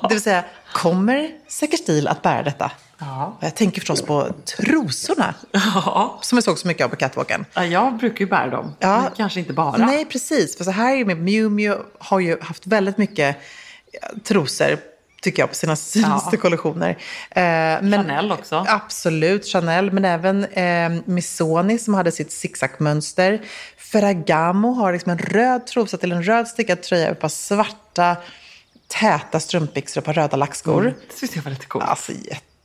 det 0.10 0.14
vill 0.16 0.22
säga, 0.22 0.44
kommer 0.74 1.30
Säker 1.48 1.78
stil 1.78 2.08
att 2.08 2.22
bära 2.22 2.44
detta? 2.44 2.72
Ja. 3.00 3.38
Jag 3.42 3.56
tänker 3.56 3.82
förstås 3.82 4.02
på 4.02 4.28
trosorna, 4.46 5.34
Ja. 5.52 6.20
som 6.22 6.36
vi 6.36 6.42
såg 6.42 6.60
så 6.60 6.68
mycket 6.68 6.86
av 6.86 6.90
på 6.90 6.96
catwalken. 6.96 7.46
Ja, 7.54 7.66
jag 7.66 7.98
brukar 7.98 8.20
ju 8.20 8.26
bära 8.30 8.50
dem, 8.50 8.76
Ja. 8.80 9.02
men 9.02 9.12
kanske 9.18 9.40
inte 9.40 9.54
bara. 9.54 9.78
Nej, 9.86 10.06
precis. 10.06 10.58
För 10.58 10.64
så 10.64 10.72
här 10.72 10.96
är 10.96 11.06
med 11.06 11.18
Miu 11.18 11.50
Miu 11.50 11.76
har 12.00 12.20
ju 12.20 12.42
haft 12.42 12.68
väldigt 12.68 12.98
mycket 12.98 13.38
ja, 14.02 14.08
trosor, 14.24 14.78
tycker 15.22 15.42
jag, 15.42 15.50
på 15.50 15.56
sina 15.56 15.76
senaste 15.96 16.38
kollektioner. 16.38 16.90
Eh, 17.30 17.44
men, 17.82 17.92
Chanel 17.92 18.32
också. 18.32 18.66
Absolut, 18.68 19.46
Chanel. 19.46 19.92
Men 19.92 20.06
även 20.06 20.46
eh, 20.46 21.02
Missoni 21.06 21.78
som 21.78 21.94
hade 21.94 22.12
sitt 22.12 22.32
zigzagmönster. 22.32 23.42
Ferragamo 23.78 24.74
har 24.74 24.94
liksom 24.94 25.12
en 25.12 25.18
röd 25.18 25.68
trosa 25.68 25.98
till 25.98 26.12
en 26.12 26.24
röd 26.24 26.48
stickad 26.48 26.82
tröja, 26.82 27.10
ett 27.10 27.20
par 27.20 27.30
svarta 27.30 28.18
täta 28.88 29.40
strumpbyxor 29.40 30.02
och 30.02 30.08
ett 30.08 30.16
par 30.16 30.22
röda 30.22 30.38
lackskor. 30.38 30.84
Det 30.84 31.16
tyckte 31.20 31.38
jag 31.38 31.44
var 31.44 31.52
lite 31.52 31.66
coolt. 31.66 31.86
Alltså 31.86 32.12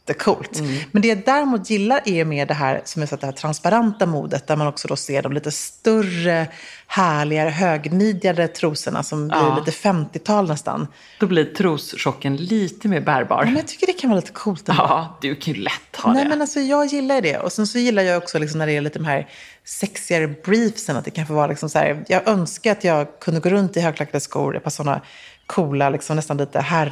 jättecoolt. 0.09 0.61
Men 0.93 1.03
det 1.03 1.09
jag 1.09 1.23
däremot 1.25 1.71
gillar 1.71 2.01
är 2.05 2.25
mer 2.25 2.47
det 2.47 2.55
här 2.55 2.81
som 2.85 3.03
är 3.03 3.07
så 3.07 3.15
att 3.15 3.21
det 3.21 3.27
här 3.27 3.35
transparenta 3.35 4.07
modet 4.07 4.47
där 4.47 4.57
man 4.57 4.67
också 4.67 4.89
då 4.89 4.97
ser 4.97 5.23
de 5.23 5.33
lite 5.33 5.51
större, 5.51 6.47
härligare, 6.87 7.49
högmidjade 7.51 8.49
trosorna 8.49 9.03
som 9.03 9.29
blir 9.29 9.39
Ja. 9.39 9.63
lite 9.67 9.71
50-tal 9.89 10.49
nästan. 10.49 10.87
Då 11.21 11.27
blir 11.27 11.45
trostjocken 11.45 12.37
lite 12.37 12.89
mer 12.89 13.01
bärbar. 13.01 13.45
Men 13.45 13.57
jag 13.57 13.67
tycker 13.67 13.87
det 13.87 13.93
kan 13.93 14.11
vara 14.11 14.21
lite 14.21 14.33
coolt 14.33 14.69
ändå. 14.69 14.83
Ja, 14.83 15.19
du 15.21 15.35
kan 15.35 15.55
ju 15.55 15.61
lätt 15.63 15.97
ha 15.97 16.13
Nej 16.13 16.23
det. 16.25 16.29
men 16.31 16.41
alltså 16.41 16.61
jag 16.61 16.87
gillar 16.87 17.21
det. 17.21 17.39
Och 17.39 17.53
sen 17.53 17.67
så 17.67 17.79
gillar 17.79 18.03
jag 18.03 18.23
också 18.23 18.39
liksom 18.39 18.59
när 18.59 18.67
det 18.67 18.73
är 18.77 18.81
lite 18.81 18.99
de 18.99 19.05
här 19.05 19.29
sexigare 19.65 20.29
briefsen. 20.29 20.97
Att 20.97 21.05
det 21.05 21.11
kan 21.11 21.27
få 21.27 21.35
vara 21.35 21.47
liksom 21.47 21.69
så 21.71 21.79
här. 21.79 22.05
Jag 22.09 22.29
önskar 22.29 22.73
att 22.73 22.85
jag 22.85 23.21
kunde 23.21 23.41
gå 23.41 23.49
runt 23.51 23.77
i 23.77 23.81
högklackade 23.81 24.21
skor. 24.21 24.57
Ett 24.57 24.65
par 24.65 24.71
sådana 24.71 25.01
coola, 25.47 25.91
liksom 25.91 26.17
nästan 26.17 26.37
lite 26.37 26.61
herr, 26.61 26.91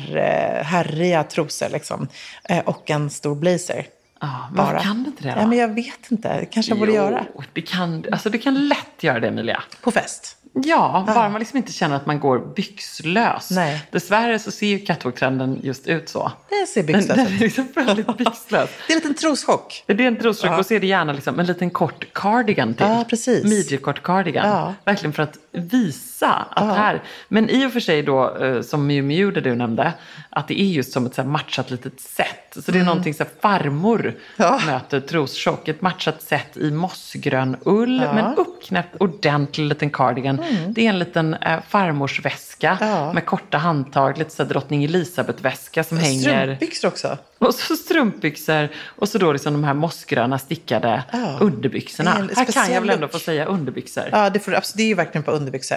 herriga 0.65 1.25
trosor 1.25 1.69
liksom. 1.69 2.09
Eh, 2.49 2.59
Och 2.59 2.91
en 2.91 3.11
stor 3.11 3.35
blazer. 3.35 3.87
Ja, 4.21 4.49
varför 4.53 4.79
kan 4.79 5.03
du 5.03 5.11
inte 5.11 5.23
det 5.23 5.35
då? 5.35 5.41
Ja, 5.41 5.47
men 5.47 5.59
jag 5.59 5.69
vet 5.69 6.11
inte. 6.11 6.41
Det 6.41 6.47
kanske 6.47 6.71
jag 6.73 6.79
borde 6.79 6.93
Jo, 6.93 6.97
göra. 6.97 7.25
Det 7.53 7.61
kan, 7.63 8.05
alltså, 8.13 8.31
du 8.31 8.39
kan 8.39 8.69
lätt 8.69 9.03
göra 9.03 9.21
det, 9.21 9.29
Emilia. 9.29 9.63
På 9.83 9.91
fest. 9.91 10.37
Ja, 10.63 11.05
bara 11.07 11.29
man 11.29 11.39
liksom 11.39 11.57
inte 11.57 11.73
känner 11.73 11.97
att 11.97 12.07
man 12.07 12.21
går 12.21 12.39
byxlös. 12.55 13.51
Nej. 13.51 13.83
Dessvärre 13.91 14.39
så 14.39 14.51
ser 14.51 14.67
ju 14.67 14.79
catwalk-trenden 14.79 15.59
just 15.63 15.87
ut 15.87 16.09
så. 16.09 16.33
Det 16.49 16.67
ser 16.67 16.83
Den, 16.83 16.87
byxlös 16.87 17.17
den 17.17 17.27
är 17.27 17.35
ut. 17.35 17.41
liksom 17.41 17.69
väldigt 17.75 18.17
byxlös. 18.19 18.71
Det 18.87 18.93
är 18.93 18.97
en 18.97 19.03
liten 19.03 19.15
troschock. 19.15 19.83
Det 19.87 19.93
är 19.93 20.01
en 20.01 20.17
trosrock 20.17 20.59
och 20.59 20.67
så 20.67 20.75
är 20.75 20.81
det 20.81 20.87
gärna 20.87 21.13
liksom 21.13 21.41
en 21.41 21.47
liten 21.47 21.71
kort 21.71 22.07
cardigan 22.13 22.75
till. 22.75 22.87
Ja, 22.87 23.05
precis. 23.11 23.45
Midjekort 23.45 24.03
cardigan. 24.03 24.49
Ja. 24.49 24.75
Verkligen 24.85 25.13
för 25.13 25.23
att 25.23 25.39
visa 25.53 26.47
att 26.51 26.77
här. 26.77 27.03
Men 27.29 27.51
i 27.51 27.67
och 27.67 27.73
för 27.73 27.81
sig 27.81 28.03
då, 28.03 28.37
eh, 28.39 28.61
som 28.63 28.87
Miu 28.87 29.03
Miu 29.03 29.31
det 29.31 29.41
du 29.41 29.55
nämnde, 29.55 29.93
att 30.31 30.49
det 30.49 30.61
är 30.61 30.65
just 30.67 30.93
som 30.93 31.07
ett 31.07 31.15
så 31.15 31.25
matchat 31.25 31.71
litet 31.71 32.01
set. 32.01 32.57
Så 32.65 32.71
det 32.73 32.79
är 32.79 32.85
någonting 32.85 33.15
så 33.15 33.25
farmor 33.41 34.01
Mm. 34.05 34.15
Ja. 34.37 34.61
möter 34.67 35.01
trostjock. 35.01 35.69
Ett 35.69 35.83
matchat 35.83 36.23
set 36.23 36.57
i 36.57 36.71
mossgrön 36.71 37.57
ull 37.65 38.01
men 38.15 38.35
uppknäppt 38.37 38.97
ordentlig 39.01 39.65
liten 39.67 39.91
cardigan. 39.91 40.44
Det 40.69 40.87
är 40.87 40.89
en 40.91 40.99
liten 40.99 41.35
eh, 41.35 41.61
farmorsväska 41.69 42.79
Mm. 42.81 42.89
Ja. 42.95 43.13
med 43.13 43.27
korta 43.27 43.59
handtag, 43.59 44.19
lite 44.19 44.31
så 44.31 44.45
drottning 44.45 44.85
Elisabeth-väska 44.85 45.85
som 45.85 45.99
hänger. 45.99 46.21
Strumpbyxor 46.45 46.89
också. 46.89 47.19
Och 47.39 47.55
så 47.55 47.77
strumpbyxor 47.77 48.69
och 48.87 49.09
så 49.09 49.19
då 49.19 49.33
liksom 49.33 49.53
de 49.53 49.65
här 49.65 49.75
mossgröna 49.75 50.39
stickade 50.39 51.03
Ja. 51.13 51.37
underbyxorna. 51.41 52.11
Här 52.37 52.45
kan 52.53 52.73
jag 52.73 52.81
väl 52.81 52.91
ändå 52.91 53.09
få 53.09 53.19
säga 53.19 53.45
underbyxor. 53.45 54.05
Ja, 54.13 54.31
det, 54.31 54.41
får, 54.41 54.55
absolut- 54.55 54.77
det 54.77 54.83
är 54.83 54.87
ju 54.87 54.95
verkligen 54.95 55.23
på 55.23 55.31
underbyxor. 55.31 55.77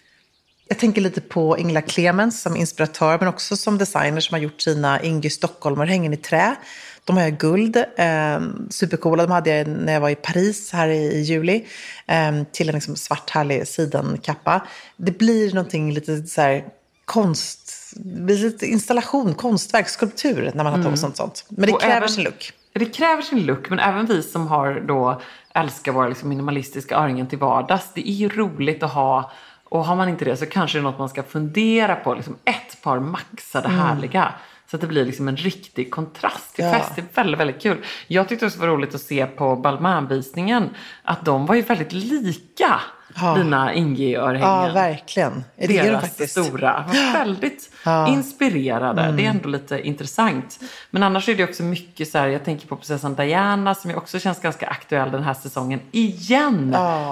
Jag 0.68 0.78
tänker 0.78 1.01
lite 1.01 1.20
på 1.20 1.59
Ingela 1.59 1.82
Clemens 1.82 2.43
som 2.43 2.57
inspiratör 2.57 3.18
men 3.18 3.28
också 3.28 3.57
som 3.57 3.78
designer 3.78 4.20
som 4.20 4.34
har 4.34 4.41
gjort 4.41 4.61
sina 4.61 5.03
Ingy 5.03 5.30
Stockholm-örhängen 5.30 6.12
i 6.12 6.16
trä. 6.16 6.57
De 7.05 7.16
har 7.16 7.22
jag 7.22 7.38
guld, 7.38 7.76
eh, 7.76 8.41
supercoola. 8.70 9.22
De 9.22 9.32
hade 9.32 9.51
jag 9.51 9.68
när 9.68 9.93
jag 9.93 10.01
var 10.01 10.11
i 10.11 10.14
Paris 10.14 10.72
här 10.72 10.88
i, 10.88 11.12
i 11.12 11.20
juli. 11.20 11.66
Eh, 12.07 12.43
till 12.53 12.68
en 12.68 12.74
liksom 12.74 12.97
svart 12.97 13.30
härlig 13.30 13.68
sidenkappa. 13.68 14.66
Det 14.97 15.18
blir 15.18 15.55
någonting 15.55 15.93
lite 15.93 16.22
så 16.22 16.41
här 16.41 16.64
konst, 17.11 17.92
lite 18.28 18.66
installation, 18.66 19.34
konstverk, 19.34 19.88
skulptur 19.88 20.50
när 20.54 20.64
man 20.64 20.82
har 20.82 20.90
på 20.90 20.96
sånt 20.96 21.16
sånt. 21.16 21.44
Men 21.48 21.56
det 21.61 21.62
Mm. 21.66 21.74
Och 21.74 21.80
kräver 21.80 21.96
även- 21.96 22.08
sin 22.08 22.24
look. 22.24 22.52
Det 22.72 22.84
kräver 22.84 23.22
sin 23.22 23.46
look, 23.46 23.70
men 23.70 23.78
även 23.78 24.06
vi 24.06 24.22
som 24.22 24.46
har 24.46 24.80
då 24.86 25.20
älskar 25.54 25.92
våra 25.92 26.08
liksom 26.08 26.28
minimalistiska 26.28 26.96
örhängen 26.96 27.26
till 27.26 27.38
vardags. 27.38 27.84
Det 27.94 28.08
är 28.11 28.12
ju 28.12 28.28
roligt 28.28 28.82
att 28.82 28.92
ha, 28.92 29.30
och 29.64 29.84
har 29.84 29.96
man 29.96 30.08
inte 30.08 30.24
det 30.24 30.36
så 30.36 30.46
kanske 30.46 30.78
det 30.78 30.80
är 30.80 30.82
något 30.82 30.98
man 30.98 31.08
ska 31.08 31.22
fundera 31.22 31.96
på. 31.96 32.14
Liksom 32.14 32.36
ett 32.44 32.82
par 32.82 33.00
maxade 33.00 33.68
härliga. 33.68 34.32
Så 34.70 34.76
att 34.76 34.80
det 34.80 34.86
blir 34.86 35.04
liksom 35.04 35.28
en 35.28 35.36
riktig 35.36 35.90
kontrast 35.90 36.54
till 36.54 36.64
Mm. 36.64 36.76
Ja. 36.76 36.80
fest. 36.82 36.92
Det 36.96 37.00
är 37.02 37.06
väldigt, 37.24 37.40
väldigt 37.40 37.62
kul. 37.62 37.84
Jag 38.06 38.28
tyckte 38.28 38.46
också 38.46 38.58
det 38.61 38.66
var 38.66 38.74
roligt 38.74 38.94
att 38.94 39.00
se 39.00 39.26
på 39.26 39.56
Balmain-visningen 39.56 40.68
att 41.02 41.24
de 41.24 41.46
var 41.46 41.54
ju 41.54 41.62
väldigt 41.62 41.92
lika 41.92 42.80
Ja. 43.14 43.34
dina 43.34 43.74
Ingi-örhängen. 43.74 44.48
Ja, 44.48 44.72
verkligen. 44.72 45.44
Det 45.56 45.64
är 45.64 45.68
de 45.68 45.88
deras 45.88 46.00
faktiskt. 46.00 46.44
stora. 46.44 46.84
Väldigt 47.12 47.70
inspirerade. 48.08 49.12
Det 49.12 49.24
är 49.24 49.30
ändå 49.30 49.48
lite 49.48 49.80
intressant. 49.80 50.58
Men 50.90 51.02
annars 51.02 51.28
är 51.28 51.34
det 51.34 51.44
också 51.44 51.62
mycket 51.62 52.08
så 52.08 52.18
här, 52.18 52.28
jag 52.28 52.44
tänker 52.44 52.66
på 52.66 52.76
prinsessan 52.76 53.14
Diana 53.14 53.74
som 53.74 53.90
ju 53.90 53.96
också 53.96 54.18
känns 54.18 54.40
ganska 54.40 54.66
aktuell 54.66 55.11
den 55.11 55.22
här 55.22 55.34
säsongen. 55.34 55.80
Igen! 55.90 56.70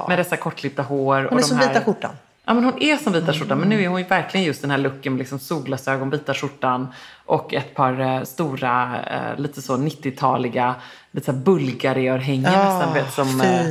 Med 0.09 0.19
dessa 0.19 0.37
kortklippta 0.37 0.83
hår. 0.83 1.17
Hon 1.17 1.27
och 1.27 1.39
är 1.39 1.43
som 1.43 1.57
här... 1.57 1.69
vita 1.69 1.85
skjortan. 1.85 2.11
Ja, 2.45 2.55
men 2.55 2.65
hon 2.65 2.83
är 2.83 2.97
som 2.97 3.13
vita 3.13 3.33
skjortan. 3.33 3.59
Men 3.59 3.69
nu 3.69 3.83
är 3.83 3.89
hon 3.89 4.03
verkligen 4.03 4.47
just 4.47 4.63
den 4.63 4.71
här 4.71 4.79
looken 4.79 5.13
med 5.13 5.19
liksom 5.19 5.39
solglasögon, 5.39 6.11
vita 6.11 6.35
skjortan 6.35 6.89
och 7.29 7.55
ett 7.55 7.75
par 7.75 8.01
eh, 8.01 8.23
stora, 8.23 9.01
eh, 9.11 9.41
lite 9.41 9.63
så 9.63 9.77
90-taliga, 9.77 10.75
lite 11.11 11.27
så 11.27 11.33
Bulgari-örhängen 11.33 12.53
Ja, 12.53 12.79
nästan. 12.79 12.95
Vet, 12.95 13.13
som 13.13 13.41
eh, 13.41 13.69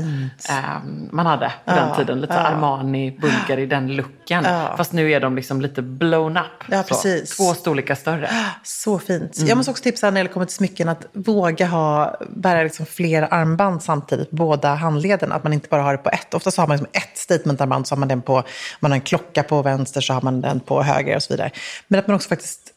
eh, 0.58 0.82
man 1.12 1.26
hade 1.26 1.54
på 1.66 1.72
den 1.72 1.96
tiden. 1.96 2.22
Lite 2.22 2.34
så 2.34 2.40
Armani, 2.40 3.12
Bulgari, 3.12 3.66
den 3.66 3.96
looken. 3.96 4.46
Fast 4.78 4.94
nu 4.94 5.12
är 5.12 5.20
de 5.20 5.36
liksom 5.36 5.62
lite 5.62 5.82
blown 5.82 6.38
up. 6.38 6.46
Ja, 6.68 6.84
så. 6.84 6.88
precis. 6.88 7.38
Två 7.38 7.54
storlekar 7.54 7.96
större. 7.96 8.30
Så 8.64 9.00
fint. 9.00 9.38
Mm. 9.38 9.50
Jag 9.50 9.58
måste 9.58 9.72
också 9.72 9.84
tipsa 9.84 10.12
när 10.12 10.24
det 10.24 10.30
kommer 10.30 10.46
till 10.46 10.56
smycken 10.56 10.90
att 10.90 11.06
våga 11.14 11.68
ha, 11.68 12.16
bära 12.30 12.64
liksom 12.64 12.86
flera 12.86 13.28
armband 13.28 13.84
samtidigt 13.84 14.32
båda 14.32 14.76
handlederna. 14.76 15.36
Att 15.36 15.44
man 15.44 15.54
inte 15.54 15.70
bara 15.70 15.82
har 15.82 15.92
det 15.92 15.98
på 15.98 16.10
ett. 16.10 16.34
Ofta 16.34 16.52
så 16.52 16.62
har 16.62 16.68
man 16.68 16.78
liksom 16.78 16.92
ett 16.94 17.18
statementarmband 17.18 17.88
så 17.88 17.96
har 17.96 18.00
man 18.00 18.08
den 18.08 18.22
på, 18.22 18.36
om 18.36 18.44
man 18.80 18.92
har 18.92 18.96
en 18.96 19.02
klocka 19.02 19.44
på 19.44 19.62
vänster 19.62 20.02
så 20.02 20.14
har 20.14 20.22
man 20.22 20.42
den 20.42 20.60
på 20.60 20.84
höger 20.84 21.16
och 21.16 21.24
så 21.24 21.34
vidare. 21.34 21.52
Men 21.88 22.00
att 22.00 22.08
man 22.08 22.16
också 22.16 22.30
faktiskt 22.30 22.74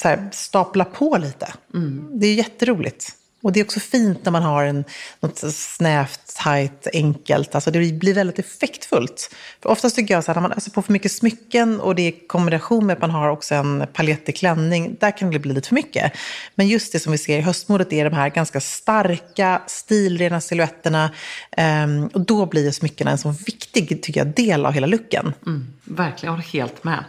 så 0.00 0.08
här, 0.08 0.28
staplar 0.32 0.84
på 0.84 1.18
lite. 1.18 1.52
Mm. 1.74 2.08
Det 2.12 2.26
är 2.26 2.34
jätteroligt. 2.34 3.14
Och 3.48 3.52
det 3.52 3.60
är 3.60 3.64
också 3.64 3.80
fint 3.80 4.24
när 4.24 4.32
man 4.32 4.42
har 4.42 4.64
en, 4.64 4.84
något 5.20 5.38
snävt, 5.54 6.20
tajt, 6.36 6.86
enkelt. 6.92 7.54
Alltså 7.54 7.70
det 7.70 7.92
blir 7.92 8.14
väldigt 8.14 8.38
effektfullt. 8.38 9.34
För 9.62 9.70
oftast 9.70 9.96
tycker 9.96 10.14
jag 10.14 10.24
så 10.24 10.30
att 10.30 10.36
när 10.36 10.42
man 10.42 10.52
öser 10.52 10.70
på 10.70 10.82
för 10.82 10.92
mycket 10.92 11.12
smycken 11.12 11.80
och 11.80 11.94
det 11.94 12.02
är 12.02 12.08
i 12.08 12.26
kombination 12.26 12.86
med 12.86 12.94
att 12.94 13.00
man 13.00 13.10
har 13.10 13.28
också 13.28 13.54
en 13.54 13.86
palettig 13.92 14.36
klänning, 14.36 14.96
där 15.00 15.18
kan 15.18 15.30
det 15.30 15.38
bli 15.38 15.54
lite 15.54 15.68
för 15.68 15.74
mycket. 15.74 16.12
Men 16.54 16.68
just 16.68 16.92
det 16.92 17.00
som 17.00 17.12
vi 17.12 17.18
ser 17.18 17.38
i 17.38 17.40
höstmodet 17.40 17.92
är 17.92 18.04
de 18.04 18.16
här 18.16 18.28
ganska 18.28 18.60
starka, 18.60 19.62
stilrena 19.66 20.40
silhuetterna. 20.40 21.10
Ehm, 21.56 22.06
och 22.06 22.20
då 22.20 22.46
blir 22.46 22.64
ju 22.64 22.72
smyckena 22.72 23.10
en 23.10 23.18
så 23.18 23.34
viktig, 23.46 24.02
tycker 24.02 24.20
jag, 24.20 24.34
del 24.34 24.66
av 24.66 24.72
hela 24.72 24.86
looken. 24.86 25.34
Mm, 25.46 25.66
verkligen, 25.84 26.32
jag 26.32 26.32
håller 26.32 26.52
helt 26.52 26.84
med. 26.84 27.04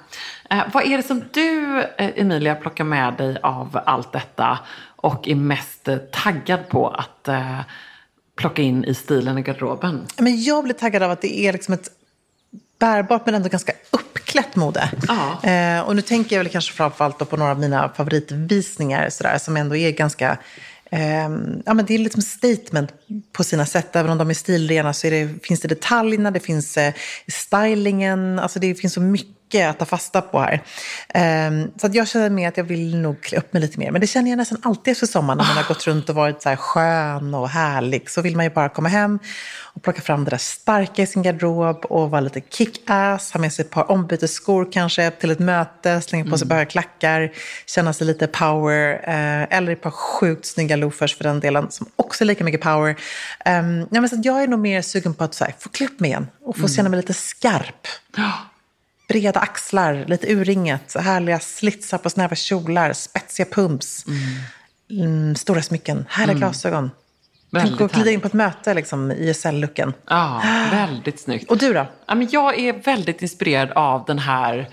Eh, 0.49 0.63
vad 0.73 0.83
är 0.85 0.97
det 0.97 1.03
som 1.03 1.23
du, 1.33 1.81
eh, 1.97 2.11
Emilia, 2.15 2.55
plockar 2.55 2.83
med 2.83 3.13
dig 3.17 3.37
av 3.43 3.79
allt 3.85 4.11
detta 4.11 4.59
och 5.01 5.27
är 5.27 5.35
mest 5.35 5.87
eh, 5.87 5.97
taggad 5.97 6.69
på 6.69 6.87
att 6.87 7.27
eh, 7.27 7.59
plocka 8.35 8.61
in 8.61 8.83
i 8.85 8.93
stilen 8.93 9.37
i 9.37 9.41
garderoben? 9.41 10.07
Men 10.17 10.43
jag 10.43 10.63
blir 10.63 10.73
taggad 10.73 11.03
av 11.03 11.11
att 11.11 11.21
det 11.21 11.39
är 11.39 11.53
liksom 11.53 11.73
ett 11.73 11.89
bärbart 12.79 13.25
men 13.25 13.35
ändå 13.35 13.49
ganska 13.49 13.73
uppklätt 13.91 14.55
mode. 14.55 14.91
Ja. 15.07 15.49
Eh, 15.49 15.81
och 15.81 15.95
nu 15.95 16.01
tänker 16.01 16.35
jag 16.35 16.43
väl 16.43 16.51
kanske 16.51 16.73
framförallt 16.73 17.29
på 17.29 17.37
några 17.37 17.51
av 17.51 17.59
mina 17.59 17.89
favoritvisningar 17.89 19.09
sådär, 19.09 19.37
som 19.37 19.57
ändå 19.57 19.75
är 19.75 19.91
ganska... 19.91 20.37
ehm, 20.91 21.63
ja, 21.65 21.73
men 21.73 21.85
det 21.85 21.93
är 21.93 21.99
liksom 21.99 22.21
statement 22.21 22.93
på 23.31 23.43
sina 23.43 23.65
sätt. 23.65 23.95
Även 23.95 24.11
om 24.11 24.17
de 24.17 24.29
är 24.29 24.33
stilrena 24.33 24.93
så 24.93 25.07
är 25.07 25.11
det, 25.11 25.45
finns 25.45 25.61
det 25.61 25.67
detaljerna, 25.67 26.31
det 26.31 26.39
finns 26.39 26.77
eh, 26.77 26.93
stylingen. 27.27 28.39
Alltså 28.39 28.59
det 28.59 28.75
finns 28.75 28.93
så 28.93 29.01
mycket 29.01 29.38
att 29.55 29.79
ta 29.79 29.85
fasta 29.85 30.21
på 30.21 30.39
här. 30.39 30.61
Ehm, 31.13 31.71
så 31.77 31.87
att 31.87 31.95
jag 31.95 32.07
känner 32.07 32.29
med 32.29 32.47
att 32.47 32.57
jag 32.57 32.63
vill 32.63 32.97
nog 32.97 33.21
klä 33.21 33.37
upp 33.37 33.53
mig 33.53 33.61
lite 33.61 33.79
mer. 33.79 33.91
Men 33.91 34.01
det 34.01 34.07
känner 34.07 34.29
jag 34.29 34.37
nästan 34.37 34.57
alltid 34.63 34.91
efter 34.91 35.07
sommaren 35.07 35.37
när 35.37 35.45
man 35.45 35.57
har 35.57 35.67
gått 35.67 35.87
runt 35.87 36.09
och 36.09 36.15
varit 36.15 36.41
så 36.41 36.49
här 36.49 36.55
skön 36.55 37.33
och 37.33 37.49
härlig. 37.49 38.09
Så 38.09 38.21
vill 38.21 38.35
man 38.35 38.45
ju 38.45 38.51
bara 38.51 38.69
komma 38.69 38.89
hem 38.89 39.19
och 39.73 39.83
plocka 39.83 40.01
fram 40.01 40.23
det 40.23 40.29
där 40.29 40.37
starka 40.37 41.01
i 41.01 41.07
sin 41.07 41.23
garderob 41.23 41.85
och 41.85 42.09
vara 42.09 42.21
lite 42.21 42.41
kick-ass, 42.41 43.31
ha 43.33 43.39
med 43.39 43.53
sig 43.53 43.65
ett 43.65 43.71
par 43.71 43.91
ombytesskor 43.91 44.71
kanske 44.71 45.11
till 45.11 45.31
ett 45.31 45.39
möte, 45.39 46.01
slänga 46.01 46.31
på 46.31 46.37
sig 46.37 46.45
ett 46.45 46.49
par 46.49 46.65
klackar, 46.65 47.31
känna 47.65 47.93
sig 47.93 48.07
lite 48.07 48.27
power. 48.27 48.93
Eh, 49.03 49.57
eller 49.57 49.71
ett 49.71 49.81
par 49.81 49.91
sjukt 49.91 50.45
snygga 50.45 50.75
loafers 50.75 51.15
för 51.17 51.23
den 51.23 51.39
delen 51.39 51.71
som 51.71 51.87
också 51.95 52.23
är 52.23 52.25
lika 52.25 52.43
mycket 52.43 52.61
power. 52.61 52.89
Um, 53.45 53.87
ja, 53.91 54.01
men 54.01 54.09
så 54.09 54.15
att 54.15 54.25
jag 54.25 54.43
är 54.43 54.47
nog 54.47 54.59
mer 54.59 54.81
sugen 54.81 55.13
på 55.13 55.23
att 55.23 55.33
så 55.33 55.45
här, 55.45 55.55
få 55.59 55.69
klä 55.69 55.85
upp 55.85 55.99
mig 55.99 56.09
igen 56.09 56.27
och 56.45 56.57
få 56.57 56.67
känna 56.67 56.89
mig 56.89 56.97
lite 56.97 57.13
skarp. 57.13 57.87
Breda 59.10 59.39
axlar, 59.39 60.05
lite 60.07 60.34
urringat, 60.34 60.95
härliga 60.99 61.39
slitsar 61.39 61.97
på 61.97 62.10
snäva 62.10 62.36
kjolar, 62.36 62.93
spetsiga 62.93 63.49
pumps, 63.51 64.05
mm, 64.89 65.36
stora 65.36 65.62
smycken, 65.62 66.05
härliga 66.10 66.38
glasögon. 66.38 66.91
Väldigt 67.51 67.78
Tänk 67.78 67.91
att 67.91 67.95
glida 67.95 68.12
in 68.12 68.22
på 68.22 68.28
ett 68.28 68.34
möte, 68.34 68.74
liksom, 68.74 69.12
ISL-looken. 69.12 69.93
Ja, 70.07 70.41
väldigt 70.72 71.20
snyggt. 71.20 71.51
Och 71.51 71.57
du 71.57 71.74
då? 71.74 71.86
Ja, 72.05 72.16
men 72.16 72.28
jag 72.32 72.60
är 72.60 72.74
väldigt 72.74 73.22
inspirerad 73.22 73.72
av 73.72 74.05
den 74.07 74.20
här 74.20 74.70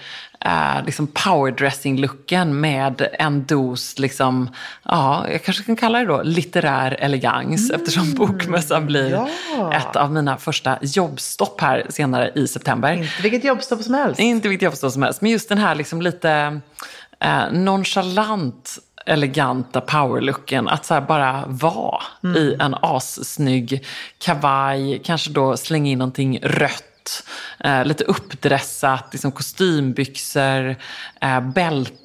eh, 0.47 0.85
liksom 0.85 1.07
powerdressing-looken 1.07 2.61
med 2.61 3.09
en 3.13 3.45
dos, 3.45 3.99
liksom, 3.99 4.51
ja, 4.83 5.27
jag 5.31 5.45
kanske 5.45 5.65
kan 5.65 5.77
kalla 5.77 5.99
det 5.99 6.05
då 6.05 6.23
litterär 6.23 6.97
elegans 7.01 7.71
eftersom 7.71 8.15
bokmässan 8.15 8.87
blir 8.87 9.11
ja. 9.11 9.73
ett 9.73 9.97
av 9.97 10.13
mina 10.13 10.37
första 10.37 10.79
jobbstopp 10.81 11.61
här 11.61 11.87
senare 11.89 12.33
i 12.35 12.49
september. 12.49 12.93
Inte 12.93 13.23
vilket 13.23 13.45
jobbstopp 13.45 13.83
som 13.83 13.95
helst. 13.95 14.21
Inte 14.21 14.49
vilket 14.49 14.65
jobbstopp 14.65 14.93
som 14.93 15.03
helst, 15.03 15.21
men 15.21 15.31
just 15.31 15.49
den 15.49 15.59
här 15.59 15.75
liksom 15.75 16.03
lite 16.03 16.61
eh, 17.21 17.53
nonchalant 17.53 18.79
eleganta 19.07 19.81
powerlooken. 19.81 20.69
Att 20.69 20.85
så 20.85 21.01
bara 21.01 21.45
vara 21.47 22.03
i 22.37 22.55
en 22.61 22.75
assnygg 22.75 23.85
kavaj, 24.19 25.03
kanske 25.05 25.31
då 25.31 25.57
slänga 25.57 25.91
in 25.91 25.99
någonting 25.99 26.39
rött, 26.43 26.85
eh, 27.65 27.85
lite 27.85 28.05
uppdressat, 28.05 29.09
liksom 29.13 29.33
kostymbyxor, 29.33 30.77
eh, 31.21 31.41
bälten. 31.41 32.03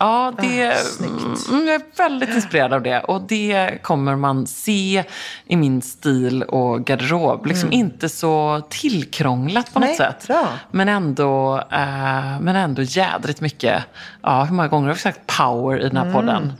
Ja, 0.00 0.32
det, 0.40 0.68
Ah, 0.72 0.74
snyggt. 0.76 1.48
mm, 1.48 1.66
jag 1.66 1.74
är 1.74 1.82
väldigt 1.96 2.28
inspirerad 2.28 2.72
av 2.72 2.82
det. 2.82 3.00
Och 3.00 3.22
det 3.22 3.78
kommer 3.82 4.16
man 4.16 4.46
se 4.46 5.04
i 5.46 5.56
min 5.56 5.82
stil 5.82 6.42
och 6.42 6.84
garderob. 6.84 7.46
Liksom 7.46 7.72
inte 7.72 8.08
så 8.08 8.62
tillkrånglat 8.70 9.72
på 9.74 9.78
något 9.80 9.86
Mm. 9.88 9.96
Nej, 9.98 10.12
sätt. 10.20 10.26
bra. 10.28 10.48
Men 10.70 10.88
ändå, 10.88 11.56
eh, 11.72 12.40
men 12.40 12.56
ändå 12.56 12.82
jädrligt 12.82 13.40
mycket. 13.40 13.82
Ja, 14.22 14.44
hur 14.44 14.54
många 14.54 14.68
gånger 14.68 14.88
har 14.88 14.94
vi 14.94 15.00
sagt 15.00 15.20
power 15.26 15.80
i 15.80 15.88
den 15.88 15.96
här 15.96 16.12
podden? 16.12 16.52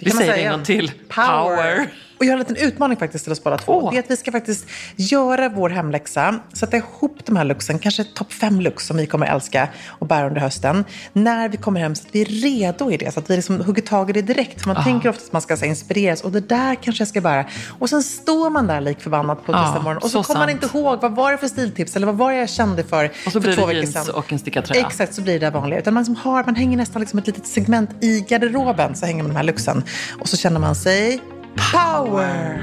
Vi 0.00 0.10
Mm. 0.10 0.10
Kan 0.10 0.16
man 0.16 0.16
säger 0.24 0.32
det 0.36 0.42
en 0.42 0.52
gång 0.52 0.64
till. 0.64 0.92
Power. 1.08 1.88
Och 2.18 2.24
jag 2.24 2.30
har 2.30 2.32
en 2.32 2.38
liten 2.38 2.56
utmaning 2.56 2.96
faktiskt 2.96 3.24
till 3.24 3.32
oss 3.32 3.44
båda 3.44 3.58
två. 3.58 3.72
Åh. 3.72 3.90
Det 3.90 3.96
är 3.96 4.02
att 4.02 4.10
vi 4.10 4.16
ska 4.16 4.32
faktiskt 4.32 4.66
göra 4.96 5.48
vår 5.48 5.70
hemläxa, 5.70 6.38
sätta 6.52 6.76
ihop 6.76 7.18
de 7.24 7.36
här 7.36 7.44
looksen, 7.44 7.78
kanske 7.78 8.04
topp 8.04 8.32
fem 8.32 8.60
looks 8.60 8.86
som 8.86 8.96
vi 8.96 9.06
kommer 9.06 9.26
älska 9.26 9.68
och 9.88 10.06
bära 10.06 10.26
under 10.26 10.40
hösten. 10.40 10.84
När 11.12 11.48
vi 11.48 11.56
kommer 11.56 11.80
hem 11.80 11.94
så 11.94 12.02
att 12.08 12.14
vi 12.14 12.20
är 12.20 12.24
redo 12.24 12.90
i 12.90 12.96
det, 12.96 13.14
så 13.14 13.20
att 13.20 13.30
vi 13.30 13.36
liksom 13.36 13.60
hugger 13.60 13.82
tag 13.82 14.10
i 14.10 14.12
det 14.12 14.22
direkt. 14.22 14.62
För 14.62 14.68
man 14.74 14.84
tänker 14.84 15.08
ofta 15.08 15.24
att 15.26 15.32
man 15.32 15.42
ska 15.42 15.56
så 15.56 15.64
inspireras 15.64 16.20
och 16.22 16.32
det 16.32 16.40
där 16.40 16.74
kanske 16.74 17.00
jag 17.00 17.08
ska 17.08 17.20
bära. 17.20 17.44
Och 17.78 17.90
sen 17.90 18.02
står 18.02 18.50
man 18.50 18.66
där 18.66 18.80
lik 18.80 19.00
förbannat 19.00 19.46
på 19.46 19.52
Ja, 19.52 19.64
tisdag 19.64 19.82
morgon 19.82 19.96
och 20.02 20.10
så, 20.10 20.22
så 20.22 20.26
kommer 20.26 20.40
man 20.40 20.50
inte 20.50 20.66
ihåg 20.66 21.00
vad 21.00 21.12
var 21.14 21.32
det 21.32 21.38
för 21.38 21.48
stiltips 21.48 21.96
eller 21.96 22.06
vad 22.06 22.16
var 22.16 22.32
det 22.32 22.38
jag 22.38 22.48
kände 22.50 22.84
för 22.84 23.04
Och 23.04 23.12
så 23.24 23.30
för 23.30 23.40
blir 23.40 23.54
två 23.56 23.60
det 23.60 23.66
veckor 23.66 23.82
jeans 23.92 24.06
sedan. 24.06 24.14
och 24.14 24.32
en 24.32 24.38
stickad 24.38 24.64
tröja. 24.64 24.86
Exakt, 24.86 25.14
så 25.14 25.22
blir 25.22 25.40
det 25.40 25.50
vanliga. 25.50 25.78
Utan 25.80 25.94
man, 25.94 26.04
som 26.04 26.16
har, 26.16 26.44
man 26.44 26.54
hänger 26.54 26.76
nästan 26.76 27.00
liksom 27.00 27.18
ett 27.18 27.26
litet 27.26 27.46
segment 27.46 27.90
i 28.00 28.20
garderoben, 28.28 28.94
så 28.96 29.06
hänger 29.06 29.22
man 29.22 29.30
de 29.32 29.36
här 29.36 29.44
looksen. 29.44 29.82
Och 30.20 30.28
så 30.28 30.36
känner 30.36 30.60
man 30.60 30.74
sig 30.74 31.20
power! 31.58 32.60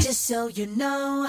Just 0.00 0.26
so 0.26 0.48
you 0.48 0.66
know, 0.66 1.28